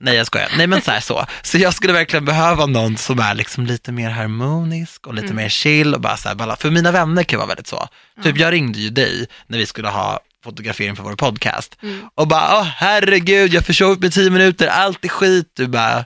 Nej, 0.00 0.16
jag 0.16 0.26
skojar. 0.26 0.48
Nej, 0.56 0.66
men 0.66 0.82
så 0.82 0.90
här 0.90 1.00
så. 1.00 1.26
Så 1.42 1.58
jag 1.58 1.74
skulle 1.74 1.92
verkligen 1.92 2.24
behöva 2.24 2.66
någon 2.66 2.96
som 2.96 3.18
är 3.18 3.34
liksom 3.34 3.66
lite 3.66 3.92
mer 3.92 4.10
harmonisk 4.10 5.06
och 5.06 5.14
lite 5.14 5.24
Mm. 5.26 5.36
mer 5.36 5.48
chill 5.48 5.94
och 5.94 6.00
bara 6.00 6.16
så 6.16 6.28
här. 6.28 6.56
För 6.56 6.70
mina 6.70 6.92
vänner 6.92 7.22
kan 7.22 7.38
vara 7.38 7.48
väldigt 7.48 7.66
så. 7.66 7.88
Typ, 8.22 8.36
jag 8.38 8.52
ringde 8.52 8.78
ju 8.78 8.90
dig 8.90 9.26
när 9.46 9.58
vi 9.58 9.66
skulle 9.66 9.88
ha 9.88 10.20
fotografering 10.44 10.96
för 10.96 11.02
vår 11.02 11.16
podcast 11.16 11.76
Mm. 11.82 12.00
och 12.14 12.28
bara, 12.28 12.58
åh 12.60 12.62
herregud, 12.76 13.54
jag 13.54 13.66
försov 13.66 14.00
mig 14.00 14.10
tio 14.10 14.30
minuter, 14.30 14.66
allt 14.66 15.04
är 15.04 15.08
skit. 15.08 15.50
Du 15.56 15.66
bara, 15.66 16.04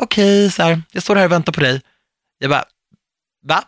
okej, 0.00 0.50
så 0.50 0.62
här, 0.62 0.82
jag 0.92 1.02
står 1.02 1.16
här 1.16 1.24
och 1.24 1.32
väntar 1.32 1.52
på 1.52 1.60
dig. 1.60 1.80
Jag 2.38 2.50
bara, 2.50 2.64
va? 3.46 3.62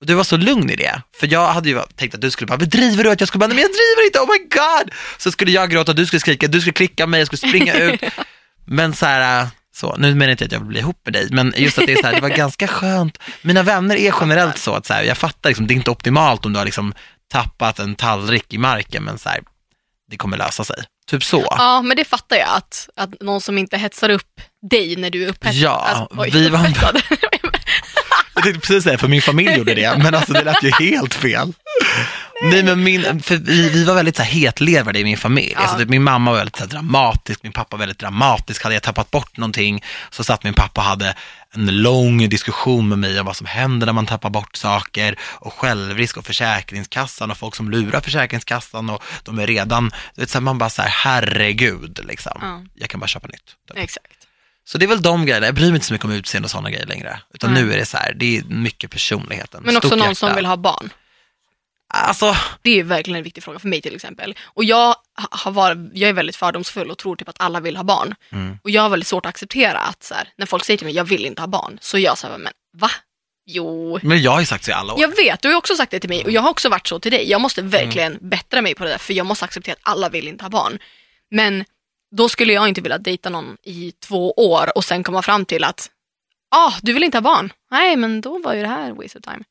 Och 0.00 0.06
du 0.06 0.14
var 0.14 0.24
så 0.24 0.36
lugn 0.36 0.70
i 0.70 0.76
det, 0.76 1.02
för 1.20 1.32
jag 1.32 1.46
hade 1.52 1.68
ju 1.68 1.80
tänkt 1.96 2.14
att 2.14 2.20
du 2.20 2.30
skulle 2.30 2.46
bara, 2.46 2.58
vad 2.58 2.68
driver 2.68 3.04
du? 3.04 3.10
Att 3.10 3.20
jag 3.20 3.28
skulle 3.28 3.40
bara, 3.40 3.46
nej 3.46 3.54
men 3.54 3.62
jag 3.62 3.70
driver 3.70 4.06
inte, 4.06 4.18
oh 4.18 4.28
my 4.32 4.38
god! 4.38 4.94
Så 5.18 5.30
skulle 5.32 5.50
jag 5.52 5.70
gråta, 5.70 5.92
du 5.92 6.06
skulle 6.06 6.20
skrika, 6.20 6.46
du 6.48 6.60
skulle 6.60 6.72
klicka 6.72 7.06
mig, 7.06 7.20
jag 7.20 7.26
skulle 7.26 7.48
springa 7.50 7.74
ut. 7.74 8.00
Men 8.64 8.94
så 8.94 9.06
här, 9.06 9.48
så, 9.74 9.96
nu 9.96 10.14
menar 10.14 10.24
jag 10.26 10.32
inte 10.32 10.44
att 10.44 10.52
jag 10.52 10.58
vill 10.58 10.68
bli 10.68 10.78
ihop 10.78 11.00
med 11.04 11.12
dig, 11.12 11.28
men 11.30 11.54
just 11.56 11.78
att 11.78 11.86
det 11.86 11.92
är 11.92 11.96
så 11.96 12.06
här, 12.06 12.14
det 12.14 12.20
var 12.20 12.28
ganska 12.36 12.68
skönt. 12.68 13.18
Mina 13.42 13.62
vänner 13.62 13.96
är 13.96 14.14
generellt 14.20 14.58
så 14.58 14.74
att 14.74 14.86
så 14.86 14.94
här, 14.94 15.02
jag 15.02 15.18
fattar 15.18 15.50
liksom, 15.50 15.66
det 15.66 15.74
är 15.74 15.76
inte 15.76 15.90
optimalt 15.90 16.46
om 16.46 16.52
du 16.52 16.58
har 16.58 16.64
liksom 16.64 16.94
tappat 17.30 17.78
en 17.78 17.94
tallrik 17.94 18.54
i 18.54 18.58
marken, 18.58 19.02
men 19.02 19.18
så 19.18 19.28
här, 19.28 19.40
det 20.10 20.16
kommer 20.16 20.36
lösa 20.36 20.64
sig. 20.64 20.76
Typ 21.10 21.24
så. 21.24 21.46
Ja, 21.50 21.82
men 21.82 21.96
det 21.96 22.04
fattar 22.04 22.36
jag. 22.36 22.48
Att, 22.48 22.88
att 22.96 23.20
någon 23.20 23.40
som 23.40 23.58
inte 23.58 23.76
hetsar 23.76 24.08
upp 24.08 24.40
dig 24.70 24.96
när 24.96 25.10
du 25.10 25.24
är 25.24 25.28
upphetsad. 25.28 25.62
Ja, 25.62 25.86
alltså, 25.88 26.20
oj, 26.20 26.30
vi 26.30 26.48
var-. 26.48 26.60
Jag 28.34 28.44
tänkte 28.44 28.60
precis 28.60 28.84
säga, 28.84 28.98
för 28.98 29.08
min 29.08 29.22
familj 29.22 29.56
gjorde 29.56 29.74
det, 29.74 29.98
men 29.98 30.14
alltså 30.14 30.32
det 30.32 30.44
lät 30.44 30.62
ju 30.62 30.70
helt 30.70 31.14
fel. 31.14 31.52
Nej, 32.42 32.62
men 32.62 32.82
min, 32.82 33.22
för 33.22 33.36
vi, 33.36 33.68
vi 33.68 33.84
var 33.84 33.94
väldigt 33.94 34.16
så 34.16 34.22
här 34.22 34.30
hetlevade 34.30 34.98
i 34.98 35.04
min 35.04 35.16
familj. 35.16 35.52
Ja. 35.54 35.60
Alltså, 35.60 35.78
typ, 35.78 35.88
min 35.88 36.02
mamma 36.02 36.30
var 36.30 36.38
väldigt 36.38 36.56
så 36.56 36.62
här, 36.62 36.70
dramatisk, 36.70 37.42
min 37.42 37.52
pappa 37.52 37.76
var 37.76 37.78
väldigt 37.78 37.98
dramatisk. 37.98 38.62
Hade 38.62 38.74
jag 38.74 38.82
tappat 38.82 39.10
bort 39.10 39.36
någonting 39.36 39.84
så 40.10 40.24
satt 40.24 40.44
min 40.44 40.54
pappa 40.54 40.80
och 40.80 40.86
hade 40.86 41.14
en 41.54 41.82
lång 41.82 42.28
diskussion 42.28 42.88
med 42.88 42.98
mig 42.98 43.20
om 43.20 43.26
vad 43.26 43.36
som 43.36 43.46
händer 43.46 43.86
när 43.86 43.92
man 43.92 44.06
tappar 44.06 44.30
bort 44.30 44.56
saker 44.56 45.18
och 45.22 45.52
självrisk 45.52 46.16
och 46.16 46.26
Försäkringskassan 46.26 47.30
och 47.30 47.36
folk 47.36 47.54
som 47.54 47.70
lurar 47.70 48.00
Försäkringskassan 48.00 48.90
och 48.90 49.02
de 49.24 49.38
är 49.38 49.46
redan, 49.46 49.90
så 50.26 50.40
man 50.40 50.58
bara 50.58 50.70
så 50.70 50.82
här, 50.82 50.88
herregud, 50.88 52.00
liksom. 52.08 52.38
Ja. 52.40 52.64
jag 52.74 52.90
kan 52.90 53.00
bara 53.00 53.06
köpa 53.06 53.26
nytt. 53.26 53.56
typ. 53.68 53.78
Exakt. 53.78 54.20
Så 54.64 54.78
det 54.78 54.84
är 54.84 54.88
väl 54.88 55.02
de 55.02 55.26
grejerna, 55.26 55.46
jag 55.46 55.54
bryr 55.54 55.66
mig 55.66 55.74
inte 55.74 55.86
så 55.86 55.92
mycket 55.92 56.04
om 56.04 56.12
utseende 56.12 56.46
och 56.46 56.50
sådana 56.50 56.70
grejer 56.70 56.86
längre. 56.86 57.20
Utan 57.34 57.52
Nej. 57.54 57.62
nu 57.62 57.72
är 57.72 57.76
det 57.76 57.86
så 57.86 57.96
här, 57.96 58.14
det 58.16 58.38
är 58.38 58.42
mycket 58.44 58.90
personligheten. 58.90 59.62
Men 59.64 59.76
också 59.76 59.96
någon 59.96 60.14
som 60.14 60.26
hjärta. 60.26 60.36
vill 60.36 60.46
ha 60.46 60.56
barn. 60.56 60.90
Alltså, 61.92 62.36
Det 62.62 62.80
är 62.80 62.84
verkligen 62.84 63.16
en 63.16 63.22
viktig 63.22 63.44
fråga 63.44 63.58
för 63.58 63.68
mig 63.68 63.80
till 63.80 63.94
exempel. 63.94 64.34
Och 64.44 64.64
jag, 64.64 64.96
har 65.30 65.50
varit, 65.50 65.78
jag 65.94 66.08
är 66.08 66.12
väldigt 66.12 66.36
fördomsfull 66.36 66.90
och 66.90 66.98
tror 66.98 67.16
typ 67.16 67.28
att 67.28 67.40
alla 67.40 67.60
vill 67.60 67.76
ha 67.76 67.84
barn. 67.84 68.14
Mm. 68.32 68.58
Och 68.62 68.70
jag 68.70 68.82
har 68.82 68.88
väldigt 68.88 69.06
svårt 69.06 69.26
att 69.26 69.30
acceptera 69.30 69.78
att 69.78 70.02
så 70.02 70.14
här, 70.14 70.28
när 70.36 70.46
folk 70.46 70.64
säger 70.64 70.78
till 70.78 70.86
mig 70.86 70.94
jag 70.94 71.04
vill 71.04 71.26
inte 71.26 71.42
ha 71.42 71.46
barn, 71.46 71.78
så 71.80 71.98
jag 71.98 72.16
här, 72.22 72.38
men 72.38 72.52
va? 72.78 72.90
Jo. 73.46 73.98
men 74.02 74.22
jag 74.22 74.30
har 74.30 74.40
ju 74.40 74.46
sagt 74.46 74.64
så 74.64 74.70
i 74.70 74.74
alla 74.74 74.94
år. 74.94 75.00
Jag 75.00 75.16
vet, 75.16 75.42
du 75.42 75.48
har 75.48 75.56
också 75.56 75.74
sagt 75.76 75.90
det 75.90 76.00
till 76.00 76.08
mig 76.08 76.24
och 76.24 76.30
jag 76.30 76.42
har 76.42 76.50
också 76.50 76.68
varit 76.68 76.86
så 76.86 76.98
till 76.98 77.12
dig. 77.12 77.30
Jag 77.30 77.40
måste 77.40 77.62
verkligen 77.62 78.18
bättra 78.20 78.62
mig 78.62 78.74
på 78.74 78.84
det 78.84 78.90
där 78.90 78.98
för 78.98 79.14
jag 79.14 79.26
måste 79.26 79.44
acceptera 79.44 79.72
att 79.72 79.92
alla 79.92 80.08
vill 80.08 80.28
inte 80.28 80.44
ha 80.44 80.50
barn. 80.50 80.78
Men 81.30 81.64
då 82.16 82.28
skulle 82.28 82.52
jag 82.52 82.68
inte 82.68 82.80
vilja 82.80 82.98
dejta 82.98 83.30
någon 83.30 83.56
i 83.62 83.92
två 83.92 84.32
år 84.32 84.76
och 84.76 84.84
sen 84.84 85.02
komma 85.02 85.22
fram 85.22 85.44
till 85.44 85.64
att 85.64 85.90
ah, 86.50 86.72
du 86.82 86.92
vill 86.92 87.04
inte 87.04 87.16
ha 87.16 87.22
barn. 87.22 87.52
Nej, 87.70 87.96
men 87.96 88.20
då 88.20 88.38
var 88.38 88.54
ju 88.54 88.60
det 88.62 88.68
här 88.68 88.92
waste 88.92 89.18
of 89.18 89.24
time. 89.24 89.44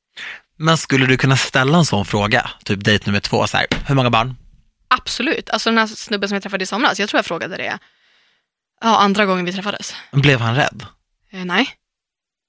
Men 0.62 0.78
skulle 0.78 1.06
du 1.06 1.17
kunna 1.17 1.38
ställa 1.38 1.78
en 1.78 1.86
sån 1.86 2.06
fråga, 2.06 2.50
typ 2.63 2.84
dejt 2.84 3.06
nummer 3.06 3.19
två, 3.19 3.48
så 3.48 3.58
här, 3.58 3.67
hur 3.88 3.95
många 3.95 4.10
barn? 4.10 4.36
Absolut. 4.88 5.50
Alltså 5.50 5.69
den 5.69 5.78
här 5.78 5.88
snubben 5.88 6.30
som 6.30 6.36
jag 6.36 6.43
träffade 6.43 6.63
i 6.63 6.67
somras, 6.67 7.00
jag 7.00 7.10
tror 7.10 7.17
jag 7.17 7.26
frågade 7.26 7.58
det 7.58 7.80
ja, 8.82 8.98
andra 8.98 9.26
gången 9.26 9.45
vi 9.45 9.54
träffades. 9.54 9.95
Blev 10.12 10.39
han 10.39 10.56
rädd? 10.56 10.86
Eh, 11.32 11.45
nej. 11.45 11.69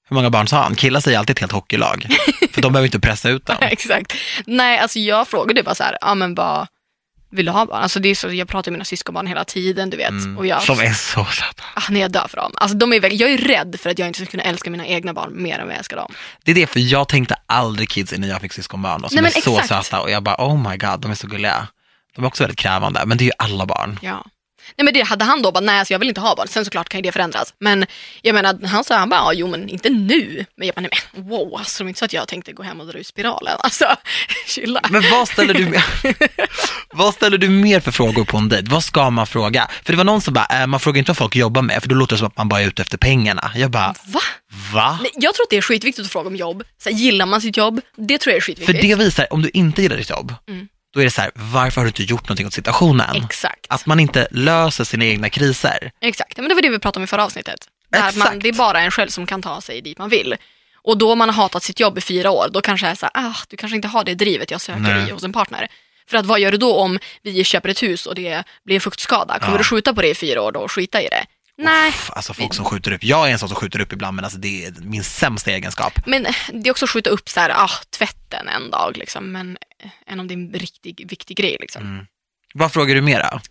Hur 0.09 0.15
många 0.15 0.29
barn 0.29 0.47
sa 0.47 0.63
han? 0.63 0.75
Killar 0.75 0.99
säger 0.99 1.19
alltid 1.19 1.33
ett 1.33 1.39
helt 1.39 1.51
hockeylag, 1.51 2.07
för 2.51 2.61
de 2.61 2.73
behöver 2.73 2.87
inte 2.87 2.99
pressa 2.99 3.29
ut 3.29 3.45
dem. 3.45 3.57
Exakt. 3.61 4.13
Nej, 4.45 4.79
alltså 4.79 4.99
jag 4.99 5.27
frågade 5.27 5.63
bara 5.63 5.75
så 5.75 5.83
här, 5.83 5.97
ja 6.01 6.15
men 6.15 6.35
vad 6.35 6.67
vill 7.31 7.45
du 7.45 7.51
ha 7.51 7.65
barn? 7.65 7.83
Alltså 7.83 7.99
det 7.99 8.09
är 8.09 8.15
så, 8.15 8.33
jag 8.33 8.47
pratar 8.47 8.71
med 8.71 8.75
mina 8.77 8.85
syskonbarn 8.85 9.27
hela 9.27 9.45
tiden, 9.45 9.89
du 9.89 9.97
vet. 9.97 10.09
Mm, 10.09 10.37
Och 10.37 10.45
jag, 10.45 10.61
Som 10.63 10.79
är 10.79 10.93
så 10.93 11.25
söta. 11.25 11.63
ah, 11.75 11.81
nej, 11.89 12.01
jag 12.01 12.11
dör 12.11 12.27
för 12.27 12.37
dem. 12.37 12.51
Alltså 12.55 12.77
de 12.77 12.93
är, 12.93 13.21
jag 13.21 13.31
är 13.31 13.37
rädd 13.37 13.75
för 13.79 13.89
att 13.89 13.99
jag 13.99 14.07
inte 14.07 14.19
ska 14.19 14.31
kunna 14.31 14.43
älska 14.43 14.69
mina 14.69 14.85
egna 14.87 15.13
barn 15.13 15.43
mer 15.43 15.59
än 15.59 15.65
vad 15.65 15.73
jag 15.73 15.77
älskar 15.79 15.97
dem. 15.97 16.13
Det 16.43 16.51
är 16.51 16.55
det, 16.55 16.67
för 16.67 16.79
jag 16.79 17.07
tänkte 17.07 17.35
aldrig 17.45 17.89
kids 17.89 18.13
innan 18.13 18.29
jag 18.29 18.41
fick 18.41 18.53
syskonbarn 18.53 19.03
och 19.03 19.09
som 19.11 19.15
Nej, 19.15 19.31
är 19.31 19.35
men 19.35 19.41
så 19.41 19.59
exakt. 19.59 19.85
söta 19.87 20.01
och 20.01 20.11
jag 20.11 20.23
bara 20.23 20.35
oh 20.35 20.69
my 20.71 20.77
god, 20.77 20.99
de 20.99 21.11
är 21.11 21.15
så 21.15 21.27
gulliga. 21.27 21.67
De 22.15 22.23
är 22.23 22.27
också 22.27 22.43
väldigt 22.43 22.59
krävande, 22.59 23.05
men 23.05 23.17
det 23.17 23.23
är 23.23 23.25
ju 23.25 23.31
alla 23.37 23.65
barn. 23.65 23.99
Ja. 24.01 24.25
Nej 24.77 24.85
men 24.85 24.93
det 24.93 25.01
hade 25.01 25.25
han 25.25 25.41
då 25.41 25.51
bara, 25.51 25.59
nej 25.59 25.79
alltså 25.79 25.93
jag 25.93 25.99
vill 25.99 26.07
inte 26.09 26.21
ha 26.21 26.35
barn. 26.35 26.47
Sen 26.47 26.65
såklart 26.65 26.89
kan 26.89 26.97
ju 26.97 27.01
det 27.01 27.11
förändras. 27.11 27.53
Men 27.59 27.85
jag 28.21 28.33
menar, 28.33 28.67
han 28.67 28.83
sa, 28.83 28.97
han 28.97 29.09
bara, 29.09 29.19
ja, 29.19 29.33
jo 29.33 29.47
men 29.47 29.69
inte 29.69 29.89
nu. 29.89 30.45
Men 30.57 30.67
jag 30.67 30.75
bara, 30.75 30.81
nej 30.81 30.89
men 31.13 31.27
wow, 31.29 31.55
alltså 31.57 31.77
det 31.77 31.83
var 31.83 31.89
inte 31.89 31.99
så 31.99 32.05
att 32.05 32.13
jag 32.13 32.27
tänkte 32.27 32.53
gå 32.53 32.63
hem 32.63 32.79
och 32.81 32.87
dra 32.87 32.97
ut 32.99 33.07
spiralen. 33.07 33.57
Alltså, 33.63 33.85
chilla. 34.47 34.81
Men 34.89 35.03
vad 35.11 35.27
ställer 35.27 35.53
du 35.53 35.65
mer, 35.65 35.83
vad 36.93 37.13
ställer 37.13 37.37
du 37.37 37.49
mer 37.49 37.79
för 37.79 37.91
frågor 37.91 38.25
på 38.25 38.37
en 38.37 38.49
dejt? 38.49 38.67
Vad 38.71 38.83
ska 38.83 39.09
man 39.09 39.27
fråga? 39.27 39.67
För 39.83 39.93
det 39.93 39.97
var 39.97 40.03
någon 40.03 40.21
som 40.21 40.33
bara, 40.33 40.61
äh, 40.61 40.67
man 40.67 40.79
frågar 40.79 40.99
inte 40.99 41.09
vad 41.09 41.17
folk 41.17 41.35
jobbar 41.35 41.61
med, 41.61 41.81
för 41.81 41.89
då 41.89 41.95
låter 41.95 42.15
det 42.15 42.17
som 42.19 42.27
att 42.27 42.37
man 42.37 42.49
bara 42.49 42.61
är 42.61 42.67
ute 42.67 42.81
efter 42.81 42.97
pengarna. 42.97 43.51
Jag 43.55 43.71
bara, 43.71 43.93
Va? 44.05 44.19
va? 44.73 44.99
Nej, 45.01 45.11
jag 45.15 45.33
tror 45.35 45.43
att 45.45 45.49
det 45.49 45.57
är 45.57 45.61
skitviktigt 45.61 46.05
att 46.05 46.11
fråga 46.11 46.27
om 46.27 46.35
jobb. 46.35 46.63
Så 46.83 46.89
här, 46.89 46.97
gillar 46.97 47.25
man 47.25 47.41
sitt 47.41 47.57
jobb? 47.57 47.81
Det 47.97 48.17
tror 48.17 48.31
jag 48.31 48.37
är 48.37 48.41
För 48.41 48.45
skitviktigt. 48.45 48.81
det 48.81 48.95
visar, 48.95 49.33
om 49.33 49.41
du 49.41 49.49
inte 49.53 49.81
gillar 49.81 49.97
ditt 49.97 50.09
jobb, 50.09 50.33
Mm. 50.49 50.67
Då 50.93 50.99
är 50.99 51.03
det 51.03 51.11
så 51.11 51.21
här, 51.21 51.31
varför 51.35 51.81
har 51.81 51.85
du 51.85 51.89
inte 51.89 52.03
gjort 52.03 52.23
någonting 52.23 52.47
åt 52.47 52.53
situationen? 52.53 53.15
Exakt. 53.25 53.65
Att 53.69 53.85
man 53.85 53.99
inte 53.99 54.27
löser 54.31 54.83
sina 54.83 55.05
egna 55.05 55.29
kriser. 55.29 55.91
Exakt, 56.01 56.37
men 56.37 56.49
det 56.49 56.55
var 56.55 56.61
det 56.61 56.69
vi 56.69 56.79
pratade 56.79 56.99
om 56.99 57.03
i 57.03 57.07
förra 57.07 57.25
avsnittet. 57.25 57.59
Där 57.91 57.99
man, 57.99 58.09
Exakt. 58.09 58.41
det 58.41 58.49
är 58.49 58.53
bara 58.53 58.81
en 58.81 58.91
själv 58.91 59.09
som 59.09 59.25
kan 59.25 59.41
ta 59.41 59.61
sig 59.61 59.81
dit 59.81 59.97
man 59.97 60.09
vill. 60.09 60.35
Och 60.83 60.97
då 60.97 61.15
man 61.15 61.29
har 61.29 61.35
hatat 61.35 61.63
sitt 61.63 61.79
jobb 61.79 61.97
i 61.97 62.01
fyra 62.01 62.31
år, 62.31 62.47
då 62.51 62.61
kanske 62.61 62.85
det 62.87 62.91
är 62.91 62.95
så 62.95 63.05
här, 63.13 63.25
ah, 63.29 63.35
du 63.49 63.57
kanske 63.57 63.75
inte 63.75 63.87
har 63.87 64.03
det 64.03 64.15
drivet 64.15 64.51
jag 64.51 64.61
söker 64.61 64.79
Nej. 64.79 65.07
i 65.09 65.11
hos 65.11 65.23
en 65.23 65.33
partner. 65.33 65.67
För 66.09 66.17
att 66.17 66.25
vad 66.25 66.39
gör 66.39 66.51
du 66.51 66.57
då 66.57 66.75
om 66.75 66.99
vi 67.23 67.43
köper 67.43 67.69
ett 67.69 67.83
hus 67.83 68.05
och 68.05 68.15
det 68.15 68.43
blir 68.65 68.75
en 68.75 68.81
fuktskada? 68.81 69.39
Kommer 69.39 69.53
Ja. 69.53 69.57
du 69.57 69.63
skjuta 69.63 69.93
på 69.93 70.01
det 70.01 70.09
i 70.09 70.15
fyra 70.15 70.41
år 70.41 70.51
då 70.51 70.59
och 70.59 70.71
skita 70.71 71.01
i 71.01 71.07
det? 71.07 71.25
Nej. 71.57 71.89
Uff, 71.89 72.11
alltså 72.13 72.33
folk 72.33 72.53
som 72.53 72.65
skjuter 72.65 72.91
upp. 72.91 73.03
Jag 73.03 73.27
är 73.27 73.31
en 73.31 73.39
sån 73.39 73.49
som 73.49 73.55
skjuter 73.55 73.81
upp 73.81 73.93
ibland, 73.93 74.15
men 74.15 74.25
alltså 74.25 74.39
det 74.39 74.65
är 74.65 74.73
min 74.81 75.03
sämsta 75.03 75.51
egenskap. 75.51 75.93
Men 76.05 76.27
det 76.53 76.69
är 76.69 76.71
också 76.71 76.85
att 76.85 76.89
skjuta 76.89 77.09
upp 77.09 77.29
så 77.29 77.39
här, 77.39 77.49
ah, 77.49 77.71
tvätten 77.97 78.47
en 78.47 78.71
dag 78.71 78.97
liksom. 78.97 79.31
Men 79.31 79.57
än 80.07 80.19
om 80.19 80.27
det 80.27 80.33
är 80.33 80.37
en 80.37 80.53
riktig 80.53 81.09
viktig 81.09 81.37
grej 81.37 81.57
liksom. 81.59 81.83
Mm. 81.83 82.05
Vad 82.53 82.73
frågar 82.73 82.95
du 82.95 83.01
mera? 83.01 83.41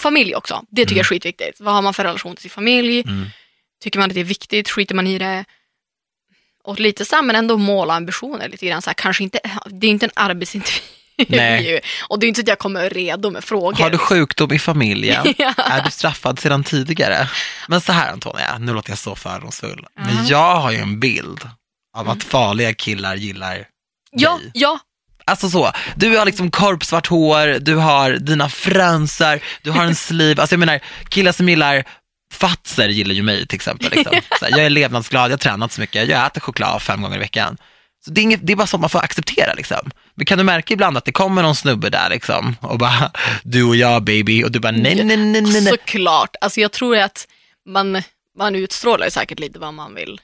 Familj 0.00 0.34
också, 0.34 0.64
det 0.70 0.82
tycker 0.82 0.96
jag 0.96 1.04
är 1.04 1.08
skitviktigt. 1.08 1.60
Vad 1.60 1.74
har 1.74 1.82
man 1.82 1.94
för 1.94 2.04
relation 2.04 2.36
till 2.36 2.42
sin 2.42 2.50
familj? 2.50 3.00
Mm. 3.00 3.26
Tycker 3.82 3.98
man 3.98 4.10
att 4.10 4.14
det 4.14 4.20
är 4.20 4.24
viktigt? 4.24 4.70
Skiter 4.70 4.94
man 4.94 5.06
i 5.06 5.18
det? 5.18 5.44
Och 6.64 6.80
lite 6.80 7.04
så 7.04 7.16
här, 7.16 7.22
men 7.22 7.36
ändå 7.36 7.56
måla 7.56 7.94
ambitioner 7.94 8.48
lite 8.48 8.66
grann. 8.66 8.82
Så 8.82 8.90
här, 8.90 8.94
kanske 8.94 9.24
inte, 9.24 9.40
det 9.66 9.86
är 9.86 9.90
inte 9.90 10.06
en 10.06 10.12
arbetsintervju. 10.16 10.80
Nej. 11.28 11.80
Och 12.08 12.18
det 12.18 12.26
är 12.26 12.28
inte 12.28 12.38
så 12.38 12.44
att 12.44 12.48
jag 12.48 12.58
kommer 12.58 12.90
redo 12.90 13.30
med 13.30 13.44
frågor. 13.44 13.82
Har 13.82 13.90
du 13.90 13.98
sjukdom 13.98 14.52
i 14.52 14.58
familjen? 14.58 15.26
Ja. 15.38 15.54
Är 15.56 15.82
du 15.82 15.90
straffad 15.90 16.38
sedan 16.38 16.64
tidigare? 16.64 17.28
Men 17.68 17.80
så 17.80 17.92
här 17.92 18.12
Antonia, 18.12 18.58
nu 18.58 18.72
låter 18.72 18.90
jag 18.90 18.98
så 18.98 19.14
fördomsfull. 19.16 19.86
Men 19.96 20.14
Mhm. 20.16 20.26
jag 20.26 20.56
har 20.56 20.70
ju 20.72 20.78
en 20.78 21.00
bild 21.00 21.40
av 21.96 22.06
Mm. 22.06 22.12
att 22.18 22.24
farliga 22.24 22.74
killar 22.74 23.14
gillar 23.16 23.64
Ja, 24.10 24.38
dig. 24.42 24.50
ja, 24.54 24.78
Alltså 25.26 25.50
så, 25.50 25.72
du 25.96 26.16
har 26.16 26.26
liksom 26.26 26.50
korpsvart 26.50 27.06
hår, 27.06 27.58
du 27.60 27.74
har 27.76 28.10
dina 28.12 28.48
fransar, 28.48 29.40
du 29.62 29.70
har 29.70 29.84
en 29.84 29.94
sliv. 30.08 30.40
Alltså 30.40 30.54
jag 30.54 30.60
menar, 30.60 30.80
killar 31.08 31.32
som 31.32 31.48
gillar 31.48 31.84
fatser 32.32 32.88
gillar 32.88 33.14
ju 33.14 33.22
mig 33.22 33.46
till 33.46 33.56
exempel. 33.56 33.90
Liksom. 33.90 34.16
Här, 34.40 34.50
jag 34.50 34.60
är 34.60 34.70
levnadsglad, 34.70 35.24
jag 35.24 35.30
har 35.32 35.36
tränat 35.38 35.72
så 35.72 35.80
mycket, 35.80 36.08
jag 36.08 36.26
äter 36.26 36.40
choklad 36.40 36.82
fem 36.82 37.02
gånger 37.02 37.16
i 37.16 37.18
veckan. 37.20 37.56
Så 38.04 38.10
det, 38.10 38.20
är 38.20 38.22
inget, 38.22 38.40
det 38.46 38.52
är 38.52 38.56
bara 38.56 38.66
sånt 38.66 38.80
man 38.80 38.90
får 38.90 38.98
acceptera. 38.98 39.54
Liksom. 39.54 39.90
Men 40.14 40.26
kan 40.26 40.38
du 40.38 40.44
märka 40.44 40.74
ibland 40.74 40.96
att 40.96 41.04
det 41.04 41.12
kommer 41.12 41.42
någon 41.42 41.54
snubbe 41.54 41.90
där 41.90 42.10
liksom, 42.10 42.56
och 42.60 42.78
bara, 42.78 43.12
du 43.42 43.64
och 43.64 43.76
jag 43.76 44.04
baby, 44.04 44.44
och 44.44 44.52
du 44.52 44.60
bara 44.60 44.72
nej, 44.72 45.04
nej, 45.04 45.16
nej, 45.16 45.42
nej, 45.42 45.62
såklart. 45.62 46.36
Alltså 46.40 46.60
jag 46.60 46.72
tror 46.72 46.96
att 46.96 47.28
man, 47.66 48.02
man 48.38 48.54
utstrålar 48.54 49.04
ju 49.04 49.10
säkert 49.10 49.40
lite 49.40 49.58
vad 49.58 49.74
man 49.74 49.94
vill. 49.94 50.20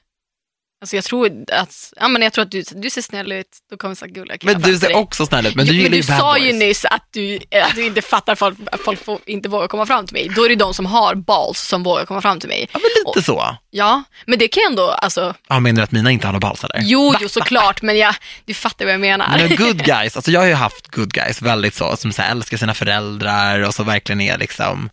Alltså 0.83 0.97
jag 0.97 1.05
tror 1.05 1.45
att, 1.53 1.93
ja 1.97 2.09
men 2.09 2.23
jag 2.23 2.33
tror 2.33 2.45
att 2.45 2.51
du, 2.51 2.63
du 2.71 2.91
ser 2.91 3.03
snäll 3.03 3.33
ut, 3.33 3.47
då 3.71 3.77
kommer 3.77 3.95
så 3.95 4.07
gulliga 4.07 4.39
killar 4.39 4.53
Men 4.53 4.63
du 4.63 4.79
ser 4.79 4.97
också 4.97 5.27
snäll 5.27 5.47
ut, 5.47 5.55
men 5.55 5.67
du 5.67 5.73
Jo, 5.73 5.77
gillar 5.77 5.91
men 5.91 5.97
ju 5.97 6.03
du 6.03 6.09
bad 6.09 6.19
sa 6.19 6.33
boys. 6.35 6.45
ju 6.45 6.53
nyss 6.53 6.85
att 6.85 7.09
du, 7.11 7.39
att 7.63 7.75
du 7.75 7.87
inte 7.87 8.03
fattar 8.03 8.33
att 8.33 8.39
folk, 8.39 8.59
att 8.73 8.81
folk 8.81 9.05
får, 9.05 9.19
inte 9.27 9.49
vågar 9.49 9.69
komma 9.69 9.87
fram 9.87 10.07
till 10.07 10.15
mig. 10.15 10.29
Då 10.37 10.45
är 10.45 10.49
det 10.49 10.55
de 10.55 10.75
som 10.75 10.87
har 10.87 11.15
balls 11.15 11.61
som 11.61 11.83
vågar 11.83 12.05
komma 12.07 12.21
fram 12.23 12.41
till 12.41 12.49
mig. 12.49 12.69
Ja, 12.73 12.79
men 12.83 13.15
lite 13.15 13.27
så. 13.27 13.57
Ja, 13.71 14.03
men 14.27 14.39
det 14.39 14.49
kan 14.49 14.61
jag 14.63 14.71
ändå, 14.71 14.91
alltså, 14.91 15.35
Ja, 15.49 15.61
menar 15.61 15.77
du 15.77 15.83
att 15.83 15.93
mina 15.93 16.11
inte 16.11 16.27
har 16.27 16.33
några 16.33 16.49
balls 16.49 16.65
eller? 16.65 16.81
jo, 16.83 17.15
jo 17.21 17.29
såklart, 17.29 17.83
men 17.83 17.99
jag, 17.99 18.15
du 18.45 18.55
fattar 18.55 18.85
vad 18.85 18.95
jag 18.95 19.01
menar. 19.01 19.39
Men 19.39 19.57
good 19.57 19.85
guys, 19.85 20.17
alltså 20.17 20.31
jag 20.31 20.41
har 20.41 20.47
ju 20.47 20.55
haft 20.55 20.87
good 20.95 21.13
guys 21.13 21.43
väldigt 21.43 21.75
så, 21.75 21.97
som 21.97 22.13
så 22.13 22.23
här, 22.23 22.31
älskar 22.31 22.57
sina 22.57 22.75
föräldrar 22.75 23.61
och 23.61 23.75
så 23.75 23.83
verkligen 23.85 24.21
är 24.21 24.39
liksom, 24.39 24.91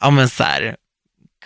ja 0.00 0.10
men 0.10 0.28
så 0.28 0.42
här, 0.44 0.76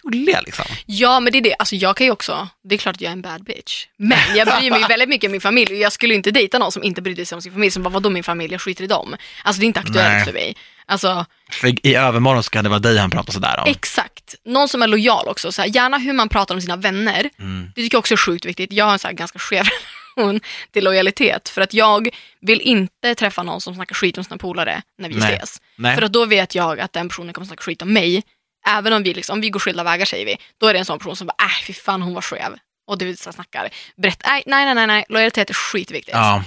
gulliga 0.02 0.40
liksom. 0.40 0.64
Ja, 0.86 1.20
men 1.20 1.32
det 1.32 1.38
är 1.38 1.42
det. 1.42 1.54
Alltså 1.58 1.76
jag 1.76 1.96
kan 1.96 2.06
ju 2.06 2.10
också, 2.12 2.48
det 2.64 2.74
är 2.74 2.78
klart 2.78 2.94
att 2.94 3.00
jag 3.00 3.08
är 3.08 3.12
en 3.12 3.22
bad 3.22 3.44
bitch. 3.44 3.86
Men 3.96 4.36
jag 4.36 4.48
bryr 4.48 4.70
mig 4.70 4.84
väldigt 4.88 5.08
mycket 5.08 5.28
om 5.28 5.32
min 5.32 5.40
familj. 5.40 5.72
och 5.74 5.80
Jag 5.80 5.92
skulle 5.92 6.14
inte 6.14 6.30
dejta 6.30 6.58
någon 6.58 6.72
som 6.72 6.82
inte 6.82 7.02
brydde 7.02 7.26
sig 7.26 7.36
om 7.36 7.42
sin 7.42 7.52
familj. 7.52 7.70
Som 7.70 7.82
bara, 7.82 7.90
vadå 7.90 8.10
min 8.10 8.24
familj, 8.24 8.52
jag 8.54 8.60
skiter 8.60 8.84
i 8.84 8.86
dem. 8.86 9.16
Alltså 9.44 9.60
det 9.60 9.64
är 9.64 9.66
inte 9.66 9.80
aktuellt 9.80 10.14
Nej. 10.14 10.24
för 10.24 10.32
mig. 10.32 10.56
Alltså 10.86 11.26
För 11.50 11.86
i 11.86 11.94
övermorgon 11.94 12.42
så 12.42 12.50
kan 12.50 12.64
det 12.64 12.70
vara 12.70 12.80
dig 12.80 12.98
han 12.98 13.10
pratar 13.10 13.32
sådär 13.32 13.58
om. 13.58 13.70
exakt. 13.70 14.34
Någon 14.44 14.68
som 14.68 14.82
är 14.82 14.86
lojal 14.86 15.28
också. 15.28 15.52
Så 15.52 15.62
här, 15.62 15.68
gärna 15.68 15.98
hur 15.98 16.12
man 16.12 16.28
pratar 16.28 16.54
om 16.54 16.60
sina 16.60 16.76
vänner. 16.76 17.30
Mm. 17.38 17.72
Det 17.74 17.82
tycker 17.82 17.94
jag 17.94 17.98
också 18.00 18.14
är 18.14 18.18
sjukt 18.18 18.44
viktigt. 18.44 18.72
Jag 18.72 18.84
har 18.84 18.92
en 18.92 18.98
så 18.98 19.08
här 19.08 19.14
ganska 19.14 19.38
skev 19.38 19.64
relation 20.16 20.40
till 20.72 20.84
lojalitet. 20.84 21.48
För 21.48 21.60
att 21.60 21.74
jag 21.74 22.08
vill 22.40 22.60
inte 22.60 23.14
träffa 23.14 23.42
någon 23.42 23.60
som 23.60 23.74
snackar 23.74 23.94
skit 23.94 24.18
om 24.18 24.24
sina 24.24 24.38
polare 24.38 24.82
när 24.98 25.08
vi 25.08 25.14
Nej. 25.14 25.34
ses. 25.34 25.60
Nej. 25.76 25.94
För 25.94 26.02
att 26.02 26.12
då 26.12 26.24
vet 26.24 26.54
jag 26.54 26.80
att 26.80 26.92
den 26.92 27.08
personen 27.08 27.32
kommer 27.32 27.46
snacka 27.46 27.62
skit 27.62 27.82
om 27.82 27.92
mig. 27.92 28.22
Även 28.68 28.92
om 28.92 29.02
vi, 29.02 29.14
liksom, 29.14 29.32
om 29.34 29.40
vi 29.40 29.50
går 29.50 29.60
skilda 29.60 29.84
vägar 29.84 30.04
säger 30.04 30.26
vi. 30.26 30.36
Då 30.60 30.66
är 30.66 30.72
det 30.72 30.78
en 30.78 30.84
sån 30.84 30.98
person 30.98 31.16
som 31.16 31.26
bara, 31.26 31.44
äh 31.46 31.64
fy 31.66 31.72
fan 31.72 32.02
hon 32.02 32.14
var 32.14 32.22
skev. 32.22 32.56
Och 32.86 32.98
du 32.98 33.16
så 33.16 33.32
snackar. 33.32 33.68
Berätt, 33.96 34.22
nej, 34.26 34.42
nej, 34.46 34.74
nej, 34.74 34.86
nej, 34.86 35.04
lojalitet 35.08 35.50
är 35.50 35.54
skitviktigt. 35.54 36.14
Ja, 36.16 36.44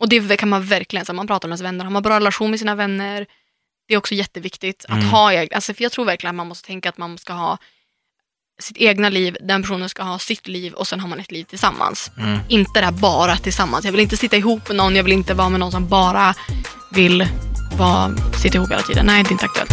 Och 0.00 0.08
det 0.08 0.36
kan 0.36 0.48
man 0.48 0.66
verkligen, 0.66 1.06
så 1.06 1.12
man 1.12 1.26
pratar 1.26 1.48
med 1.48 1.58
sina 1.58 1.68
vänner, 1.68 1.84
har 1.84 1.92
man 1.92 2.02
bra 2.02 2.16
relation 2.16 2.50
med 2.50 2.58
sina 2.58 2.74
vänner. 2.74 3.26
Det 3.88 3.94
är 3.94 3.98
också 3.98 4.14
jätteviktigt 4.14 4.84
att 4.88 4.90
Mm. 4.98 5.04
ha, 5.08 5.46
alltså, 5.54 5.74
för 5.74 5.82
jag 5.82 5.92
tror 5.92 6.04
verkligen 6.04 6.30
att 6.30 6.36
man 6.36 6.46
måste 6.48 6.66
tänka 6.66 6.88
att 6.88 6.98
man 6.98 7.18
ska 7.18 7.32
ha 7.32 7.58
sitt 8.60 8.76
egna 8.76 9.08
liv, 9.08 9.36
den 9.40 9.62
personen 9.62 9.88
ska 9.88 10.02
ha 10.02 10.18
sitt 10.18 10.46
liv 10.48 10.72
och 10.72 10.88
sen 10.88 11.00
har 11.00 11.08
man 11.08 11.20
ett 11.20 11.32
liv 11.32 11.44
tillsammans. 11.44 12.10
Mm. 12.18 12.38
Inte 12.48 12.80
det 12.80 12.84
här 12.86 12.92
bara 12.92 13.36
tillsammans. 13.36 13.84
Jag 13.84 13.92
vill 13.92 14.00
inte 14.00 14.16
sitta 14.16 14.36
ihop 14.36 14.68
med 14.68 14.76
någon, 14.76 14.96
jag 14.96 15.02
vill 15.04 15.12
inte 15.12 15.34
vara 15.34 15.48
med 15.48 15.60
någon 15.60 15.72
som 15.72 15.88
bara 15.88 16.34
vill 16.90 17.26
vara, 17.78 18.16
sitta 18.42 18.58
ihop 18.58 18.70
hela 18.70 18.82
tiden. 18.82 19.06
Nej, 19.06 19.22
det 19.22 19.28
är 19.28 19.32
inte 19.32 19.44
aktuellt. 19.44 19.72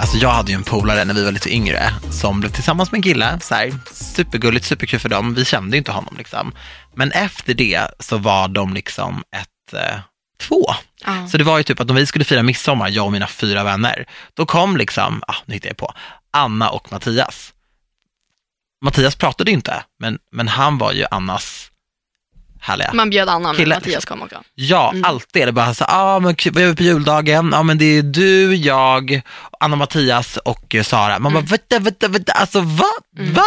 Alltså 0.00 0.16
jag 0.16 0.30
hade 0.30 0.52
ju 0.52 0.56
en 0.56 0.62
polare 0.62 1.04
när 1.04 1.14
vi 1.14 1.24
var 1.24 1.32
lite 1.32 1.54
yngre 1.54 1.92
som 2.10 2.40
blev 2.40 2.50
tillsammans 2.50 2.92
med 2.92 2.98
en 2.98 3.02
kille, 3.02 3.38
så 3.40 3.54
här, 3.54 3.72
supergulligt, 3.92 4.66
superkul 4.66 5.00
för 5.00 5.08
dem. 5.08 5.34
Vi 5.34 5.44
kände 5.44 5.76
ju 5.76 5.78
inte 5.78 5.92
honom 5.92 6.14
liksom. 6.18 6.52
Men 6.94 7.12
efter 7.12 7.54
det 7.54 7.88
så 7.98 8.18
var 8.18 8.48
de 8.48 8.74
liksom 8.74 9.24
ett, 9.36 9.74
eh, 9.74 10.00
två. 10.40 10.66
Ja. 11.04 11.28
Så 11.28 11.38
det 11.38 11.44
var 11.44 11.58
ju 11.58 11.64
typ 11.64 11.80
att 11.80 11.90
om 11.90 11.96
vi 11.96 12.06
skulle 12.06 12.24
fira 12.24 12.42
midsommar, 12.42 12.88
jag 12.88 13.06
och 13.06 13.12
mina 13.12 13.26
fyra 13.26 13.64
vänner, 13.64 14.06
då 14.34 14.46
kom 14.46 14.76
liksom, 14.76 15.22
ah, 15.28 15.36
nu 15.46 15.54
hittar 15.54 15.68
jag 15.68 15.76
på, 15.76 15.94
Anna 16.32 16.70
och 16.70 16.92
Mattias. 16.92 17.52
Mattias 18.84 19.16
pratade 19.16 19.50
ju 19.50 19.54
inte, 19.54 19.84
men, 19.98 20.18
men 20.32 20.48
han 20.48 20.78
var 20.78 20.92
ju 20.92 21.04
Annas 21.10 21.69
härliga. 22.60 22.90
Man 22.92 23.10
bjöd 23.10 23.28
Anna, 23.28 23.52
men. 23.52 23.68
Mattias 23.68 24.04
kom 24.04 24.22
också. 24.22 24.42
Ja, 24.54 24.90
Mm. 24.90 25.04
alltid 25.04 25.42
är 25.42 25.46
det 25.46 25.52
bara 25.52 25.74
så 25.74 25.84
ah, 25.88 26.20
men 26.20 26.36
vad 26.52 26.62
gör 26.62 26.68
vi 26.70 26.76
på 26.76 26.82
juldagen? 26.82 27.50
Ja, 27.52 27.62
men 27.62 27.78
det 27.78 27.84
är 27.84 28.02
du, 28.02 28.54
jag, 28.56 29.20
Anna 29.60 29.76
Mattias 29.76 30.36
och 30.36 30.74
eh, 30.74 30.82
Sara. 30.82 31.18
Man 31.18 31.32
bara, 31.32 31.42
vänta, 31.44 31.78
vänta, 31.78 32.08
vänta, 32.08 32.32
alltså 32.32 32.60
va? 32.60 32.84
Mm. 33.18 33.34
Va? 33.34 33.42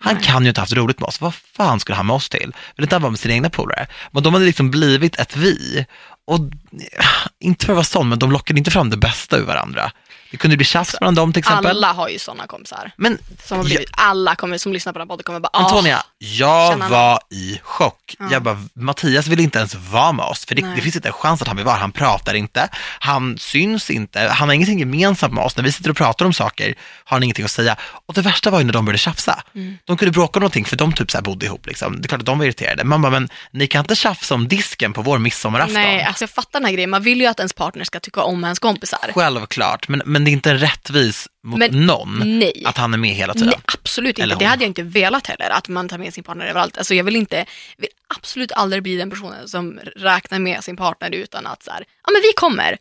Han 0.00 0.14
Nej. 0.14 0.24
kan 0.24 0.42
ju 0.42 0.48
inte 0.48 0.60
haft 0.60 0.72
roligt 0.72 1.00
med 1.00 1.06
oss. 1.06 1.20
Vad 1.20 1.34
fan 1.34 1.80
skulle 1.80 1.96
han 1.96 2.06
med 2.06 2.16
oss 2.16 2.28
till? 2.28 2.52
Vill 2.76 2.84
inte 2.84 2.94
han 2.94 3.02
vara 3.02 3.10
med 3.10 3.20
sina 3.20 3.34
egna 3.34 3.50
polare? 3.50 3.86
Men 4.10 4.22
de 4.22 4.34
hade 4.34 4.46
liksom 4.46 4.70
blivit 4.70 5.16
ett 5.18 5.36
vi. 5.36 5.86
Och 6.26 6.38
eh, 6.38 7.06
inte 7.40 7.66
för 7.66 7.72
att 7.72 7.76
vara 7.76 7.84
sån, 7.84 8.08
men 8.08 8.18
de 8.18 8.32
lockade 8.32 8.58
inte 8.58 8.70
fram 8.70 8.90
det 8.90 8.96
bästa 8.96 9.36
ur 9.38 9.44
varandra. 9.44 9.90
Det 10.30 10.36
kunde 10.36 10.56
bli 10.56 10.66
tjafs 10.66 10.96
mellan 11.00 11.14
dem 11.14 11.32
till 11.32 11.38
exempel. 11.40 11.66
Alla 11.66 11.92
har 11.92 12.08
ju 12.08 12.18
sådana 12.18 12.46
kompisar. 12.46 12.92
Men 12.96 13.18
Som 13.44 13.56
har 13.58 13.64
blivit, 13.64 13.88
alla 13.92 14.34
kommer, 14.34 14.58
som 14.58 14.72
lyssnar 14.72 14.92
på 14.92 14.98
den 14.98 15.06
här 15.08 15.12
podden 15.12 15.24
kommer 15.24 15.40
bara, 15.40 15.50
"Ah, 15.52 15.64
Antonia, 15.64 16.02
jag 16.18 16.76
var 16.76 17.20
i 17.30 17.60
chock. 17.62 18.16
Ja. 18.18 18.28
Jag 18.30 18.42
bara, 18.42 18.58
Mattias 18.74 19.26
vill 19.26 19.40
inte 19.40 19.58
ens 19.58 19.74
vara 19.74 20.12
med 20.12 20.24
oss, 20.26 20.44
för 20.46 20.54
det, 20.54 20.74
det 20.74 20.80
finns 20.80 20.96
inte 20.96 21.08
en 21.08 21.12
chans 21.14 21.42
att 21.42 21.48
han 21.48 21.56
vill 21.56 21.66
vara. 21.66 21.76
Han 21.76 21.92
pratar 21.92 22.34
inte, 22.34 22.68
han 23.00 23.38
syns 23.38 23.90
inte, 23.90 24.20
han 24.20 24.48
har 24.48 24.54
ingenting 24.54 24.78
gemensamt 24.78 25.34
med 25.34 25.44
oss. 25.44 25.56
När 25.56 25.64
vi 25.64 25.72
sitter 25.72 25.90
och 25.90 25.96
pratar 25.96 26.26
om 26.26 26.32
saker 26.32 26.66
har 27.04 27.16
han 27.16 27.22
ingenting 27.22 27.44
att 27.44 27.50
säga. 27.50 27.76
Och 28.06 28.14
det 28.14 28.20
värsta 28.22 28.50
var 28.50 28.58
ju 28.58 28.64
när 28.64 28.72
de 28.72 28.84
började 28.84 28.98
tjafsa. 28.98 29.42
Mm. 29.54 29.78
De 29.84 29.96
kunde 29.96 30.12
bråka 30.12 30.38
om 30.38 30.40
någonting, 30.40 30.64
för 30.64 30.76
de 30.76 30.92
typ 30.92 31.10
så 31.10 31.22
bodde 31.22 31.46
ihop. 31.46 31.66
Liksom. 31.66 32.00
Det 32.00 32.06
är 32.06 32.08
klart 32.08 32.20
att 32.20 32.26
de 32.26 32.38
var 32.38 32.44
irriterade. 32.44 32.84
Man 32.84 33.02
bara, 33.02 33.10
men 33.12 33.28
ni 33.50 33.66
kan 33.66 33.80
inte 33.80 33.94
tjafsa 33.96 34.34
om 34.34 34.48
disken 34.48 34.92
på 34.92 35.02
vår 35.02 35.18
midsommarafton. 35.18 35.74
Nej, 35.74 36.02
alltså 36.02 36.22
jag 36.22 36.30
fattar 36.30 36.60
den 36.60 36.64
här 36.64 36.72
grejen. 36.72 36.90
Man 36.90 37.02
vill 37.02 37.20
ju 37.20 37.26
att 37.26 37.38
ens 37.40 37.52
partner 37.52 37.84
ska 37.84 38.00
tycka 38.00 38.22
om 38.22 38.44
ens 38.44 38.58
kompisar. 38.58 39.10
Självklart, 39.14 39.88
men, 39.88 40.02
men 40.04 40.17
det 40.24 40.30
är 40.30 40.32
inte 40.32 40.54
rättvis 40.54 41.28
mot 41.44 41.58
Men- 41.58 41.86
någon 41.86 42.38
Nej. 42.38 42.62
att 42.66 42.76
han 42.76 42.94
är 42.94 42.98
med 42.98 43.10
hela 43.14 43.32
tiden. 43.34 43.48
Nej, 43.48 43.58
absolut 43.80 44.18
inte. 44.18 44.34
Det 44.34 44.44
hade 44.44 44.64
jag 44.64 44.70
inte 44.70 44.82
velat 44.82 45.26
heller, 45.26 45.50
att 45.50 45.68
man 45.68 45.88
tar 45.88 45.98
med 45.98 46.14
sin 46.14 46.24
partner 46.24 46.46
överallt. 46.46 46.78
Alltså 46.78 46.94
jag 46.94 47.04
vill 47.04 47.16
inte, 47.16 47.44
vill 47.76 47.88
absolut 48.18 48.52
aldrig 48.52 48.82
bli 48.82 48.96
den 48.96 49.10
personen 49.10 49.48
som 49.48 49.78
räknar 49.96 50.38
med 50.38 50.64
sin 50.64 50.76
partner 50.76 51.10
utan 51.10 51.46
att 51.46 51.62
så 51.62 51.70
här, 51.70 51.84
ja 52.06 52.12
men 52.12 52.22
vi 52.22 52.32
kommer. 52.36 52.78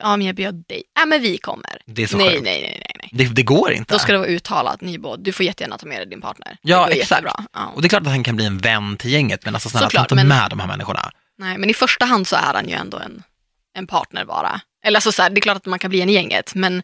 Ja 0.00 0.16
men 0.16 0.26
jag 0.26 0.36
bjöd 0.36 0.64
dig. 0.68 0.82
Ja 1.00 1.06
men 1.06 1.22
vi 1.22 1.38
kommer. 1.38 1.78
Det 1.86 2.02
är 2.02 2.06
så 2.06 2.16
nej, 2.16 2.40
nej, 2.42 2.42
nej, 2.42 2.62
nej, 2.62 2.92
nej. 2.98 3.10
Det, 3.12 3.34
det 3.34 3.42
går 3.42 3.72
inte. 3.72 3.94
Då 3.94 3.98
ska 3.98 4.12
det 4.12 4.18
vara 4.18 4.28
uttalat, 4.28 4.80
ni 4.80 4.98
båda, 4.98 5.22
du 5.22 5.32
får 5.32 5.46
jättegärna 5.46 5.78
ta 5.78 5.86
med 5.86 5.98
dig 5.98 6.06
din 6.06 6.20
partner. 6.20 6.56
Ja, 6.62 6.88
exakt. 6.90 7.26
Ja. 7.52 7.66
Och 7.74 7.82
det 7.82 7.86
är 7.86 7.88
klart 7.88 8.02
att 8.02 8.08
han 8.08 8.22
kan 8.24 8.36
bli 8.36 8.44
en 8.46 8.58
vän 8.58 8.96
till 8.96 9.10
gänget, 9.10 9.44
men 9.44 9.54
alltså 9.54 9.68
snälla, 9.68 9.88
ta 9.90 10.00
inte 10.00 10.14
men- 10.14 10.28
med 10.28 10.46
de 10.50 10.60
här 10.60 10.66
människorna. 10.66 11.10
Nej, 11.38 11.58
men 11.58 11.70
i 11.70 11.74
första 11.74 12.04
hand 12.04 12.26
så 12.26 12.36
är 12.36 12.54
han 12.54 12.68
ju 12.68 12.74
ändå 12.74 12.98
en, 12.98 13.22
en 13.76 13.86
partner 13.86 14.24
bara. 14.24 14.60
Eller 14.84 14.96
alltså 14.96 15.12
så 15.12 15.22
här, 15.22 15.30
det 15.30 15.38
är 15.38 15.40
klart 15.40 15.56
att 15.56 15.66
man 15.66 15.78
kan 15.78 15.90
bli 15.90 16.00
en 16.00 16.08
i 16.08 16.12
gänget, 16.12 16.54
men 16.54 16.82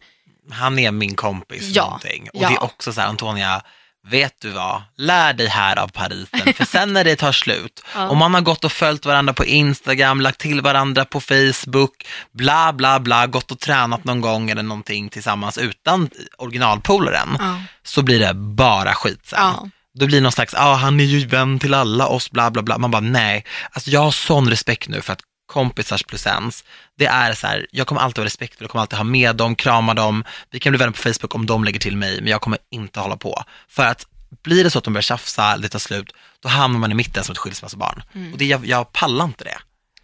Han 0.51 0.79
är 0.79 0.91
min 0.91 1.15
kompis 1.15 1.63
Ja, 1.63 1.83
någonting. 1.83 2.29
Och 2.33 2.41
ja. 2.41 2.49
det 2.49 2.55
är 2.55 2.63
också 2.63 2.93
så 2.93 3.01
här, 3.01 3.07
Antonia, 3.07 3.61
vet 4.07 4.33
du 4.41 4.49
vad? 4.49 4.81
Lär 4.97 5.33
dig 5.33 5.47
här 5.47 5.79
av 5.79 5.87
Parisen, 5.87 6.53
för 6.53 6.65
sen 6.65 6.93
när 6.93 7.03
det 7.03 7.15
tar 7.15 7.31
slut, 7.31 7.83
Ja. 7.95 8.09
om 8.09 8.17
man 8.17 8.33
har 8.33 8.41
gått 8.41 8.63
och 8.63 8.71
följt 8.71 9.05
varandra 9.05 9.33
på 9.33 9.45
Instagram, 9.45 10.21
lagt 10.21 10.39
till 10.39 10.61
varandra 10.61 11.05
på 11.05 11.21
Facebook, 11.21 12.07
bla 12.31 12.73
bla 12.73 12.99
bla, 12.99 13.27
gått 13.27 13.51
och 13.51 13.59
tränat 13.59 14.03
någon 14.03 14.21
gång 14.21 14.49
eller 14.49 14.63
någonting 14.63 15.09
tillsammans 15.09 15.57
utan 15.57 16.09
originalpolaren, 16.37 17.35
ja. 17.39 17.61
så 17.83 18.01
blir 18.01 18.19
det 18.19 18.33
bara 18.33 18.93
skit 18.93 19.21
sen. 19.27 19.39
Ja. 19.39 19.69
Då 19.99 20.05
blir 20.05 20.17
det 20.17 20.23
någon 20.23 20.31
slags, 20.31 20.53
ja 20.53 20.59
ah, 20.65 20.75
han 20.75 20.99
är 20.99 21.03
ju 21.03 21.27
vän 21.27 21.59
till 21.59 21.73
alla 21.73 22.07
oss, 22.07 22.31
bla 22.31 22.51
bla 22.51 22.61
bla. 22.61 22.77
Man 22.77 22.91
bara 22.91 22.99
nej, 23.01 23.45
alltså 23.71 23.89
jag 23.89 23.99
har 23.99 24.11
sån 24.11 24.49
respekt 24.49 24.89
nu 24.89 25.01
för 25.01 25.13
att 25.13 25.21
kompisars 25.47 26.03
plus 26.03 26.27
ens, 26.27 26.63
det 26.97 27.05
är 27.05 27.33
så 27.33 27.47
här, 27.47 27.67
jag 27.71 27.87
kommer 27.87 28.01
alltid 28.01 28.17
vara 28.17 28.25
respektfull, 28.25 28.63
jag 28.63 28.71
kommer 28.71 28.81
alltid 28.81 28.97
ha 28.97 29.03
med 29.03 29.35
dem, 29.35 29.55
krama 29.55 29.93
dem, 29.93 30.23
vi 30.51 30.59
kan 30.59 30.71
bli 30.71 30.77
vänner 30.77 30.91
på 30.91 30.97
Facebook 30.97 31.35
om 31.35 31.45
de 31.45 31.63
lägger 31.63 31.79
till 31.79 31.97
mig, 31.97 32.21
men 32.21 32.31
jag 32.31 32.41
kommer 32.41 32.59
inte 32.71 32.99
hålla 32.99 33.17
på. 33.17 33.43
För 33.69 33.85
att 33.85 34.07
blir 34.43 34.63
det 34.63 34.69
så 34.69 34.77
att 34.77 34.83
de 34.83 34.93
börjar 34.93 35.01
tjafsa, 35.01 35.57
det 35.57 35.69
tar 35.69 35.79
slut, 35.79 36.13
då 36.39 36.49
hamnar 36.49 36.79
man 36.79 36.91
i 36.91 36.95
mitten 36.95 37.23
som 37.23 37.33
ett 37.33 37.37
skilsmässobarn. 37.37 38.03
Mm. 38.15 38.33
Och 38.33 38.37
det, 38.37 38.45
jag, 38.45 38.65
jag 38.65 38.91
pallar 38.91 39.25
inte 39.25 39.43
det. 39.43 39.57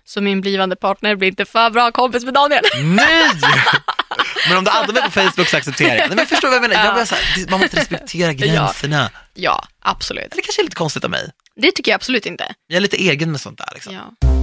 Så 0.06 0.22
min 0.22 0.42
blivande 0.42 0.76
partner 0.76 1.16
blir 1.16 1.28
inte 1.28 1.46
för 1.46 1.70
bra 1.70 1.92
kompis 1.92 2.26
med 2.26 2.34
Daniel. 2.34 2.64
Nej! 2.84 3.32
Men 4.50 4.58
om 4.58 4.64
du 4.64 4.72
addar 4.72 4.94
mig 4.94 5.04
på 5.04 5.12
Facebook 5.12 5.48
så 5.48 5.58
accepterar 5.58 5.96
jag. 5.96 6.08
Nej, 6.08 6.16
men 6.16 6.26
förstår 6.26 6.48
du 6.48 6.60
vad 6.60 6.64
jag 6.64 6.70
menar? 6.70 6.86
Jag 6.86 6.96
blir 6.96 7.06
så 7.06 7.16
här, 7.16 7.52
man 7.52 7.60
måste 7.60 7.78
respektera 7.78 8.34
gränserna. 8.34 9.10
Ja, 9.34 9.68
absolut. 9.80 10.32
Det 10.32 10.42
kanske 10.42 10.62
är 10.62 10.64
lite 10.64 10.76
konstigt 10.76 11.04
av 11.04 11.10
mig. 11.10 11.32
Det 11.56 11.72
tycker 11.72 11.92
jag 11.92 11.96
absolut 11.96 12.26
inte. 12.26 12.54
Jag 12.68 12.78
är 12.78 12.82
lite 12.82 12.98
egen 12.98 13.32
med 13.32 13.42
sånt 13.42 13.58
där. 13.58 13.70
Liksom. 13.74 13.94
Ja. 13.94 14.43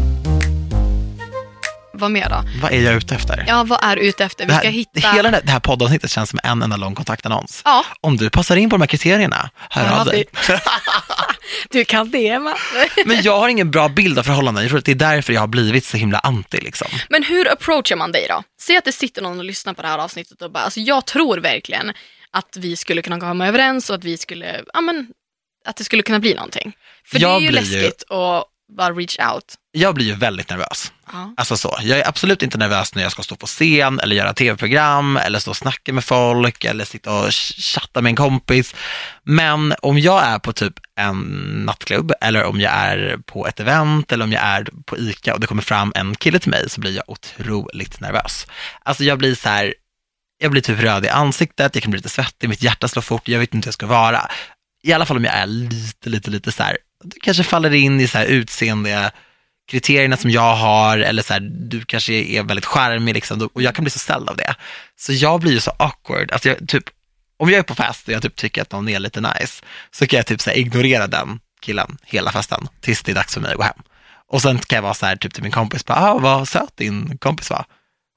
Vad 2.01 2.11
mer 2.11 2.29
då? 2.29 2.45
Vad 2.63 2.73
är 2.73 2.81
jag 2.83 2.95
ute 2.95 3.15
efter? 3.15 3.45
Ja, 3.49 3.65
vad 3.65 3.79
är 3.85 3.97
du 3.97 4.03
ute 4.03 4.25
efter? 4.25 4.45
Vi 4.47 4.53
Det 4.53 4.59
ska 4.59 4.67
här, 4.69 4.73
hitta... 4.73 5.01
Hela 5.13 5.31
det 5.31 5.37
här- 5.45 5.53
här 5.53 5.61
poddavsnittet 5.61 6.11
känns 6.11 6.31
som 6.31 6.39
en 6.43 6.63
enda 6.63 6.77
lång 6.77 6.95
kontaktannons. 6.95 7.63
Ja, 7.65 7.85
Om 8.01 8.17
du 8.17 8.31
passar 8.31 8.57
in 8.57 8.71
på 8.71 8.77
de 8.77 8.81
här 8.83 8.87
kriterierna, 8.87 9.51
hör 9.71 9.85
Ja, 9.87 10.01
av 10.01 10.07
dig. 10.07 10.25
du 11.71 11.85
kan 11.85 12.11
DMa. 12.11 12.55
Men 13.07 13.23
jag 13.23 13.39
har 13.41 13.49
ingen 13.49 13.71
bra 13.71 13.89
bild 13.89 14.19
av 14.19 14.23
förhållanden. 14.23 14.65
Jag 14.65 14.69
tror 14.71 14.79
att 14.79 14.85
det 14.85 14.93
är 14.93 14.95
därför 14.95 15.33
jag 15.33 15.41
har 15.41 15.47
blivit 15.49 15.85
så 15.85 15.97
himla 15.97 16.19
anti. 16.19 16.61
Liksom. 16.61 16.89
Men 17.09 17.23
hur 17.23 17.53
approachar 17.53 17.97
man 17.97 18.13
dig 18.13 18.27
då? 18.29 18.43
Säg 18.61 18.77
att 18.77 18.85
det 18.85 18.93
sitter 18.93 19.23
någon 19.23 19.39
och 19.39 19.45
lyssnar 19.45 19.75
på 19.75 19.83
det 19.83 19.89
här 19.89 19.99
avsnittet 19.99 20.43
och 20.43 20.53
bara, 20.53 20.65
alltså 20.65 20.81
jag 20.81 21.07
tror 21.07 21.39
verkligen 21.39 21.93
att 22.33 22.57
vi 22.57 22.77
skulle 22.77 23.03
kunna 23.03 23.21
komma 23.21 23.47
överens 23.49 23.91
och 23.91 23.97
att 23.97 24.05
vi 24.05 24.17
skulle, 24.17 24.61
ja 24.75 24.81
men, 24.81 25.07
att 25.67 25.77
det 25.77 25.85
skulle 25.85 26.03
kunna 26.03 26.19
bli 26.21 26.35
någonting. 26.35 26.73
För 27.07 27.19
Jag 27.21 27.31
det 27.31 27.37
är 27.37 27.41
ju 27.41 27.49
blir 27.49 27.63
ju- 27.63 27.81
läskigt 27.83 28.03
att 28.11 28.45
bara 28.77 28.93
reach 28.93 29.19
out. 29.33 29.55
Jag 29.73 29.95
blir 29.95 30.07
ju 30.07 30.15
väldigt 30.15 30.51
nervös. 30.51 30.93
Ja. 31.13 31.35
Alltså 31.37 31.57
så. 31.57 31.79
Jag 31.83 31.99
är 31.99 32.09
absolut 32.09 32.43
inte 32.43 32.59
nervös 32.59 32.95
när 32.95 33.03
jag 33.03 33.13
ska 33.13 33.23
stå 33.23 33.37
på 33.37 33.47
scen 33.47 34.01
eller 34.01 34.17
göra 34.17 34.35
tv-program 34.35 35.17
eller 35.17 35.39
stå 35.39 35.51
och 35.51 35.57
snacka 35.57 35.93
med 35.93 36.05
folk 36.05 36.65
eller 36.65 36.85
sitta 36.85 37.13
och 37.13 37.27
ch- 37.29 37.61
chatta 37.75 38.01
med 38.03 38.11
en 38.11 38.17
kompis. 38.17 38.75
Men 39.23 39.75
om 39.83 39.99
jag 39.99 40.25
är 40.25 40.39
på 40.39 40.53
typ 40.53 40.75
en 40.97 41.19
nattklubb 41.67 42.13
eller 42.21 42.45
om 42.45 42.61
jag 42.61 42.73
är 42.73 43.19
på 43.27 43.47
ett 43.47 43.61
event 43.61 44.13
eller 44.13 44.25
om 44.25 44.33
jag 44.33 44.43
är 44.43 44.69
på 44.87 44.99
ICA 44.99 45.35
och 45.35 45.41
det 45.41 45.47
kommer 45.47 45.63
fram 45.63 45.93
en 45.95 46.15
kille 46.15 46.39
till 46.39 46.51
mig 46.51 46.71
så 46.71 46.81
blir 46.81 46.97
jag 46.97 47.05
otroligt 47.07 48.01
nervös. 48.01 48.47
Alltså 48.83 49.05
jag 49.05 49.19
blir 49.19 49.35
så 49.35 49.49
här, 49.49 49.75
jag 50.39 50.51
blir 50.51 50.63
typ 50.63 50.81
röd 50.81 51.05
i 51.05 51.09
ansiktet, 51.09 51.75
jag 51.75 51.83
kan 51.83 51.91
bli 51.91 51.99
lite 51.99 52.09
svettig, 52.09 52.49
mitt 52.49 52.63
hjärta 52.63 52.89
slår 52.89 53.03
fort, 53.03 53.29
jag 53.29 53.39
vet 53.39 53.55
inte 53.55 53.67
hur 53.67 53.69
jag 53.69 53.75
ska 53.75 53.87
vara. 53.87 54.31
I 54.83 54.93
alla 54.93 55.07
fall 55.07 55.17
om 55.17 55.25
jag 55.25 55.35
är 55.35 55.47
lite, 55.47 56.09
lite, 56.11 56.31
lite 56.31 56.53
så 56.53 56.63
här, 56.63 56.79
du 57.05 57.21
kanske 57.21 57.45
faller 57.45 57.75
in 57.75 58.01
i 58.01 58.09
så 58.09 58.19
här 58.19 58.27
utseende 58.27 59.11
kriterierna 59.71 60.17
som 60.17 60.31
jag 60.31 60.57
har 60.57 60.99
eller 60.99 61.23
så 61.23 61.33
här, 61.33 61.41
du 61.41 61.85
kanske 61.85 62.13
är 62.13 62.43
väldigt 62.43 62.67
charmig 62.67 63.15
liksom, 63.15 63.49
och 63.53 63.63
jag 63.63 63.75
kan 63.75 63.85
bli 63.85 63.91
så 63.91 63.99
ställd 63.99 64.29
av 64.29 64.37
det. 64.37 64.55
Så 64.99 65.13
jag 65.13 65.41
blir 65.41 65.53
ju 65.53 65.61
så 65.61 65.71
awkward, 65.79 66.33
alltså 66.33 66.49
jag, 66.49 66.69
typ, 66.69 66.85
om 67.39 67.51
jag 67.51 67.59
är 67.59 67.63
på 67.63 67.75
fest 67.75 68.09
och 68.09 68.15
jag 68.15 68.23
typ 68.23 68.37
tycker 68.37 68.63
att 68.63 68.73
någon 68.73 68.89
är 68.89 68.99
lite 68.99 69.21
nice, 69.21 69.65
så 69.91 70.07
kan 70.07 70.17
jag 70.17 70.27
typ 70.27 70.41
så 70.41 70.51
här, 70.51 70.57
ignorera 70.57 71.07
den 71.07 71.41
killen 71.61 71.99
hela 72.05 72.33
festen 72.33 72.69
tills 72.81 73.03
det 73.03 73.13
är 73.13 73.15
dags 73.15 73.35
för 73.35 73.41
mig 73.41 73.51
att 73.51 73.57
gå 73.57 73.63
hem. 73.63 73.83
Och 74.29 74.43
sen 74.43 74.59
kan 74.59 74.77
jag 74.77 74.83
vara 74.83 74.95
så 74.95 75.07
här, 75.07 75.17
typ 75.17 75.35
till 75.35 75.43
min 75.43 75.53
kompis, 75.53 75.85
bara, 75.85 75.99
ah, 75.99 76.19
vad 76.19 76.49
söt 76.49 76.77
din 76.77 77.19
kompis 77.19 77.51
var. 77.51 77.65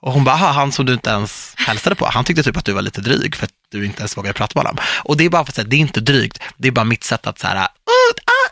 Och 0.01 0.13
hon 0.13 0.23
bara, 0.23 0.35
ah, 0.35 0.51
han 0.51 0.71
som 0.71 0.85
du 0.85 0.93
inte 0.93 1.09
ens 1.09 1.53
hälsade 1.57 1.95
på, 1.95 2.05
han 2.05 2.23
tyckte 2.23 2.43
typ 2.43 2.57
att 2.57 2.65
du 2.65 2.73
var 2.73 2.81
lite 2.81 3.01
dryg 3.01 3.35
för 3.35 3.45
att 3.45 3.51
du 3.71 3.85
inte 3.85 3.99
ens 3.99 4.17
vågade 4.17 4.33
prata 4.33 4.59
med 4.59 4.65
honom. 4.65 4.85
Och 5.03 5.17
det 5.17 5.25
är 5.25 5.29
bara 5.29 5.45
för 5.45 5.51
att 5.51 5.55
säga, 5.55 5.67
det 5.67 5.75
är 5.75 5.79
inte 5.79 6.01
drygt, 6.01 6.39
det 6.57 6.67
är 6.67 6.71
bara 6.71 6.85
mitt 6.85 7.03
sätt 7.03 7.27
att 7.27 7.39
så 7.39 7.47
här, 7.47 7.55
uh, 7.55 7.61
uh 7.61 8.42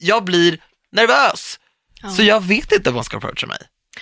jag 0.00 0.24
blir 0.24 0.58
nervös. 0.92 1.58
Ja. 2.02 2.10
Så 2.10 2.22
jag 2.22 2.44
vet 2.44 2.72
inte 2.72 2.88
om 2.88 2.94
man 2.94 3.04
ska 3.04 3.16
approacha 3.16 3.46
mig. 3.46 3.58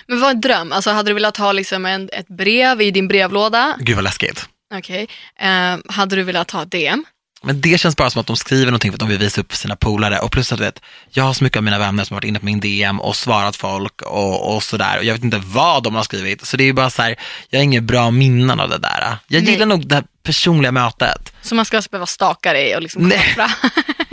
Men 0.07 0.19
vad 0.19 0.29
är 0.29 0.33
en 0.33 0.41
dröm? 0.41 0.71
Alltså 0.71 0.91
hade 0.91 1.09
du 1.09 1.13
velat 1.13 1.37
ha 1.37 1.51
liksom 1.51 1.85
en, 1.85 2.09
ett 2.13 2.27
brev 2.27 2.81
i 2.81 2.91
din 2.91 3.07
brevlåda? 3.07 3.75
Gud 3.79 3.95
vad 3.95 4.03
läskigt. 4.03 4.49
Okej. 4.73 5.07
Eh, 5.39 5.77
hade 5.87 6.15
du 6.15 6.23
velat 6.23 6.51
ha 6.51 6.63
ett 6.63 6.71
DM? 6.71 7.05
Men 7.41 7.61
det 7.61 7.79
känns 7.79 7.95
bara 7.95 8.09
som 8.09 8.21
att 8.21 8.27
de 8.27 8.35
skriver 8.35 8.65
någonting 8.65 8.91
för 8.91 8.95
att 8.95 8.99
de 8.99 9.09
vill 9.09 9.17
visa 9.17 9.41
upp 9.41 9.51
för 9.51 9.57
sina 9.57 9.75
polare 9.75 10.19
och 10.19 10.31
plus 10.31 10.51
att 10.51 10.57
du 10.57 10.65
vet, 10.65 10.81
jag 11.09 11.23
har 11.23 11.33
så 11.33 11.43
mycket 11.43 11.57
av 11.57 11.63
mina 11.63 11.79
vänner 11.79 12.03
som 12.03 12.13
har 12.13 12.17
varit 12.17 12.27
inne 12.27 12.39
på 12.39 12.45
min 12.45 12.59
DM 12.59 12.99
och 12.99 13.15
svarat 13.15 13.55
folk 13.55 14.01
och, 14.01 14.55
och 14.55 14.63
sådär 14.63 14.97
och 14.97 15.03
jag 15.03 15.13
vet 15.13 15.23
inte 15.23 15.41
vad 15.45 15.83
de 15.83 15.95
har 15.95 16.03
skrivit. 16.03 16.45
Så 16.45 16.57
det 16.57 16.63
är 16.63 16.65
ju 16.65 16.73
bara 16.73 16.89
så 16.89 17.01
här, 17.01 17.15
jag 17.49 17.59
har 17.59 17.63
inget 17.63 17.83
bra 17.83 18.11
minnen 18.11 18.59
av 18.59 18.69
det 18.69 18.77
där. 18.77 19.17
Jag 19.27 19.43
Nej. 19.43 19.51
gillar 19.51 19.65
nog 19.65 19.87
det 19.87 19.95
här 19.95 20.03
personliga 20.23 20.71
mötet. 20.71 21.33
Så 21.41 21.55
man 21.55 21.65
ska 21.65 21.77
alltså 21.77 21.89
behöva 21.89 22.05
staka 22.05 22.53
dig 22.53 22.75
och 22.75 22.81
liksom 22.81 23.01
komma 23.01 23.15
Nej. 23.15 23.33
fram. 23.35 23.71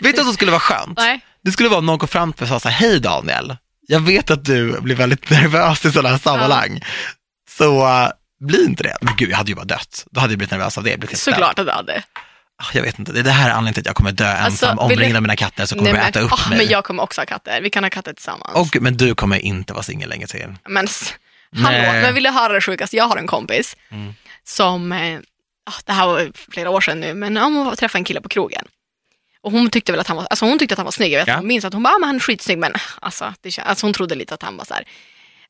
Vet 0.00 0.12
du 0.12 0.16
vad 0.16 0.26
som 0.26 0.34
skulle 0.34 0.50
vara 0.50 0.60
skönt? 0.60 0.98
Nej. 0.98 1.20
Det 1.44 1.52
skulle 1.52 1.68
vara 1.68 1.78
om 1.78 1.86
någon 1.86 1.98
kom 1.98 2.08
fram 2.08 2.32
till 2.32 2.46
mig 2.46 2.54
och 2.54 2.62
sa 2.62 2.68
så 2.68 2.72
här, 2.74 2.88
hej 2.88 3.00
Daniel, 3.00 3.56
jag 3.86 4.00
vet 4.00 4.30
att 4.30 4.44
du 4.44 4.80
blir 4.80 4.96
väldigt 4.96 5.30
nervös 5.30 5.84
i 5.84 5.92
sådana 5.92 6.08
här 6.08 6.18
sammanhang. 6.18 6.80
Så 7.58 7.86
uh, 7.86 8.08
bli 8.40 8.64
inte 8.64 8.82
det. 8.82 8.96
Men 9.00 9.16
gud, 9.16 9.30
jag 9.30 9.36
hade 9.36 9.50
ju 9.50 9.54
bara 9.54 9.64
dött. 9.64 10.06
Då 10.10 10.20
hade 10.20 10.32
jag 10.32 10.38
blivit 10.38 10.50
nervös 10.52 10.78
av 10.78 10.84
det. 10.84 10.96
Blivit 10.98 11.18
ställd. 11.18 11.34
Såklart 11.34 11.58
att 11.58 11.66
du 11.66 11.72
hade. 11.72 12.02
Ah, 12.62 12.64
Jag 12.74 12.82
vet 12.82 12.98
inte, 12.98 13.12
det 13.12 13.20
är 13.20 13.24
det 13.24 13.30
här 13.30 13.50
anledningen 13.50 13.74
till 13.74 13.80
att 13.80 13.86
jag 13.86 13.96
kommer 13.96 14.12
dö 14.12 14.24
ensam, 14.32 14.44
Alltså, 14.78 14.84
omringad 14.84 15.16
av 15.16 15.22
mina 15.22 15.36
katter 15.36 15.66
som 15.66 15.78
kommer 15.78 15.92
Nej, 15.92 16.00
börja 16.00 16.08
äta 16.08 16.18
men, 16.18 16.26
upp 16.26 16.32
ah, 16.32 16.48
mig. 16.48 16.58
men 16.58 16.66
jag 16.68 16.84
kommer 16.84 17.02
också 17.02 17.20
ha 17.20 17.26
katter. 17.26 17.60
Vi 17.60 17.70
kan 17.70 17.84
ha 17.84 17.90
katter 17.90 18.12
tillsammans. 18.12 18.52
Och, 18.54 18.76
men 18.82 18.96
du 18.96 19.14
kommer 19.14 19.38
inte 19.38 19.72
vara 19.72 19.82
singel 19.82 20.08
länge 20.08 20.26
till. 20.26 20.54
Men 20.68 20.86
hallå, 21.56 21.78
Nej. 21.78 22.02
men 22.02 22.14
vill 22.14 22.22
du 22.24 22.30
höra 22.30 22.52
det 22.52 22.60
sjukaste? 22.60 22.96
Jag 22.96 23.04
har 23.08 23.16
en 23.16 23.26
kompis 23.26 23.76
Mm. 23.90 24.14
som, 24.44 24.92
ah, 25.66 25.72
det 25.84 25.92
här 25.92 26.06
var 26.06 26.30
flera 26.52 26.70
år 26.70 26.80
sedan 26.80 27.00
nu, 27.00 27.14
men 27.14 27.36
hon 27.36 27.64
var- 27.64 27.74
träffade 27.76 28.00
en 28.00 28.04
kille 28.04 28.20
på 28.20 28.28
krogen. 28.28 28.64
Och 29.44 29.52
hon 29.52 29.70
tyckte 29.70 29.92
väl 29.92 30.00
att 30.00 30.06
han 30.06 30.16
var, 30.16 30.26
alltså 30.30 30.44
hon 30.44 30.58
tyckte 30.58 30.72
att 30.74 30.78
han 30.78 30.84
var 30.84 30.92
snygg. 30.92 31.12
Jag 31.12 31.18
vet, 31.18 31.28
Ja. 31.28 31.36
Hon 31.36 31.46
minns 31.46 31.64
att 31.64 31.72
hon 31.72 31.82
bara, 31.82 31.94
ah, 31.94 31.98
men 31.98 32.06
han 32.06 32.16
är 32.16 32.20
skitsnygg, 32.20 32.58
men 32.58 32.72
alltså, 33.00 33.34
det, 33.40 33.58
alltså 33.58 33.86
hon 33.86 33.92
trodde 33.92 34.14
lite 34.14 34.34
att 34.34 34.42
han 34.42 34.56
var 34.56 34.64
så 34.64 34.74
här, 34.74 34.84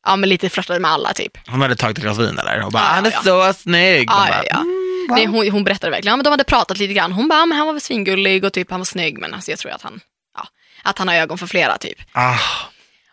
ja 0.06 0.16
men 0.16 0.28
lite 0.28 0.48
flörtade 0.50 0.78
med 0.80 0.90
alla 0.90 1.12
typ. 1.12 1.38
Hon 1.48 1.60
hade 1.60 1.76
tagit 1.76 1.98
ett 1.98 2.04
glas 2.04 2.18
vin 2.18 2.38
eller? 2.38 2.64
Och 2.66 2.72
bara, 2.72 2.82
Ja, 2.82 2.88
han 2.88 3.06
är 3.06 3.12
ja. 3.12 3.22
så 3.22 3.52
snygg. 3.60 4.08
Ja, 4.10 4.26
bara, 4.28 4.44
ja. 4.50 4.56
"Mm, 4.60 5.06
va?" 5.08 5.14
Nej, 5.16 5.26
hon, 5.26 5.50
hon 5.50 5.64
berättade 5.64 5.90
verkligen, 5.90 6.12
ja, 6.12 6.16
men 6.16 6.24
de 6.24 6.30
hade 6.30 6.44
pratat 6.44 6.78
lite 6.78 6.94
grann. 6.94 7.12
Hon 7.12 7.28
bara, 7.28 7.42
ah, 7.42 7.46
men 7.46 7.58
han 7.58 7.66
var 7.66 7.72
väl 7.74 7.80
svingullig 7.80 8.44
och 8.44 8.52
typ 8.52 8.70
han 8.70 8.80
var 8.80 8.84
snygg, 8.84 9.18
men 9.18 9.34
alltså, 9.34 9.50
jag 9.50 9.58
tror 9.58 9.72
att 9.72 9.82
han, 9.82 10.00
ja, 10.36 10.48
att 10.82 10.98
han 10.98 11.08
har 11.08 11.14
ögon 11.14 11.38
för 11.38 11.46
flera 11.46 11.78
typ. 11.78 11.98
ah, 12.12 12.38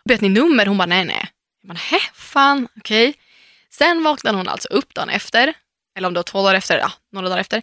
Vet 0.04 0.20
ni 0.20 0.28
nummer? 0.28 0.66
Hon 0.66 0.78
bara, 0.78 0.86
nej 0.86 1.04
nej. 1.04 1.26
Jag 1.62 1.68
bara, 1.68 1.78
hä, 1.90 1.98
fan, 2.14 2.68
okej. 2.78 3.14
Sen 3.70 4.02
vaknade 4.04 4.36
hon 4.36 4.48
alltså 4.48 4.68
upp 4.68 4.94
dagen 4.94 5.08
efter, 5.08 5.54
eller 5.96 6.08
om 6.08 6.14
det 6.14 6.18
var 6.18 6.22
två 6.24 6.42
dagar 6.42 6.54
efter, 6.54 6.78
ja, 6.78 6.92
några 7.12 7.28
dagar 7.28 7.40
efter, 7.40 7.62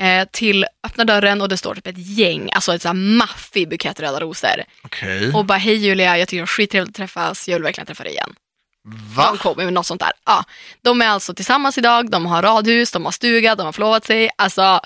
eh, 0.00 0.28
till 0.32 0.66
öppna 0.86 1.04
dörren 1.04 1.40
och 1.40 1.48
det 1.48 1.56
står 1.56 1.74
typ 1.74 1.86
ett 1.86 1.98
gäng, 1.98 2.50
alltså 2.52 2.74
ett 2.74 2.82
så 2.82 2.88
här 2.88 2.94
maffig 2.94 3.68
bukett 3.68 4.00
röda 4.00 4.20
rosor. 4.20 4.64
Okej. 4.82 5.32
Och 5.34 5.44
bara, 5.44 5.58
hej 5.58 5.76
Julia, 5.76 6.18
jag 6.18 6.28
tycker 6.28 6.38
det 6.38 6.42
var 6.42 6.46
skittrevligt 6.46 6.90
att 6.90 6.96
träffas, 6.96 7.48
jag 7.48 7.56
vill 7.56 7.62
verkligen 7.62 7.86
träffa 7.86 8.04
dig 8.04 8.12
igen. 8.12 8.34
Va? 9.16 9.26
Don 9.26 9.38
quote 9.38 9.58
me, 9.58 9.64
men 9.64 9.74
något 9.74 9.86
sånt 9.86 10.00
där. 10.00 10.12
Ja. 10.26 10.44
De 10.82 11.02
är 11.02 11.06
alltså 11.06 11.34
tillsammans 11.34 11.78
idag, 11.78 12.10
de 12.10 12.26
har 12.26 12.42
radhus, 12.42 12.92
de 12.92 13.04
har 13.04 13.12
stuga, 13.12 13.54
de 13.54 13.66
har 13.66 13.72
förlovat 13.72 14.04
sig. 14.04 14.30
Alltså, 14.38 14.80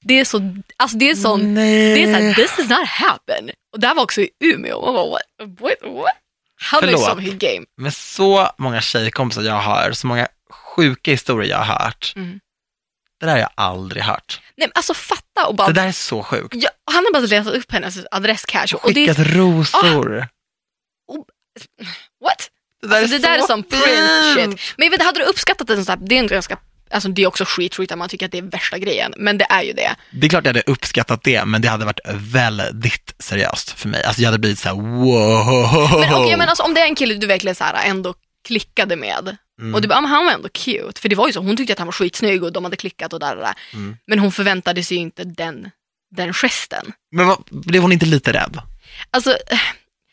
det 0.00 0.20
är 0.20 0.24
så, 0.24 0.40
alltså 0.76 0.96
det 0.96 1.10
är 1.10 1.14
sån, 1.14 1.54
Nej. 1.54 1.94
det 1.94 2.02
är 2.02 2.14
såhär, 2.14 2.34
this 2.34 2.56
does 2.56 2.68
not 2.68 2.88
happen. 2.88 3.50
Och 3.72 3.80
det 3.80 3.86
här 3.86 3.94
var 3.94 4.02
också 4.02 4.20
i 4.20 4.30
Umeå. 4.44 4.84
Man 4.86 4.94
bara, 4.94 5.10
what? 5.10 5.22
what? 5.60 5.92
what? 5.94 6.14
Är 6.72 6.80
Förlåt. 6.80 7.04
som 7.04 7.18
his 7.18 7.34
game. 7.34 7.66
Med 7.76 7.94
så 7.94 8.50
många 8.58 8.80
tjejkompisar 8.80 9.42
jag 9.42 9.54
har, 9.60 9.92
så 9.92 10.06
många 10.06 10.28
sjuka 10.50 11.10
historier 11.10 11.50
jag 11.50 11.58
har 11.58 11.84
hört. 11.84 12.12
Mm. 12.16 12.40
Det 13.20 13.26
där 13.26 13.32
har 13.32 13.38
jag 13.38 13.50
aldrig 13.54 14.02
hört. 14.02 14.40
Nej, 14.56 14.68
men 14.68 14.72
alltså 14.74 14.94
fatta 14.94 15.46
och 15.46 15.54
bara, 15.54 15.66
Det 15.68 15.72
där 15.80 15.86
är 15.88 15.92
så 15.92 16.22
sjukt. 16.22 16.54
ja, 16.58 16.70
han 16.92 17.04
har 17.04 17.12
bara 17.12 17.26
letat 17.26 17.54
upp 17.54 17.72
hennes 17.72 17.98
adress 18.10 18.44
cash. 18.44 18.66
Och 18.82 18.88
det, 18.94 18.94
Skickat 18.94 19.18
är- 19.18 19.24
rosor. 19.24 20.26
what? 22.24 22.50
Det 22.82 22.88
där 22.88 22.96
Alltså, 23.02 23.16
det 23.16 23.22
där 23.22 23.38
är 23.38 23.42
som 23.42 23.62
prince 23.62 24.34
fint. 24.36 24.60
shit. 24.60 24.74
Men 24.78 24.84
jag 24.86 24.90
vet, 24.90 25.02
hade 25.02 25.18
du 25.20 25.24
uppskattat 25.24 25.70
en 25.70 25.84
sån 25.84 25.98
här, 25.98 26.06
det 26.08 26.14
är 26.14 26.18
en 26.18 26.26
ganska, 26.26 26.56
alltså 26.90 27.08
det 27.08 27.22
är 27.22 27.26
också 27.26 27.44
skitskit 27.46 27.92
att 27.92 27.98
man 27.98 28.08
tycker 28.08 28.26
att 28.26 28.32
det 28.32 28.38
är 28.38 28.42
värsta 28.42 28.78
grejen, 28.78 29.14
men 29.16 29.38
det 29.38 29.46
är 29.50 29.62
ju 29.62 29.72
det. 29.72 29.94
Det 30.10 30.26
är 30.26 30.30
klart 30.30 30.44
jag 30.44 30.48
hade 30.48 30.62
uppskattat 30.66 31.22
det, 31.22 31.44
men 31.44 31.62
det 31.62 31.68
hade 31.68 31.84
varit 31.84 32.00
väldigt 32.14 33.14
seriöst 33.18 33.70
för 33.70 33.88
mig. 33.88 34.04
Alltså 34.04 34.22
jag 34.22 34.26
hade 34.28 34.38
blivit 34.38 34.58
så 34.58 34.68
här: 34.68 34.74
wow. 34.76 36.00
Men 36.00 36.14
okej, 36.14 36.36
men 36.36 36.48
alltså 36.48 36.62
om 36.62 36.74
det 36.74 36.80
är 36.80 36.84
en 36.84 36.94
kille 36.94 37.14
du 37.14 37.26
verkligen 37.26 37.54
så 37.54 37.64
här 37.64 37.84
ändå 37.88 38.14
klickade 38.48 38.96
med 38.96 39.36
Mm. 39.60 39.74
och 39.74 39.82
du 39.82 39.88
bara, 39.88 40.00
men 40.00 40.10
han 40.10 40.24
var 40.24 40.32
ändå 40.32 40.48
cute. 40.48 41.00
För 41.00 41.08
det 41.08 41.16
var 41.16 41.26
ju 41.26 41.32
så, 41.32 41.40
hon 41.40 41.56
tyckte 41.56 41.72
att 41.72 41.78
han 41.78 41.86
var 41.88 41.92
skitsnygg 41.92 42.44
och 42.44 42.52
de 42.52 42.64
hade 42.64 42.76
klickat 42.76 43.12
och 43.12 43.20
där 43.20 43.36
där. 43.36 43.54
Mm. 43.74 43.96
Men 44.06 44.18
hon 44.18 44.32
förväntade 44.32 44.82
sig 44.82 44.96
ju 44.96 45.02
inte 45.02 45.24
den, 45.24 45.70
den 46.16 46.32
gesten. 46.32 46.92
Men 47.12 47.26
vad, 47.26 47.42
blev 47.50 47.82
hon 47.82 47.92
inte 47.92 48.06
lite 48.06 48.32
rädd? 48.32 48.58
Alltså, 49.10 49.36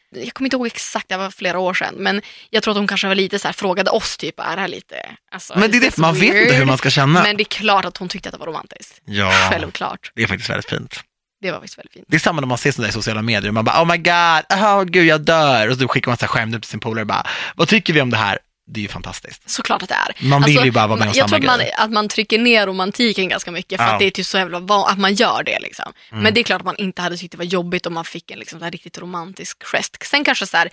jag 0.09 0.33
kommer 0.33 0.45
inte 0.47 0.55
ihåg 0.57 0.67
exakt, 0.67 1.09
det 1.09 1.17
var 1.17 1.31
flera 1.31 1.59
år 1.59 1.73
sedan, 1.73 1.95
men 1.97 2.21
jag 2.49 2.63
tror 2.63 2.71
att 2.71 2.77
hon 2.77 2.87
kanske 2.87 3.07
var 3.07 3.15
lite 3.15 3.39
så 3.39 3.47
här, 3.47 3.53
frågade 3.53 3.89
oss 3.91 4.17
typ, 4.17 4.39
är 4.39 4.55
det 4.55 4.61
här 4.61 4.67
lite, 4.67 4.95
alltså, 5.31 5.59
Men 5.59 5.71
det 5.71 5.77
är 5.77 5.81
det, 5.81 5.97
man 5.97 6.13
vet 6.13 6.23
inte 6.23 6.37
weird? 6.39 6.53
hur 6.53 6.65
man 6.65 6.77
ska 6.77 6.89
känna. 6.89 7.23
Men 7.23 7.37
det 7.37 7.43
är 7.43 7.45
klart 7.45 7.85
att 7.85 7.97
hon 7.97 8.09
tyckte 8.09 8.29
att 8.29 8.33
det 8.33 8.39
var 8.39 8.47
romantiskt. 8.47 9.01
Ja, 9.05 9.31
Självklart. 9.51 10.11
det 10.15 10.23
är 10.23 10.27
faktiskt 10.27 10.49
väldigt 10.49 10.69
fint. 10.69 10.99
Det 11.41 11.51
var 11.51 11.57
faktiskt 11.57 11.77
väldigt 11.77 11.93
fint. 11.93 12.05
Det 12.09 12.15
är 12.17 12.19
samma 12.19 12.41
när 12.41 12.47
man 12.47 12.57
ser 12.57 12.71
sådana 12.71 12.85
där 12.85 12.89
i 12.89 12.93
sociala 12.93 13.21
medier, 13.21 13.51
man 13.51 13.65
bara 13.65 13.81
oh 13.83 13.87
my 13.91 13.97
god, 13.97 14.59
oh 14.59 14.83
gud 14.83 15.05
jag 15.05 15.21
dör. 15.21 15.69
Och 15.69 15.77
så 15.77 15.87
skickar 15.87 16.11
man 16.11 16.17
så 16.17 16.25
här 16.25 16.27
skärmdump 16.27 16.63
till 16.63 16.69
sin 16.71 16.79
polare 16.79 17.01
och 17.01 17.07
bara, 17.07 17.27
vad 17.55 17.67
tycker 17.67 17.93
vi 17.93 18.01
om 18.01 18.09
det 18.09 18.17
här? 18.17 18.39
Det 18.69 18.79
är 18.79 18.81
ju 18.81 18.87
fantastiskt. 18.87 19.49
Såklart 19.49 19.83
att 19.83 19.89
det 19.89 19.95
är. 19.95 20.29
Man 20.29 20.41
vill 20.43 20.65
ju 20.65 20.71
bara 20.71 20.87
vara 20.87 20.99
med 20.99 21.03
om 21.03 21.07
man- 21.07 21.17
Jag 21.17 21.29
samma 21.29 21.39
tror 21.41 21.51
att 21.51 21.57
man, 21.77 21.85
att 21.85 21.91
man 21.91 22.07
trycker 22.07 22.39
ner 22.39 22.67
romantiken 22.67 23.29
ganska 23.29 23.51
mycket 23.51 23.77
för 23.79 23.85
Ja. 23.87 23.93
att 23.93 23.99
det 23.99 24.05
är 24.05 24.11
typ 24.11 24.25
så 24.25 24.37
jävla 24.37 24.59
van, 24.59 24.89
att 24.91 24.99
man 24.99 25.13
gör 25.13 25.43
det 25.43 25.59
liksom. 25.59 25.93
Mm. 26.11 26.23
Men 26.23 26.33
det 26.33 26.39
är 26.39 26.43
klart 26.43 26.61
att 26.61 26.65
man 26.65 26.75
inte 26.77 27.01
hade 27.01 27.17
tyckt 27.17 27.31
det 27.31 27.37
var 27.37 27.45
jobbigt 27.45 27.85
om 27.85 27.93
man 27.93 28.05
fick 28.05 28.31
en 28.31 28.39
liksom, 28.39 28.59
riktigt 28.71 28.97
romantisk 28.97 29.63
gest. 29.63 29.97
Sen 30.05 30.23
kanske 30.23 30.47
så 30.47 30.57
här, 30.57 30.69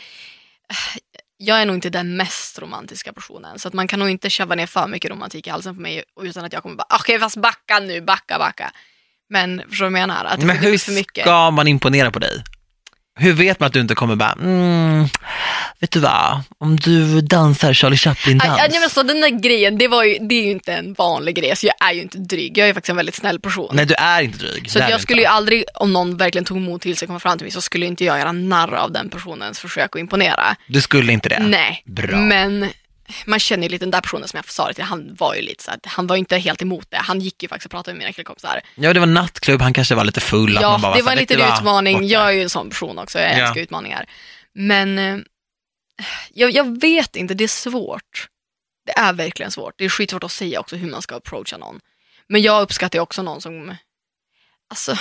jag 1.37 1.61
är 1.63 1.67
nog 1.67 1.77
inte 1.77 1.91
den 1.91 2.17
mest 2.17 2.59
romantiska 2.59 3.13
personen 3.13 3.59
så 3.59 3.69
att 3.69 3.75
man 3.75 3.89
kan 3.89 3.99
nog 3.99 4.09
inte 4.11 4.31
köva 4.31 4.55
ner 4.55 4.67
för 4.67 4.87
mycket 4.87 5.11
romantik 5.11 5.47
i 5.47 5.51
halsen 5.51 5.75
på 5.75 5.81
mig 5.81 6.05
utan 6.23 6.45
att 6.45 6.53
jag 6.53 6.63
kommer 6.63 6.77
bara, 6.77 6.97
okej 7.01 7.19
fast 7.21 7.37
backa 7.37 7.79
nu, 7.79 8.01
backa, 8.01 8.39
backa. 8.39 8.73
Men 9.31 9.63
förstår 9.69 9.87
du 9.87 9.93
vad 9.93 10.01
jag 10.01 10.09
menar? 10.09 10.25
Att 10.25 10.41
det 10.41 10.47
Men 10.47 10.57
hur 10.57 10.79
för 10.79 10.93
mycket. 10.93 11.25
ska 11.25 11.51
man 11.51 11.69
imponera 11.69 12.11
på 12.11 12.19
dig? 12.19 12.43
Hur 13.17 13.33
vet 13.33 13.61
man 13.61 13.67
att 13.67 13.73
du 13.73 13.81
inte 13.81 13.95
kommer 13.95 14.17
bara, 14.17 14.33
mm, 14.33 15.09
vet 15.79 15.91
du 15.91 16.01
vad, 16.01 16.43
om 16.59 16.77
du 16.77 17.21
dansar 17.21 17.73
Charlie 17.73 17.97
Chaplin-dans. 17.97 18.61
Men 18.81 18.91
så 18.91 19.03
den 19.03 19.21
där 19.21 19.29
grejen, 19.29 19.79
det, 19.79 19.89
var 19.89 20.05
ju, 20.05 20.19
det 20.19 20.35
är 20.35 20.43
ju 20.43 20.51
inte 20.51 20.75
en 20.75 20.95
vanlig 20.95 21.37
grej. 21.37 21.57
Så 21.57 21.67
jag 21.67 21.89
är 21.89 21.93
ju 21.93 22.03
inte 22.03 22.19
dryg. 22.19 22.59
Jag 22.59 22.69
är 22.69 22.75
faktiskt 22.75 22.91
en 22.91 22.97
väldigt 22.97 23.15
snäll 23.15 23.41
person. 23.41 23.71
Nej, 23.73 23.87
du 23.87 23.95
är 23.95 24.23
inte 24.23 24.39
dryg. 24.39 24.71
Så 24.71 24.79
jag 24.79 25.01
skulle 25.01 25.21
ju 25.21 25.27
inte. 25.27 25.31
aldrig, 25.31 25.65
om 25.75 25.93
någon 25.93 26.17
verkligen 26.17 26.45
tog 26.45 26.61
mod 26.61 26.81
till 26.81 26.97
sig 26.97 27.07
och 27.07 27.11
kom 27.11 27.21
fram 27.21 27.39
till 27.39 27.45
mig, 27.45 27.53
så 27.53 27.61
skulle 27.61 27.87
inte 27.87 28.05
jag 28.05 28.19
göra 28.19 28.33
narr 28.33 28.75
av 28.75 28.93
den 28.93 29.09
personens 29.09 29.59
försök 29.59 29.97
att 29.97 30.01
imponera. 30.01 30.57
Du 30.67 30.81
skulle 30.81 31.13
inte 31.13 31.29
det? 31.29 31.39
Nej, 31.39 31.83
Bra. 31.87 32.17
men 32.17 32.69
man 33.27 33.39
känner 33.41 33.63
ju 33.63 33.69
lite 33.69 33.85
den 33.85 33.91
där 33.91 34.01
personen 34.01 34.29
som 34.29 34.37
jag 34.37 34.51
sa 34.51 34.69
det 34.69 34.75
till, 34.75 34.85
han 34.85 35.15
var 35.15 35.35
ju 35.35 35.43
lite 35.43 35.65
så 35.65 35.71
att 35.71 35.87
han 35.87 36.07
var 36.07 36.17
ju 36.17 36.19
inte 36.19 36.37
helt 36.39 36.63
emot 36.63 36.91
det. 36.91 36.97
Han 36.97 37.21
gick 37.21 37.43
ju 37.43 37.49
faktiskt 37.49 37.67
och 37.67 37.71
pratade 37.71 37.95
med 37.95 37.99
mina 37.99 38.13
killkompisar. 38.13 38.61
Ja, 38.75 38.93
det 38.93 39.01
var 39.01 39.07
nattklubb, 39.07 39.61
han 39.61 39.73
kanske 39.73 39.95
var 39.95 40.05
lite 40.05 40.21
full. 40.21 40.59
Ja, 40.61 40.93
det 40.97 41.03
var 41.03 41.11
vet 41.11 41.21
lite 41.21 41.35
du 41.35 41.41
vad, 41.41 41.59
utmaning. 41.59 41.95
borta. 41.97 42.07
Jag 42.07 42.29
är 42.29 42.33
ju 42.33 42.43
en 42.43 42.51
sån 42.51 42.69
person 42.71 42.99
också, 42.99 43.19
jag 43.19 43.39
Ja. 43.39 43.43
älskar 43.47 43.61
utmaningar. 43.61 44.05
Men 44.55 44.99
eh, 44.99 45.19
jag, 46.33 46.51
jag 46.51 46.81
vet 46.81 47.17
inte, 47.17 47.35
det 47.35 47.45
är 47.45 47.49
svårt. 47.49 48.29
Det 48.87 48.93
är 48.93 49.13
verkligen 49.13 49.51
svårt. 49.51 49.75
Det 49.79 49.85
är 49.85 49.89
skitsvårt 49.89 50.25
att 50.25 50.33
säga 50.33 50.61
också 50.61 50.77
hur 50.77 50.91
man 50.91 51.03
ska 51.03 51.17
approacha 51.17 51.57
någon. 51.57 51.81
Men 52.29 52.43
jag 52.43 52.63
uppskattar 52.63 52.99
ju 52.99 53.03
också 53.03 53.23
någon 53.23 53.41
som, 53.41 53.77
alltså, 54.71 54.97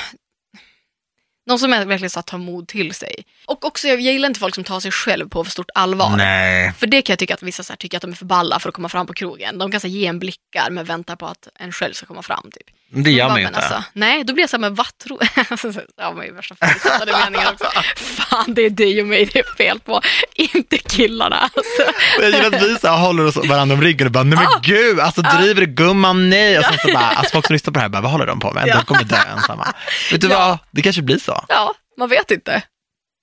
någon 1.46 1.60
som 1.60 1.72
verkligen 1.72 2.10
så 2.10 2.20
att 2.20 2.28
ta 2.28 2.38
mod 2.38 2.68
till 2.68 2.94
sig. 2.94 3.26
Och 3.46 3.66
också, 3.66 3.88
jag, 3.88 4.02
jag 4.02 4.14
gillar 4.14 4.28
inte 4.28 4.40
folk 4.40 4.56
som 4.56 4.64
tar 4.64 4.80
sig 4.80 4.92
själv 4.92 5.30
på 5.30 5.44
för 5.44 5.52
stort 5.52 5.70
allvar. 5.74 6.18
Nej. 6.18 6.74
För 6.74 6.88
det 6.88 7.02
kan 7.02 7.14
jag 7.14 7.20
tycka 7.20 7.34
att 7.34 7.44
vissa 7.44 7.64
så 7.64 7.74
här, 7.74 7.78
tycker 7.78 7.98
att 7.98 8.02
de 8.02 8.12
är 8.12 8.16
för 8.16 8.26
balla 8.26 8.60
för 8.60 8.70
att 8.70 8.76
komma 8.76 8.90
fram 8.90 9.08
på 9.08 9.14
krogen. 9.14 9.58
De 9.58 9.72
kan 9.72 9.80
så 9.80 9.88
här, 9.88 9.94
ge 9.94 10.06
en 10.06 10.20
blickar 10.20 10.70
men 10.72 10.86
väntar 10.86 11.16
på 11.16 11.26
att 11.26 11.48
en 11.56 11.72
själv 11.72 11.94
ska 11.94 12.06
komma 12.06 12.22
fram. 12.22 12.50
Typ. 12.52 12.76
Det 12.96 13.12
gör 13.12 13.28
man 13.28 13.38
ju 13.38 13.44
men 13.44 13.54
inte. 13.54 13.66
Alltså, 13.68 13.84
nej, 13.94 14.24
då 14.24 14.34
blir 14.34 14.44
jag 14.44 14.50
så 14.50 14.56
här, 14.58 14.62
men 14.62 14.76
vad 14.76 14.98
tror 14.98 15.20
alltså, 15.50 15.74
så 15.74 15.82
har 15.98 16.14
man 16.14 16.26
ju 16.26 16.34
värsta 16.34 16.56
förutfattade 16.56 17.12
meningar 17.12 17.52
också. 17.54 17.66
Fan, 17.96 18.54
det 18.54 18.62
är 18.62 18.70
dig 18.70 19.02
och 19.02 19.08
mig 19.08 19.30
det 19.34 19.40
är 19.40 19.56
fel 19.58 19.80
på, 19.80 20.02
inte 20.36 20.78
killarna. 20.78 21.36
Alltså. 21.38 21.94
Jag 22.20 22.32
gillar 22.32 22.48
att 22.58 22.64
vi 22.64 22.76
så 22.82 22.88
här 22.88 22.98
håller 22.98 23.26
oss 23.26 23.36
varandra 23.36 23.76
om 23.76 23.82
ryggen 23.82 24.08
och 24.08 24.12
bara, 24.14 24.24
nej 24.24 24.38
men 24.40 24.48
Ah! 24.48 24.60
gud, 24.64 25.00
alltså 25.00 25.22
driver 25.22 25.62
du 25.62 25.68
gumman, 25.68 26.30
nej. 26.30 26.60
Och 26.60 26.66
sen 26.66 26.78
så 26.82 26.88
bara, 26.94 27.06
alltså 27.06 27.32
folk 27.34 27.48
som 27.48 27.54
lyssnar 27.54 27.72
på 27.74 27.78
det 27.78 27.82
här 27.82 27.90
bara, 27.90 28.02
vad 28.02 28.12
håller 28.12 28.26
de 28.26 28.40
på 28.40 28.52
med? 28.52 28.68
Ja. 28.68 28.76
De 28.76 28.86
kommer 28.86 29.04
dö 29.04 29.18
ensamma. 29.38 29.74
Vet 30.12 30.22
du 30.22 30.28
Ja. 30.28 30.40
vad, 30.48 30.58
det 30.72 30.82
kanske 30.82 31.02
blir 31.02 31.20
så. 31.20 31.46
Ja, 31.48 31.74
man 32.00 32.10
vet 32.10 32.32
inte. 32.32 32.62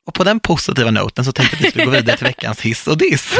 Och 0.07 0.15
på 0.15 0.25
den 0.25 0.41
positiva 0.41 0.91
noten 0.91 1.25
så 1.25 1.33
tänkte 1.33 1.57
jag 1.57 1.61
att 1.61 1.67
vi 1.67 1.71
skulle 1.71 1.85
gå 1.85 1.91
vidare 1.91 2.17
till 2.17 2.27
veckans 2.27 2.61
hiss 2.61 2.87
och 2.87 2.99
diss. 2.99 3.35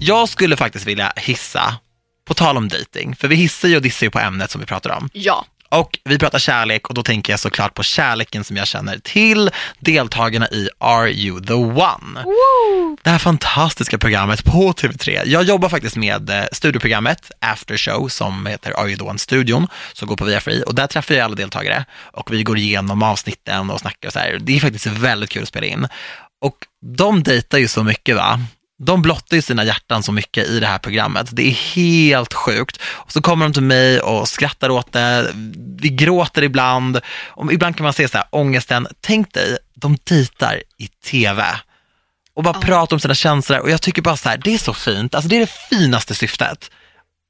Jag 0.00 0.28
skulle 0.28 0.56
faktiskt 0.56 0.86
vilja 0.86 1.12
hissa, 1.16 1.74
på 2.28 2.34
tal 2.34 2.56
om 2.56 2.68
dating, 2.68 3.16
för 3.16 3.28
vi 3.28 3.36
hissar 3.36 3.68
ju 3.68 3.76
och 3.76 3.82
dissar 3.82 4.06
ju 4.06 4.10
på 4.10 4.18
ämnet 4.18 4.50
som 4.50 4.60
vi 4.60 4.66
pratar 4.66 4.90
om. 4.90 5.08
Ja, 5.12 5.44
Och 5.70 5.98
vi 6.04 6.18
pratar 6.18 6.38
kärlek 6.38 6.88
och 6.88 6.94
då 6.94 7.02
tänker 7.02 7.32
jag 7.32 7.40
såklart 7.40 7.74
på 7.74 7.82
kärleken 7.82 8.44
som 8.44 8.56
jag 8.56 8.66
känner 8.66 8.98
till 8.98 9.50
deltagarna 9.78 10.48
i 10.48 10.68
Are 10.78 11.10
You 11.10 11.44
The 11.44 11.52
One? 11.52 12.24
Det 13.02 13.10
här 13.10 13.18
fantastiska 13.18 13.98
programmet 13.98 14.44
på 14.44 14.72
TV3. 14.72 15.22
Jag 15.26 15.42
jobbar 15.42 15.68
faktiskt 15.68 15.96
med 15.96 16.30
eh, 16.30 16.44
studioprogrammet 16.52 17.30
After 17.40 17.76
Show 17.76 18.08
som 18.08 18.46
heter 18.46 18.72
Are 18.72 18.88
You 18.88 18.96
The 18.96 19.04
One-studion 19.04 19.68
som 19.92 20.08
går 20.08 20.16
på 20.16 20.24
Via 20.24 20.40
Free 20.40 20.62
och 20.62 20.74
där 20.74 20.86
träffar 20.86 21.14
jag 21.14 21.24
alla 21.24 21.34
deltagare 21.34 21.84
och 22.00 22.32
vi 22.32 22.42
går 22.42 22.58
igenom 22.58 23.02
avsnitten 23.02 23.70
och 23.70 23.80
snackar 23.80 24.08
och 24.08 24.12
så 24.12 24.18
här. 24.18 24.38
Det 24.40 24.56
är 24.56 24.60
faktiskt 24.60 24.86
väldigt 24.86 25.30
kul 25.30 25.42
att 25.42 25.48
spela 25.48 25.66
in. 25.66 25.88
Och 26.40 26.56
de 26.96 27.22
dejtar 27.22 27.58
ju 27.58 27.68
så 27.68 27.82
mycket 27.84 28.16
va? 28.16 28.40
De 28.78 29.02
blottar 29.02 29.36
ju 29.36 29.42
sina 29.42 29.64
hjärtan 29.64 30.02
så 30.02 30.12
mycket 30.12 30.46
i 30.48 30.60
det 30.60 30.66
här 30.66 30.78
programmet. 30.78 31.28
Det 31.32 31.42
är 31.42 31.50
helt 31.50 32.34
sjukt. 32.34 32.80
Och 32.82 33.12
så 33.12 33.20
kommer 33.22 33.44
de 33.46 33.52
till 33.52 33.62
mig 33.62 34.00
och 34.00 34.28
skrattar 34.28 34.70
åt 34.70 34.92
det. 34.92 35.32
Vi 35.80 35.88
gråter 35.88 36.42
ibland. 36.42 37.00
Och 37.28 37.52
ibland 37.52 37.76
kan 37.76 37.84
man 37.84 37.92
se 37.92 38.08
så 38.08 38.18
här, 38.18 38.26
ångesten. 38.30 38.86
Tänk 39.00 39.34
dig, 39.34 39.58
de 39.74 39.96
dejtar 40.04 40.62
i 40.76 40.88
tv 40.88 41.44
och 42.34 42.42
bara 42.42 42.54
Ja. 42.56 42.60
pratar 42.60 42.96
om 42.96 43.00
sina 43.00 43.14
känslor. 43.14 43.58
Och 43.58 43.70
jag 43.70 43.82
tycker 43.82 44.02
bara 44.02 44.16
så 44.16 44.28
här, 44.28 44.36
det 44.38 44.54
är 44.54 44.58
så 44.58 44.74
fint. 44.74 45.14
Alltså 45.14 45.28
det 45.28 45.36
är 45.36 45.40
det 45.40 45.52
finaste 45.70 46.14
syftet. 46.14 46.70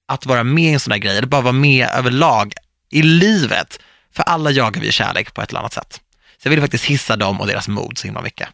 Att 0.09 0.27
vara 0.27 0.45
med 0.45 0.65
i 0.65 0.73
en 0.73 0.81
sån 0.81 0.91
här 0.91 0.99
grej, 0.99 1.17
eller 1.17 1.29
bara 1.29 1.41
vara 1.43 1.53
med 1.53 1.89
överlag 1.95 2.53
i 2.91 3.03
livet. 3.03 3.79
För 4.15 4.23
alla 4.23 4.51
jagar 4.51 4.81
vi 4.81 4.93
kärlek 4.93 5.35
på 5.35 5.43
ett 5.43 5.49
eller 5.51 5.61
annat 5.61 5.73
sätt. 5.73 6.01
Så 6.43 6.49
jag 6.49 6.51
vill 6.51 6.61
faktiskt 6.61 6.85
hissa 6.85 7.17
dem 7.17 7.41
och 7.41 7.47
deras 7.47 7.69
mod 7.69 7.99
så 7.99 8.07
himla 8.07 8.23
mycket. 8.23 8.49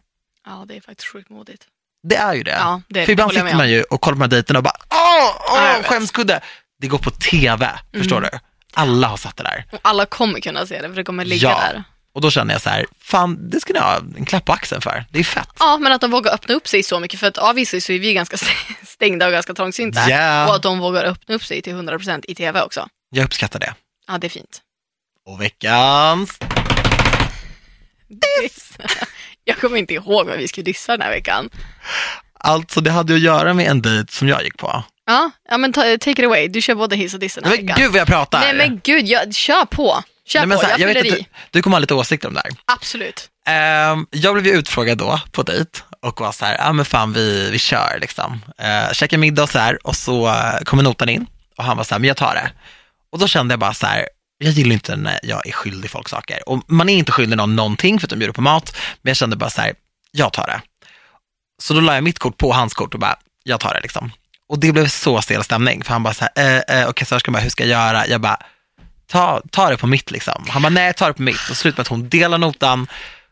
ja 0.45 0.65
det 0.67 0.75
är 0.77 0.81
faktiskt 0.81 1.07
sjukt 1.11 1.29
modigt. 1.29 1.63
Det 2.09 2.15
är 2.15 2.33
ju 2.33 2.43
det. 2.43 2.51
Ja, 2.51 2.81
det 2.89 3.05
För 3.05 3.11
ibland 3.11 3.33
jag 3.33 3.43
sitter 3.45 3.57
man 3.57 3.69
ju 3.69 3.83
och 3.83 4.01
kollar 4.01 4.15
på 4.15 4.19
de 4.19 4.23
här 4.23 4.29
dejterna 4.29 4.59
och 4.59 4.63
bara, 4.63 4.77
åh, 4.89 5.35
åh, 5.51 5.83
skämskudde. 5.83 6.39
Det 6.81 6.87
går 6.87 6.97
på 6.97 7.11
tv, 7.11 7.69
förstår 7.97 8.17
Mm. 8.17 8.29
du? 8.33 8.39
Alla 8.73 9.07
har 9.07 9.17
satt 9.17 9.37
det 9.37 9.43
där. 9.43 9.65
Och 9.71 9.79
alla 9.81 10.05
kommer 10.05 10.39
kunna 10.39 10.65
se 10.67 10.81
det 10.81 10.87
för 10.87 10.95
det 10.95 11.03
kommer 11.03 11.25
ligga 11.25 11.49
Ja. 11.49 11.59
där. 11.59 11.83
Och 12.15 12.21
då 12.21 12.31
känner 12.31 12.53
jag 12.53 12.61
så 12.61 12.69
här, 12.69 12.85
fan, 13.01 13.49
det 13.49 13.59
ska 13.59 13.73
ni 13.73 13.79
ha 13.79 13.97
en 14.17 14.25
klapp 14.25 14.45
på 14.45 14.53
axeln 14.53 14.81
för. 14.81 15.05
Det 15.11 15.19
är 15.19 15.23
fett. 15.23 15.49
Ja, 15.59 15.77
men 15.77 15.91
att 15.91 16.01
de 16.01 16.11
vågar 16.11 16.33
öppna 16.33 16.55
upp 16.55 16.67
sig 16.67 16.83
så 16.83 16.99
mycket. 16.99 17.19
För 17.19 17.27
att 17.27 17.37
avvisar 17.37 17.79
så 17.79 17.91
är 17.91 17.99
vi 17.99 18.13
ganska 18.13 18.37
stängda 18.87 19.25
och 19.25 19.31
ganska 19.31 19.53
trångsynta. 19.53 20.09
Ja. 20.09 20.47
Och 20.47 20.55
att 20.55 20.63
de 20.63 20.79
vågar 20.79 21.03
öppna 21.03 21.35
upp 21.35 21.43
sig 21.45 21.61
till 21.61 21.73
100% 21.75 22.25
i 22.27 22.35
tv 22.35 22.61
också. 22.61 22.87
Jag 23.09 23.25
uppskattar 23.25 23.59
det. 23.59 23.73
Ja, 24.07 24.17
det 24.17 24.27
är 24.27 24.29
fint. 24.29 24.61
Och 25.27 25.41
veckans 25.41 26.39
Diss. 28.41 28.77
Jag 29.47 29.57
kommer 29.57 29.77
inte 29.77 29.93
ihåg 29.93 30.27
vad 30.27 30.37
vi 30.37 30.47
skulle 30.47 30.63
dissa 30.63 30.91
den 30.91 31.01
här 31.01 31.09
veckan. 31.09 31.49
Alltså 32.39 32.81
det 32.81 32.91
hade 32.91 33.13
att 33.13 33.19
göra 33.19 33.53
med 33.53 33.67
en 33.67 33.81
dejt 33.81 34.11
som 34.11 34.27
jag 34.27 34.43
gick 34.43 34.57
på. 34.57 34.83
Ja, 35.05 35.31
ja 35.49 35.57
men 35.57 35.73
ta, 35.73 35.81
take 35.81 36.11
it 36.11 36.19
away. 36.19 36.47
Du 36.47 36.61
kör 36.61 36.75
både 36.75 36.95
hiss 36.95 37.13
och 37.13 37.19
diss 37.19 37.35
den 37.35 37.43
här 37.43 37.51
Men 37.51 37.65
veckan. 37.65 37.81
gud 37.81 37.91
vad 37.91 38.01
jag 38.01 38.07
pratar. 38.07 38.39
Nej 38.39 38.53
men 38.53 38.81
gud, 38.83 39.07
jag, 39.07 39.33
kör 39.33 39.65
på. 39.65 40.03
Kör 40.27 40.39
Nej, 40.39 40.47
men 40.47 40.57
på, 40.57 40.61
så 40.61 40.67
här, 40.67 40.79
jag 40.79 40.89
jag 40.89 40.93
vet 41.03 41.13
att 41.13 41.19
du, 41.19 41.25
du 41.51 41.61
kommer 41.61 41.75
ha 41.75 41.79
lite 41.79 41.93
åsikter 41.93 42.27
om 42.27 42.33
det 42.33 42.41
här. 42.43 42.51
Absolut. 42.65 43.29
Ehm, 43.47 44.07
jag 44.11 44.33
blev 44.33 44.47
ju 44.47 44.53
utfrågad 44.53 44.97
då 44.97 45.19
på 45.31 45.43
dejt 45.43 45.79
och 46.01 46.21
var 46.21 46.31
så 46.31 46.45
här, 46.45 46.57
ja 46.57 46.73
men 46.73 46.85
fan 46.85 47.13
vi, 47.13 47.49
vi 47.51 47.59
kör 47.59 47.97
liksom. 48.01 48.33
Uh, 48.61 48.93
käkade 48.93 49.19
middag 49.19 49.43
och 49.43 49.49
så 49.49 49.59
här 49.59 49.87
och 49.87 49.95
så 49.95 50.27
uh, 50.27 50.57
kommer 50.63 50.83
notan 50.83 51.09
in 51.09 51.25
och 51.57 51.63
han 51.63 51.77
var 51.77 51.83
så 51.83 51.93
här, 51.93 51.99
men 51.99 52.07
jag 52.07 52.17
tar 52.17 52.35
det. 52.35 52.51
Och 53.11 53.19
då 53.19 53.27
kände 53.27 53.51
jag 53.51 53.59
bara 53.59 53.73
så 53.73 53.85
här, 53.87 54.07
jag 54.37 54.53
gillar 54.53 54.73
inte 54.73 54.95
när 54.95 55.19
jag 55.23 55.47
är 55.47 55.51
skyldig 55.51 55.91
folk 55.91 56.09
saker. 56.09 56.49
Och 56.49 56.63
man 56.67 56.89
är 56.89 56.97
inte 56.97 57.11
skyldig 57.11 57.37
någon 57.37 57.55
någonting 57.55 57.99
för 57.99 58.05
att 58.05 58.09
de 58.09 58.19
bjuder 58.19 58.33
på 58.33 58.41
mat, 58.41 58.77
men 59.01 59.09
jag 59.09 59.17
kände 59.17 59.35
bara 59.35 59.49
så 59.49 59.61
här, 59.61 59.73
jag 60.11 60.33
tar 60.33 60.47
det. 60.47 60.61
Så 61.61 61.73
då 61.73 61.79
la 61.79 61.95
jag 61.95 62.03
mitt 62.03 62.19
kort 62.19 62.37
på 62.37 62.53
hans 62.53 62.73
kort 62.73 62.93
och 62.93 62.99
bara, 62.99 63.15
jag 63.43 63.59
tar 63.59 63.73
det 63.73 63.79
liksom. 63.81 64.11
Och 64.49 64.59
det 64.59 64.71
blev 64.71 64.87
så 64.87 65.21
stel 65.21 65.43
stämning, 65.43 65.83
för 65.83 65.93
han 65.93 66.03
bara 66.03 66.13
så 66.13 66.25
här, 66.35 66.61
eh, 66.69 66.79
eh, 66.79 66.87
och 66.87 66.95
kassörskan 66.95 67.33
bara, 67.33 67.39
hur 67.39 67.49
ska 67.49 67.63
jag 67.63 67.69
göra? 67.69 68.07
Jag 68.07 68.21
bara, 68.21 68.37
ta, 69.07 69.41
ta 69.51 69.69
det 69.69 69.77
på 69.77 69.87
mitt 69.87 70.11
liksom. 70.11 70.45
Han 70.49 70.61
bara, 70.61 70.69
nej, 70.69 70.93
ta 70.93 71.07
det 71.07 71.13
på 71.13 71.21
mitt. 71.21 71.49
Och 71.49 71.57
slut 71.57 71.77
med 71.77 71.81
att 71.81 71.87
hon 71.87 72.09
delar 72.09 72.37
notan 72.37 72.87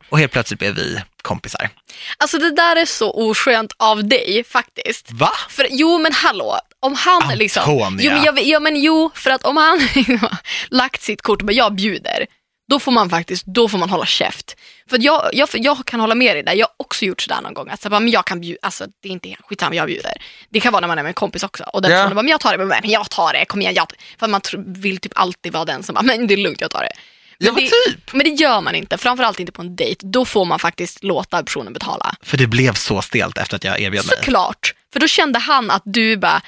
och 0.10 0.20
helt 0.20 0.32
plötsligt 0.32 0.60
blev 0.60 0.76
vi 0.76 1.01
kompisar. 1.22 1.70
Alltså 2.18 2.38
det 2.38 2.56
där 2.56 2.76
är 2.76 2.86
så 2.86 3.12
oskönt 3.12 3.74
av 3.78 4.08
dig 4.08 4.43
faktiskt. 4.43 5.12
Va? 5.12 5.32
För, 5.49 5.68
jo 5.70 5.97
men 5.97 6.14
hallå, 6.14 6.60
om 6.84 6.96
han 6.96 7.38
liksom... 7.38 7.64
Antonia. 7.64 8.06
Jo 8.06 8.12
men, 8.12 8.24
jag, 8.24 8.40
ja, 8.44 8.60
men 8.60 8.82
jo, 8.82 9.12
för 9.16 9.30
att 9.32 9.44
om 9.46 9.58
han 9.58 9.80
lagt 10.70 11.02
sitt 11.02 11.22
kort 11.22 11.42
och 11.42 11.46
bara 11.48 11.54
jag 11.54 11.76
bjuder, 11.76 12.26
då 12.70 12.80
får 12.80 12.92
man 12.92 13.10
faktiskt 13.10 13.46
då 13.46 13.70
får 13.70 13.78
man 13.78 13.90
hålla 13.90 14.06
käft. 14.06 14.56
För 14.90 14.98
jag, 15.02 15.30
jag, 15.34 15.50
jag 15.54 15.86
kan 15.86 16.00
hålla 16.00 16.16
med 16.16 16.36
dig 16.36 16.44
där, 16.44 16.54
jag 16.54 16.68
har 16.68 16.74
också 16.78 17.06
gjort 17.06 17.22
sådär 17.22 17.42
någon 17.42 17.54
gång. 17.54 17.70
Att 17.70 17.82
så 17.82 17.90
bara, 17.90 18.00
men 18.00 18.12
jag 18.12 18.26
kan 18.26 18.42
bjuda, 18.42 18.60
alltså 18.62 18.86
det 19.02 19.08
är 19.10 19.12
inte 19.12 19.36
skitsamma, 19.40 19.76
jag 19.76 19.88
bjuder. 19.88 20.14
Det 20.50 20.60
kan 20.60 20.74
vara 20.74 20.82
när 20.82 20.88
man 20.88 20.98
är 20.98 21.04
med 21.04 21.10
en 21.10 21.14
kompis 21.14 21.44
också. 21.44 21.64
Och 21.64 21.82
den 21.82 21.92
Ja. 21.92 21.98
personen 21.98 22.16
bara, 22.16 22.22
men 22.24 22.32
jag 22.32 22.40
tar 22.40 22.58
det, 22.58 22.66
men 22.66 22.90
jag 22.92 23.10
tar 23.10 23.34
det, 23.34 23.46
kom 23.46 23.62
igen. 23.62 23.74
Jag, 23.76 23.88
för 24.20 24.28
man 24.28 24.42
vill 24.66 24.98
typ 24.98 25.12
alltid 25.16 25.54
vara 25.54 25.66
den 25.66 25.84
som 25.84 25.96
bara, 25.96 26.02
men 26.04 26.28
det 26.28 26.34
är 26.34 26.38
lugnt, 26.38 26.62
jag 26.62 26.72
tar 26.72 26.82
det. 26.82 26.92
Men, 27.40 27.48
Ja, 27.48 27.54
det, 27.62 27.92
typ. 27.92 28.14
men 28.14 28.24
det 28.26 28.30
gör 28.44 28.62
man 28.62 28.76
inte, 28.76 28.98
framförallt 28.98 29.40
inte 29.40 29.52
på 29.52 29.62
en 29.62 29.76
dejt. 29.76 30.08
Då 30.08 30.26
får 30.26 30.46
man 30.46 30.60
faktiskt 30.60 31.04
låta 31.04 31.44
personen 31.44 31.74
betala. 31.74 32.16
För 32.22 32.38
det 32.38 32.48
blev 32.48 32.74
så 32.74 33.02
stelt 33.02 33.38
efter 33.38 33.56
att 33.56 33.64
jag 33.64 33.80
erbjöd 33.82 34.06
mig. 34.06 34.16
Såklart, 34.18 34.74
för 34.94 35.00
då 35.00 35.08
kände 35.08 35.40
han 35.40 35.72
att 35.72 35.82
du 35.86 36.18
bara, 36.18 36.42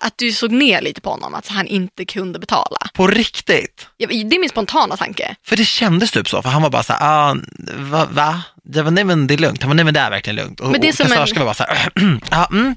att 0.00 0.18
du 0.18 0.32
såg 0.32 0.52
ner 0.52 0.80
lite 0.80 1.00
på 1.00 1.10
honom, 1.10 1.34
att 1.34 1.48
han 1.48 1.66
inte 1.66 2.04
kunde 2.04 2.38
betala. 2.38 2.78
På 2.94 3.06
riktigt. 3.06 3.86
Ja, 3.96 4.08
Det 4.08 4.36
är 4.36 4.40
min 4.40 4.48
spontana 4.48 4.96
tanke. 4.96 5.36
För 5.46 5.56
det 5.56 5.64
kändes 5.64 6.10
typ 6.10 6.28
så, 6.28 6.42
för 6.42 6.48
han 6.48 6.62
var 6.62 6.70
bara 6.70 6.82
så 6.82 6.92
här, 6.92 7.00
ah, 7.02 7.36
va? 7.76 8.08
va? 8.10 8.42
Jag 8.72 8.84
var, 8.84 8.90
nej 8.90 9.04
men 9.04 9.26
det 9.26 9.34
är 9.34 9.38
lugnt. 9.38 9.62
Han 9.62 9.70
var 9.70 9.74
nej 9.74 9.84
men 9.84 9.94
det 9.94 10.00
är 10.00 10.10
verkligen 10.10 10.36
lugnt. 10.36 10.60
Och, 10.60 10.70
Men 10.70 10.80
det 10.80 10.86
är 10.86 10.92
och 10.92 10.94
som 10.96 11.06
en- 11.06 11.12
kassörskan 11.12 11.38
var 11.38 11.46
bara 11.46 11.54
så 11.54 11.64
här, 11.64 11.90
ja, 12.30 12.46
mm. 12.50 12.74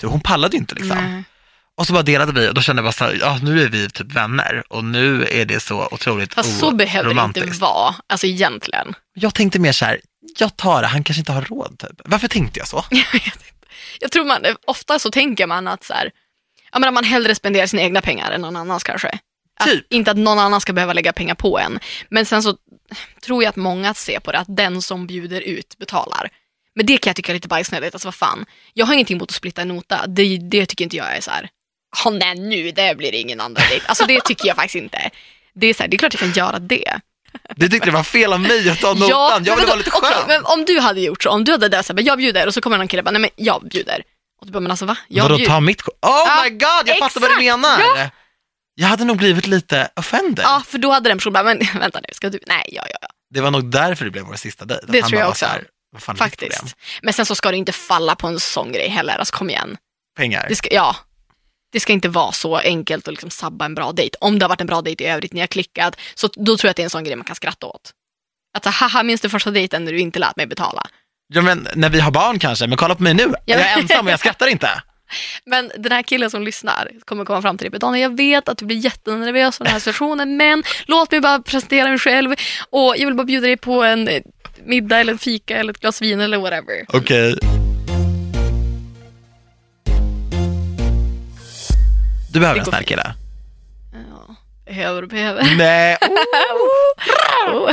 Så 0.00 0.06
hon 0.06 0.20
pallade 0.20 0.56
ju 0.56 0.58
inte 0.60 0.74
liksom. 0.74 0.98
Nej. 0.98 1.24
Och 1.76 1.86
så 1.86 1.92
bara 1.92 2.02
delade 2.02 2.32
vi 2.40 2.48
och 2.48 2.54
då 2.54 2.60
kände 2.60 2.80
jag 2.80 2.84
bara 2.84 2.92
så 2.92 3.04
här, 3.04 3.18
ja 3.20 3.38
nu 3.42 3.62
är 3.62 3.68
vi 3.68 3.90
typ 3.90 4.12
vänner 4.12 4.62
och 4.68 4.84
nu 4.84 5.26
är 5.30 5.44
det 5.44 5.60
så 5.60 5.88
otroligt 5.90 6.34
Fast 6.34 6.58
så 6.58 6.74
behöver 6.74 7.14
det 7.14 7.22
inte 7.24 7.58
vara, 7.60 7.94
alltså 8.08 8.26
egentligen. 8.26 8.94
Jag 9.14 9.34
tänkte 9.34 9.58
mer 9.58 9.72
så 9.72 9.84
här, 9.84 10.00
jag 10.38 10.56
tar 10.56 10.82
det, 10.82 10.88
han 10.88 11.04
kanske 11.04 11.20
inte 11.20 11.32
har 11.32 11.42
råd 11.42 11.78
typ. 11.78 12.00
Varför 12.04 12.28
tänkte 12.28 12.58
jag 12.58 12.68
så? 12.68 12.84
Jag 12.90 13.12
vet 13.12 13.26
inte. 13.26 13.44
Jag 14.00 14.12
tror 14.12 14.24
man, 14.24 14.40
ofta 14.66 14.98
så 14.98 15.10
tänker 15.10 15.46
man 15.46 15.68
att 15.68 15.84
så 15.84 15.92
här, 15.94 16.10
ja, 16.76 16.80
men 16.80 16.88
att 16.88 16.94
man 16.94 17.04
hellre 17.04 17.34
spenderar 17.34 17.66
sina 17.66 17.82
egna 17.82 18.00
pengar 18.00 18.30
än 18.30 18.40
någon 18.40 18.56
annans 18.56 18.82
kanske. 18.84 19.08
Att, 19.60 19.66
Typ. 19.68 19.92
Inte 19.92 20.10
att 20.10 20.16
någon 20.16 20.38
annan 20.38 20.60
ska 20.60 20.72
behöva 20.72 20.92
lägga 20.92 21.12
pengar 21.12 21.34
på 21.34 21.58
en. 21.58 21.78
Men 22.08 22.26
sen 22.26 22.42
så 22.42 22.56
tror 23.24 23.42
jag 23.42 23.50
att 23.50 23.56
många 23.56 23.94
ser 23.94 24.20
på 24.20 24.32
det 24.32 24.38
att 24.38 24.56
den 24.56 24.82
som 24.82 25.06
bjuder 25.06 25.40
ut 25.40 25.78
betalar. 25.78 26.28
Men 26.74 26.86
det 26.86 26.98
kan 26.98 27.10
jag 27.10 27.16
tycka 27.16 27.32
är 27.32 27.34
lite 27.34 27.48
bajsnödigt. 27.48 27.94
Alltså 27.94 28.06
vad 28.08 28.14
fan. 28.14 28.44
Jag 28.72 28.86
har 28.86 28.94
ingenting 28.94 29.16
emot 29.16 29.30
att 29.30 29.34
splitta 29.36 29.62
en 29.62 29.68
nota. 29.68 30.06
Det, 30.06 30.38
det 30.38 30.66
tycker 30.66 30.84
inte 30.84 30.96
jag 30.96 31.16
är 31.16 31.20
så 31.20 31.30
här. 31.30 31.48
"Ja, 32.04 32.10
nej 32.10 32.34
nu, 32.34 32.70
det 32.70 32.96
blir 32.96 33.14
ingen 33.14 33.40
andra 33.40 33.62
dejt. 33.70 33.86
Alltså 33.88 34.06
det 34.06 34.20
tycker 34.20 34.46
jag 34.46 34.56
faktiskt 34.56 34.74
inte. 34.76 35.10
Det 35.54 35.66
är, 35.66 35.74
så 35.74 35.82
här, 35.82 35.88
det 35.88 35.96
är 35.96 35.98
klart 35.98 36.14
jag 36.14 36.20
kan 36.20 36.32
göra 36.32 36.58
det. 36.58 37.00
Du 37.56 37.68
tyckte 37.68 37.86
det 37.90 37.92
var 37.96 38.02
fel 38.02 38.32
av 38.32 38.40
mig 38.40 38.70
att 38.70 38.80
ta 38.80 38.94
notan, 38.94 39.08
jag 39.10 39.46
men 39.46 39.54
ville 39.56 39.66
vara 39.66 39.76
lite 39.76 39.90
skön. 39.90 40.24
men 40.28 40.44
om 40.44 40.64
du 40.64 40.80
hade 40.80 41.00
gjort 41.00 41.22
så, 41.22 41.30
om 41.30 41.44
du 41.44 41.52
hade 41.52 41.68
där 41.68 41.82
så 41.82 41.92
här, 41.96 42.02
jag 42.02 42.18
bjuder 42.18 42.46
och 42.46 42.54
så 42.54 42.60
kommer 42.60 42.78
någon 42.78 42.88
kille 42.88 43.00
och 43.00 43.04
bara, 43.04 43.10
nej 43.10 43.20
men 43.20 43.30
jag 43.36 43.68
bjuder. 43.68 44.02
Och 44.40 44.46
du 44.46 44.52
bara, 44.52 44.60
men 44.60 44.70
alltså 44.70 44.86
va? 44.86 44.98
Jag 45.08 45.28
Vadå 45.28 45.44
ta 45.46 45.60
mitt 45.60 45.82
kort? 45.82 45.94
Oh 46.02 46.10
Ja, 46.26 46.42
my 46.44 46.50
god, 46.50 46.82
jag 46.86 46.98
fattar 46.98 47.20
vad 47.20 47.30
du 47.30 47.34
exakt, 47.34 47.60
menar. 47.60 47.80
ja. 47.96 48.10
Jag 48.74 48.88
hade 48.88 49.04
nog 49.04 49.16
blivit 49.16 49.46
lite 49.46 49.88
offended. 49.96 50.44
Ja, 50.44 50.62
för 50.66 50.78
då 50.78 50.90
hade 50.92 51.10
den 51.10 51.18
personen 51.18 51.32
bara, 51.32 51.44
men 51.44 51.58
vänta 51.80 52.00
nu, 52.00 52.08
ska 52.12 52.30
du? 52.30 52.38
Nej, 52.46 52.68
ja, 52.72 52.82
ja, 52.90 52.98
ja. 53.02 53.08
Det 53.34 53.40
var 53.40 53.50
nog 53.50 53.70
därför 53.70 54.04
det 54.04 54.10
blev 54.10 54.24
vår 54.24 54.34
sista 54.34 54.64
dejt. 54.64 54.86
Det 54.88 55.00
han 55.00 55.10
tror 55.10 55.20
jag 55.20 55.28
också. 55.28 55.44
så 55.44 55.50
här, 55.50 55.66
vad 55.92 56.02
fan? 56.02 56.16
Faktiskt. 56.16 56.76
Men 57.02 57.14
sen 57.14 57.26
så 57.26 57.34
ska 57.34 57.50
det 57.50 57.56
inte 57.56 57.72
falla 57.72 58.14
på 58.16 58.26
en 58.26 58.40
sån 58.40 58.72
grej 58.72 58.88
heller, 58.88 59.16
alltså 59.18 59.36
kom 59.36 59.50
igen. 59.50 59.76
Pengar. 60.16 60.54
Ska, 60.54 60.68
ja, 60.74 60.96
det 61.72 61.80
ska 61.80 61.92
inte 61.92 62.08
vara 62.08 62.32
så 62.32 62.56
enkelt 62.56 63.08
att 63.08 63.12
liksom 63.14 63.30
sabba 63.30 63.64
en 63.64 63.74
bra 63.74 63.92
dejt. 63.92 64.16
Om 64.20 64.38
det 64.38 64.44
har 64.44 64.48
varit 64.48 64.60
en 64.60 64.66
bra 64.66 64.82
dejt 64.82 65.04
i 65.04 65.06
övrigt, 65.06 65.32
ni 65.32 65.40
har 65.40 65.46
klickat, 65.46 65.96
så 66.14 66.28
då 66.34 66.56
tror 66.56 66.68
jag 66.68 66.70
att 66.70 66.76
det 66.76 66.82
är 66.82 66.84
en 66.84 66.90
sån 66.90 67.04
grej 67.04 67.16
man 67.16 67.24
kan 67.24 67.36
skratta 67.36 67.66
åt. 67.66 67.90
Att 68.58 68.64
så, 68.64 68.70
haha, 68.70 69.02
minns 69.02 69.20
du 69.20 69.28
första 69.28 69.50
dejten 69.50 69.84
när 69.84 69.92
du 69.92 69.98
inte 70.00 70.18
lät 70.18 70.36
mig 70.36 70.46
betala? 70.46 70.86
Ja 71.28 71.42
men 71.42 71.68
när 71.74 71.90
vi 71.90 72.00
har 72.00 72.10
barn 72.10 72.38
kanske, 72.38 72.66
men 72.66 72.78
kolla 72.78 72.94
på 72.94 73.02
mig 73.02 73.14
nu. 73.14 73.22
Ja, 73.22 73.34
Jag 73.44 73.60
är 73.60 73.78
ensam 73.78 74.06
och 74.06 74.12
jag 74.12 74.18
skrattar 74.20 74.46
inte. 74.46 74.68
Men 75.44 75.72
den 75.78 75.92
här 75.92 76.02
killen 76.02 76.30
som 76.30 76.42
lyssnar 76.42 76.90
kommer 77.04 77.24
komma 77.24 77.42
fram 77.42 77.58
till 77.58 77.70
dig. 77.70 77.80
Daniel, 77.80 78.02
jag 78.02 78.16
vet 78.16 78.48
att 78.48 78.58
du 78.58 78.64
blir 78.66 78.76
jättenervös 78.76 79.56
för 79.58 79.64
den 79.64 79.72
här 79.72 79.80
situationen, 79.80 80.36
men 80.36 80.62
låt 80.86 81.10
mig 81.10 81.20
bara 81.20 81.38
presentera 81.38 81.88
mig 81.88 81.98
själv 81.98 82.34
och 82.70 82.94
jag 82.96 83.06
vill 83.06 83.14
bara 83.14 83.24
bjuda 83.24 83.46
dig 83.46 83.56
på 83.56 83.82
en 83.82 84.08
middag 84.64 84.98
eller 85.00 85.12
en 85.12 85.18
fika 85.18 85.56
eller 85.56 85.72
ett 85.72 85.80
glas 85.80 86.02
vin 86.02 86.20
eller 86.20 86.38
whatever. 86.38 86.84
Okej. 86.88 87.38
Du 92.32 92.40
behöver 92.40 92.60
en 92.60 92.66
snäll 92.66 92.84
kille. 92.84 93.14
Ja, 93.92 94.34
behöver 94.66 95.02
och 95.02 95.08
behöver. 95.08 95.56
Nej, 95.56 95.96
oh, 96.02 97.54
Oh. 97.54 97.66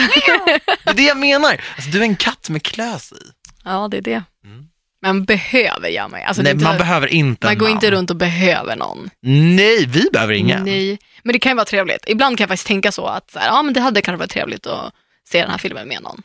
det 0.83 0.89
är 0.89 0.93
det 0.93 1.03
jag 1.03 1.17
menar. 1.17 1.61
Alltså, 1.75 1.91
du 1.91 1.99
är 1.99 2.03
en 2.03 2.15
katt 2.15 2.49
med 2.49 2.63
klös 2.63 3.11
i. 3.11 3.15
Ja, 3.63 3.87
det 3.91 3.97
är 3.97 4.01
det. 4.01 4.23
Mm. 4.45 4.65
Men 5.01 5.25
behöver 5.25 5.89
jag 5.89 6.11
mig? 6.11 6.23
Alltså, 6.23 6.43
Nej, 6.43 6.51
inte, 6.51 6.63
man 6.63 6.77
behöver 6.77 7.07
inte 7.07 7.47
man 7.47 7.57
går 7.57 7.69
inte 7.69 7.91
runt 7.91 8.09
och 8.09 8.15
behöver 8.15 8.75
någon. 8.75 9.09
Nej, 9.55 9.85
vi 9.85 10.09
behöver 10.13 10.33
ingen. 10.33 10.63
Nej. 10.63 10.99
Men 11.23 11.33
det 11.33 11.39
kan 11.39 11.49
ju 11.49 11.55
vara 11.55 11.65
trevligt. 11.65 12.03
Ibland 12.07 12.37
kan 12.37 12.43
jag 12.43 12.49
faktiskt 12.49 12.67
tänka 12.67 12.91
så 12.91 13.05
att 13.05 13.31
så 13.31 13.39
här, 13.39 13.47
ja, 13.47 13.61
men 13.61 13.73
det 13.73 13.79
hade 13.79 14.01
kanske 14.01 14.19
varit 14.19 14.31
trevligt 14.31 14.67
att 14.67 14.93
se 15.29 15.41
den 15.41 15.51
här 15.51 15.57
filmen 15.57 15.87
med 15.87 16.01
någon. 16.03 16.21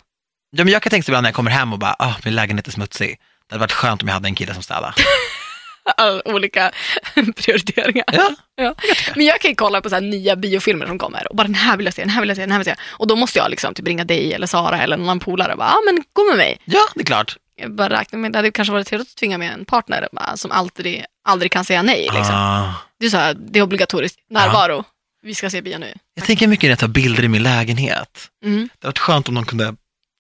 Ja, 0.51 0.65
men 0.65 0.73
jag 0.73 0.83
kan 0.83 0.91
tänka 0.91 1.05
sig 1.05 1.13
ibland 1.13 1.23
när 1.23 1.29
jag 1.29 1.35
kommer 1.35 1.51
hem 1.51 1.73
och 1.73 1.79
bara, 1.79 1.97
ah, 1.99 2.15
min 2.25 2.35
lägenhet 2.35 2.67
är 2.67 2.73
smutsig. 2.73 3.19
Det 3.49 3.55
hade 3.55 3.61
varit 3.61 3.73
skönt 3.73 4.03
om 4.03 4.09
jag 4.09 4.15
hade 4.15 4.29
en 4.29 4.35
kille 4.35 4.55
som 4.55 4.63
städade. 4.63 4.95
Olika 6.25 6.71
prioriteringar. 7.37 8.05
Ja. 8.13 8.35
Ja. 8.57 8.75
Men 9.17 9.27
jag 9.27 9.41
kan 9.41 9.51
ju 9.51 9.55
kolla 9.55 9.81
på 9.81 9.91
så 9.91 10.01
nya 10.01 10.37
biofilmer 10.37 10.87
som 10.87 10.99
kommer 10.99 11.29
och 11.31 11.37
bara 11.37 11.45
den 11.45 11.55
här 11.55 11.77
vill 11.77 11.87
jag 11.87 11.95
se, 11.95 12.03
den 12.03 12.11
här 12.11 12.21
vill 12.21 12.29
jag 12.29 12.37
se, 12.37 12.43
den 12.43 12.51
här 12.51 12.59
vill 12.59 12.67
jag 12.67 12.77
se. 12.77 12.83
Och 12.87 13.07
då 13.07 13.17
måste 13.17 13.39
jag 13.39 13.51
liksom 13.51 13.75
typ 13.75 13.87
ringa 13.87 14.05
dig 14.05 14.33
eller 14.35 14.47
Sara 14.47 14.83
eller 14.83 14.97
någon 14.97 15.07
annan 15.07 15.21
polare 15.21 15.53
och 15.53 15.59
bara, 15.59 15.69
ja 15.69 15.79
men 15.87 16.05
gå 16.13 16.25
med 16.25 16.37
mig. 16.37 16.59
ja, 16.65 16.81
det 16.95 17.01
är 17.01 17.05
klart. 17.05 17.37
Jag 17.61 17.75
bara 17.75 18.01
räknar 18.01 18.19
med, 18.19 18.33
det 18.33 18.39
hade 18.39 18.51
kanske 18.51 18.73
varit 18.73 18.87
trevligt 18.87 19.09
att 19.09 19.17
tvinga 19.17 19.39
med 19.39 19.53
en 19.53 19.65
partner 19.65 20.09
bara, 20.13 20.37
som 20.37 20.51
alltid, 20.51 21.05
aldrig 21.25 21.53
kan 21.53 21.65
säga 21.65 21.83
nej. 21.83 22.03
Liksom. 22.03 22.35
Ah. 22.35 22.75
Det 23.01 23.07
är 23.07 23.11
så 23.11 23.17
här, 23.17 23.35
det 23.35 23.59
är 23.59 23.63
obligatoriskt 23.63 24.19
närvaro. 24.31 24.85
Vi 25.23 25.35
ska 25.35 25.51
se 25.51 25.63
bio 25.63 25.79
nu. 25.79 25.95
Jag 26.15 26.25
tänker 26.25 26.47
mycket 26.47 26.63
när 26.63 26.71
jag 26.71 26.79
tar 26.79 26.89
bilder 26.89 27.25
i 27.25 27.29
min 27.29 27.43
lägenhet. 27.43 28.29
Mm. 28.45 28.59
Det 28.59 28.87
hade 28.87 28.89
varit 28.89 28.99
skönt 28.99 29.29
om 29.29 29.35
någon 29.35 29.47
kunde 29.47 29.75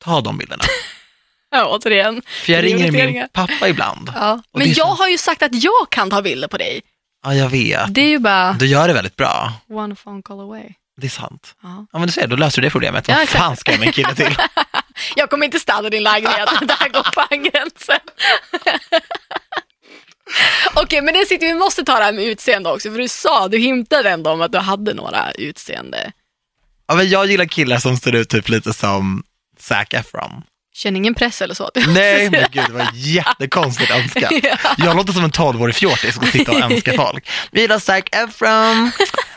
ta 0.05 0.21
de 0.21 0.39
bilderna. 0.39 0.65
Ja, 1.51 1.67
återigen. 1.67 2.23
För 2.45 2.53
jag 2.53 2.65
ringer 2.65 2.93
min 2.93 3.29
pappa 3.33 3.69
ibland. 3.69 4.13
Ja. 4.15 4.43
Men 4.53 4.73
jag 4.73 4.87
har 4.87 5.09
ju 5.09 5.19
sagt 5.19 5.43
att 5.43 5.63
jag 5.63 5.91
kan 5.91 6.11
ta 6.11 6.23
bilder 6.23 6.49
på 6.49 6.57
dig. 6.59 6.81
Ja, 7.25 7.35
jag 7.35 7.49
vet. 7.49 7.95
Det 7.95 8.01
är 8.01 8.09
ju 8.09 8.19
bara 8.19 8.53
Du 8.53 8.67
gör 8.67 8.89
det 8.89 8.95
väldigt 8.95 9.17
bra. 9.17 9.53
one 9.71 9.95
phone 9.95 10.23
call 10.23 10.41
away. 10.41 10.65
Det 11.01 11.07
är 11.07 11.11
sant. 11.11 11.55
Ja. 11.63 11.87
Ja, 11.93 11.99
men 11.99 12.07
du 12.07 12.13
ser, 12.13 12.27
då 12.27 12.37
löser 12.37 12.63
du 12.63 12.67
det 12.69 12.73
problemet. 12.73 13.09
Vad 13.09 13.29
fan 13.29 13.57
ska 13.57 13.71
jag 13.73 13.79
med 13.81 13.87
en 13.87 13.93
kille 13.93 14.15
till? 14.15 14.37
Jag 15.17 15.31
kommer 15.31 15.45
inte 15.45 15.59
städa 15.61 15.91
din 15.91 16.03
lägenhet, 16.03 16.49
det 16.61 16.73
här 16.81 16.89
går 16.89 17.03
fan 17.15 17.43
gränsen. 17.43 18.01
Okej, 20.75 21.03
men 21.03 21.15
det 21.15 21.27
sitter, 21.27 21.47
vi 21.47 21.55
måste 21.55 21.85
ta 21.85 21.99
det 21.99 22.05
här 22.05 22.13
med 22.13 22.25
utseende 22.25 22.71
också, 22.71 22.91
för 22.91 22.99
du 22.99 23.09
sa, 23.09 23.49
du 23.49 23.59
hintade 23.59 24.11
ändå 24.11 24.31
om 24.31 24.41
att 24.41 24.53
du 24.53 24.59
hade 24.59 24.95
några 24.95 25.31
utseende. 25.33 26.13
Ja, 26.89 26.95
men 26.95 27.09
jag 27.09 27.27
gillar 27.27 27.45
killar 27.45 27.79
som 27.79 27.97
ser 27.97 28.15
ut 28.15 28.29
typ 28.29 28.49
lite 28.49 28.73
som 28.73 29.23
Zac 29.59 29.87
Efron. 29.91 30.43
Känner 30.79 30.97
ingen 30.97 31.15
press 31.15 31.43
eller 31.43 31.55
så? 31.55 31.71
Nej, 31.89 32.31
men 32.31 32.45
gud, 32.53 32.65
det 32.67 32.73
var 32.73 32.89
jättekonstigt 32.95 33.91
önskat. 33.91 34.33
Ja. 34.43 34.57
Jag 34.79 34.97
låter 34.97 35.13
som 35.13 35.25
en 35.25 35.31
12-årig 35.31 35.75
fjortis 35.75 36.15
som 36.15 36.27
sitter 36.27 36.53
och 36.65 36.73
önskar 36.73 36.93
folk. 36.97 37.29
Vi 37.51 37.61
gillar 37.61 37.79
Zac 37.79 38.05
Efron, 38.13 38.91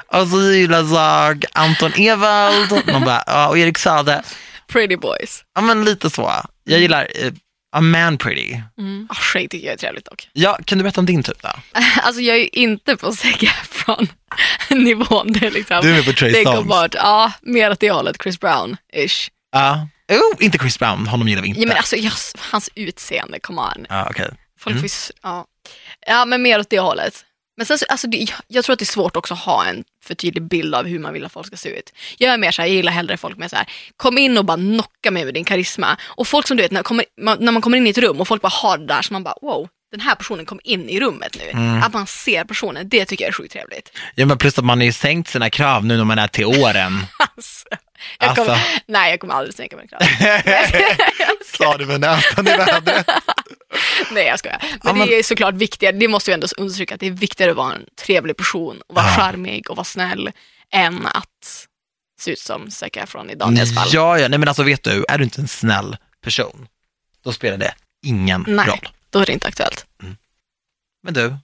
och 0.07 0.27
så 0.27 0.51
gillar 0.51 0.83
jag 0.93 1.45
Anton 1.53 1.91
Ewald, 1.95 2.81
man 2.91 3.03
bara, 3.05 3.23
ja, 3.27 3.47
och 3.47 3.57
Erik 3.57 3.77
Saade. 3.77 4.23
Pretty 4.67 4.95
boys. 4.97 5.43
Ja, 5.55 5.61
men 5.61 5.85
lite 5.85 6.09
så. 6.09 6.31
Jag 6.63 6.79
gillar 6.79 7.07
eh, 7.15 7.31
a 7.75 7.81
man 7.81 8.17
pretty. 8.17 8.57
Mm. 8.77 9.07
Oh, 9.09 9.15
Shay 9.15 9.47
tycker 9.47 9.65
jag 9.67 9.73
är 9.73 9.77
trevligt 9.77 10.05
dock. 10.05 10.29
Ja, 10.33 10.57
kan 10.65 10.77
du 10.77 10.83
berätta 10.83 11.01
om 11.01 11.05
din 11.05 11.23
typ 11.23 11.41
då? 11.41 11.49
Alltså 12.03 12.21
jag 12.21 12.35
är 12.35 12.39
ju 12.39 12.47
inte 12.53 12.97
på 12.97 13.11
Zac 13.11 13.43
Efron 13.43 14.07
nivån. 14.69 15.31
Det 15.33 15.45
är 15.45 15.51
liksom, 15.51 15.81
Du 15.81 15.97
är 15.97 16.03
på 16.03 16.13
Trey 16.13 16.43
Songz. 16.43 16.93
Ja, 16.93 17.31
mer 17.41 17.71
åt 17.71 17.79
det 17.79 17.91
hållet, 17.91 18.17
Chris 18.23 18.39
Brown-ish. 18.39 19.29
Ja. 19.51 19.87
Oh, 20.11 20.45
inte 20.45 20.57
Chris 20.57 20.79
Brown, 20.79 21.07
honom 21.07 21.27
gillar 21.27 21.41
vi 21.41 21.47
inte. 21.47 21.61
Ja, 21.61 21.67
men 21.67 21.77
alltså, 21.77 21.95
just, 21.95 22.37
hans 22.39 22.69
utseende, 22.75 23.39
come 23.39 23.61
on. 23.61 23.85
Ja, 23.89 24.07
okej. 24.09 24.29
Folk 24.59 24.75
Mm. 24.77 24.89
får 24.89 25.15
ja. 25.23 25.45
ja, 26.07 26.25
men 26.25 26.41
mer 26.41 26.59
åt 26.59 26.69
det 26.69 26.79
hållet. 26.79 27.25
Men 27.57 27.65
sen, 27.65 27.77
så- 27.77 27.85
alltså, 27.89 28.07
det, 28.07 28.17
jag- 28.17 28.29
jag 28.47 28.65
tror 28.65 28.73
att 28.73 28.79
det 28.79 28.83
är 28.83 28.85
svårt 28.85 29.15
också 29.17 29.33
att 29.33 29.39
ha 29.39 29.65
en 29.65 29.83
för 30.03 30.15
tydlig 30.15 30.43
bild 30.43 30.75
av 30.75 30.85
hur 30.87 30.99
man 30.99 31.13
vill 31.13 31.25
att 31.25 31.31
folk 31.31 31.47
ska 31.47 31.57
se 31.57 31.69
ut. 31.69 31.93
Jag 32.17 32.33
är 32.33 32.37
mer 32.37 32.51
så 32.51 32.61
här, 32.61 32.69
jag 32.69 32.75
gillar 32.75 32.91
hellre 32.91 33.17
folk 33.17 33.37
med 33.37 33.49
så 33.49 33.55
här, 33.55 33.65
kom 33.97 34.17
in 34.17 34.37
och 34.37 34.45
bara 34.45 34.57
knocka 34.57 35.11
mig 35.11 35.25
med 35.25 35.33
din 35.33 35.45
karisma. 35.45 35.97
Och 36.03 36.27
folk 36.27 36.47
som 36.47 36.57
du 36.57 36.63
vet, 36.63 36.71
när, 36.71 36.83
kommer, 36.83 37.05
man, 37.21 37.37
när 37.39 37.51
man 37.51 37.61
kommer 37.61 37.77
in 37.77 37.87
i 37.87 37.89
ett 37.89 37.97
rum 37.97 38.21
och 38.21 38.27
folk 38.27 38.41
bara 38.41 38.49
har 38.49 38.77
det 38.77 38.85
där, 38.85 39.01
så 39.01 39.13
man 39.13 39.23
bara 39.23 39.35
wow, 39.41 39.67
den 39.91 39.99
här 40.01 40.15
personen 40.15 40.45
kom 40.45 40.59
in 40.63 40.89
i 40.89 40.99
rummet 40.99 41.37
nu. 41.39 41.49
Mm. 41.49 41.83
Att 41.83 41.93
man 41.93 42.07
ser 42.07 42.43
personen, 42.43 42.89
det 42.89 43.05
tycker 43.05 43.23
jag 43.25 43.29
är 43.29 43.33
sjukt 43.33 43.53
trevligt. 43.53 43.91
Ja, 44.15 44.25
men 44.25 44.37
plus 44.37 44.57
att 44.59 44.65
man 44.65 44.77
har 44.79 44.85
ju 44.85 44.91
sänkt 44.93 45.29
sina 45.29 45.49
krav 45.49 45.85
nu 45.85 45.97
när 45.97 46.03
man 46.03 46.19
är 46.19 46.27
till 46.27 46.45
åren. 46.45 47.05
Alltså, 47.35 47.65
Jag 48.19 48.35
kommer, 48.35 48.51
Alltså. 48.51 48.67
Nej, 48.87 49.09
jag 49.11 49.19
kommer 49.19 49.33
aldrig 49.33 49.55
snäcka 49.55 49.75
mig 49.77 49.87
klar. 49.87 50.01
Sa 51.57 51.77
du 51.77 51.85
med 51.85 51.99
näsan 52.01 52.47
i 52.47 52.51
vädret. 52.57 53.07
Nej, 54.11 54.25
jag 54.25 54.39
skojar. 54.39 54.59
Men, 54.61 54.79
Ja, 54.83 54.93
men- 54.93 55.07
det 55.07 55.15
är 55.19 55.23
såklart 55.23 55.53
viktigare, 55.55 55.95
det 55.97 56.07
måste 56.07 56.31
vi 56.31 56.33
ändå 56.33 56.47
understryka, 56.57 56.93
att 56.93 56.99
det 56.99 57.07
är 57.07 57.11
viktigare 57.11 57.51
att 57.51 57.57
vara 57.57 57.73
en 57.75 57.85
trevlig 58.05 58.37
person 58.37 58.81
och 58.87 58.95
vara 58.95 59.05
Ja. 59.05 59.11
charmig 59.15 59.69
och 59.69 59.75
vara 59.77 59.85
snäll 59.85 60.31
än 60.73 61.07
att 61.07 61.67
se 62.21 62.31
ut 62.31 62.39
som 62.39 62.71
Zac 62.71 62.89
Efron 62.93 63.29
i 63.29 63.35
Daniels 63.35 63.75
fall. 63.75 63.87
Ja, 63.91 64.19
ja, 64.19 64.27
nej 64.27 64.39
men 64.39 64.47
alltså 64.47 64.63
vet 64.63 64.83
du, 64.83 65.05
är 65.09 65.17
du 65.17 65.23
inte 65.23 65.41
en 65.41 65.47
snäll 65.47 65.97
person, 66.23 66.67
då 67.23 67.33
spelar 67.33 67.57
det 67.57 67.73
ingen 68.05 68.45
Nej. 68.47 68.67
roll. 68.67 68.89
Då 69.09 69.19
är 69.19 69.25
det 69.25 69.33
inte 69.33 69.47
aktuellt. 69.47 69.85
Men 71.03 71.13
du, 71.13 71.35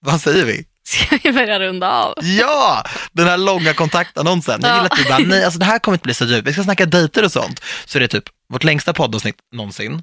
vad 0.00 0.20
säger 0.20 0.44
vi? 0.44 0.64
Ska 0.90 1.18
vi 1.22 1.32
börja 1.32 1.60
runda 1.60 1.90
av? 1.90 2.14
Ja, 2.22 2.84
den 3.12 3.26
här 3.28 3.36
långa 3.36 3.74
kontaktannonsen. 3.74 4.60
Jag 4.62 4.70
Ja. 4.70 4.74
gillar 4.74 4.86
att 4.92 4.98
vi 4.98 5.04
bara, 5.04 5.18
nej 5.18 5.44
alltså 5.44 5.58
det 5.58 5.64
här 5.64 5.78
kommer 5.78 5.94
inte 5.96 6.02
bli 6.04 6.14
så 6.14 6.24
djupt. 6.24 6.48
Vi 6.48 6.52
ska 6.52 6.64
snacka 6.64 6.86
dejter 6.86 7.24
och 7.24 7.32
sånt. 7.32 7.62
Så 7.84 7.98
det 7.98 8.04
är 8.04 8.08
typ 8.08 8.24
vårt 8.48 8.64
längsta 8.64 8.92
poddavsnitt 8.92 9.36
någonsin. 9.52 10.02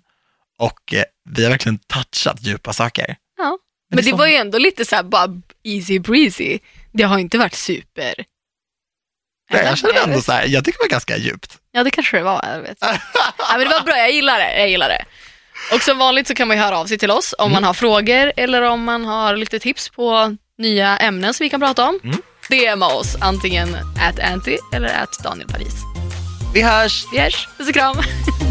Och 0.60 0.94
eh, 0.94 1.04
vi 1.30 1.44
har 1.44 1.52
verkligen 1.52 1.78
touchat 1.80 2.38
djupa 2.42 2.74
saker. 2.74 3.16
Ja. 3.38 3.58
Men 3.90 3.96
Men 3.96 4.06
det 4.06 4.12
är 4.12 4.16
var 4.16 4.28
ju 4.28 4.36
ändå 4.36 4.58
lite 4.58 4.86
så 4.86 4.96
här 4.96 5.04
bara 5.04 5.28
easy 5.64 6.00
breezy. 6.00 6.60
Det 6.94 7.04
har 7.04 7.18
inte 7.18 7.38
varit 7.38 7.54
super. 7.54 8.14
Nej, 9.52 9.66
jag 9.66 9.78
känner 9.78 10.04
ändå 10.04 10.22
så 10.22 10.32
här, 10.32 10.46
jag 10.48 10.66
tycker 10.66 10.80
det 10.80 10.84
var 10.84 10.90
ganska 10.90 11.18
djupt. 11.18 11.58
Ja, 11.72 11.84
det 11.84 11.92
kanske 11.92 12.18
det 12.18 12.24
var. 12.24 12.46
Jag 12.54 12.62
vet. 12.62 12.78
ja, 12.82 12.98
men 13.52 13.60
det 13.60 13.66
var 13.70 13.82
bra, 13.82 13.98
jag 13.98 14.12
gillar 14.12 14.40
det. 14.40 14.60
Jag 14.60 14.70
gillar 14.70 14.90
det. 14.90 15.06
Och 15.74 15.82
som 15.82 15.98
vanligt 15.98 16.28
så 16.28 16.36
kan 16.36 16.48
man 16.48 16.58
ju 16.58 16.64
höra 16.64 16.78
av 16.78 16.86
sig 16.86 16.98
till 16.98 17.12
oss 17.12 17.36
om 17.38 17.52
man 17.52 17.64
har 17.64 17.74
frågor 17.74 18.34
eller 18.38 18.62
om 18.62 18.84
man 18.84 19.06
har 19.06 19.36
lite 19.36 19.60
tips 19.60 19.90
på 19.90 20.36
nya 20.58 20.98
ämnen 20.98 21.34
som 21.34 21.44
vi 21.44 21.50
kan 21.50 21.60
prata 21.60 21.90
om. 21.90 22.00
Mm. 22.04 22.18
DMa 22.50 22.88
oss 22.88 23.18
antingen 23.22 23.76
at 23.76 24.20
Anty 24.20 24.58
eller 24.74 24.88
at 24.88 25.20
Daniel 25.24 25.48
Paris. 25.48 25.76
Vi 26.54 26.62
hörs! 26.62 27.06
Vi 27.12 27.20
hörs, 27.20 27.48
puss 27.58 27.68
och 27.68 27.74
kram! 27.74 27.96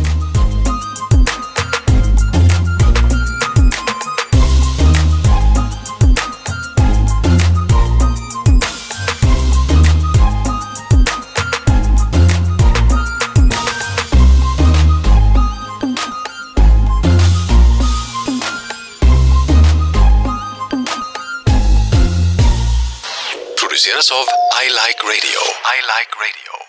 produceras 23.87 24.11
av 24.11 24.27
I 24.65 24.69
Like 24.69 25.01
Radio. 25.05 25.41
I 25.65 25.79
Like 25.87 26.13
Radio. 26.19 26.66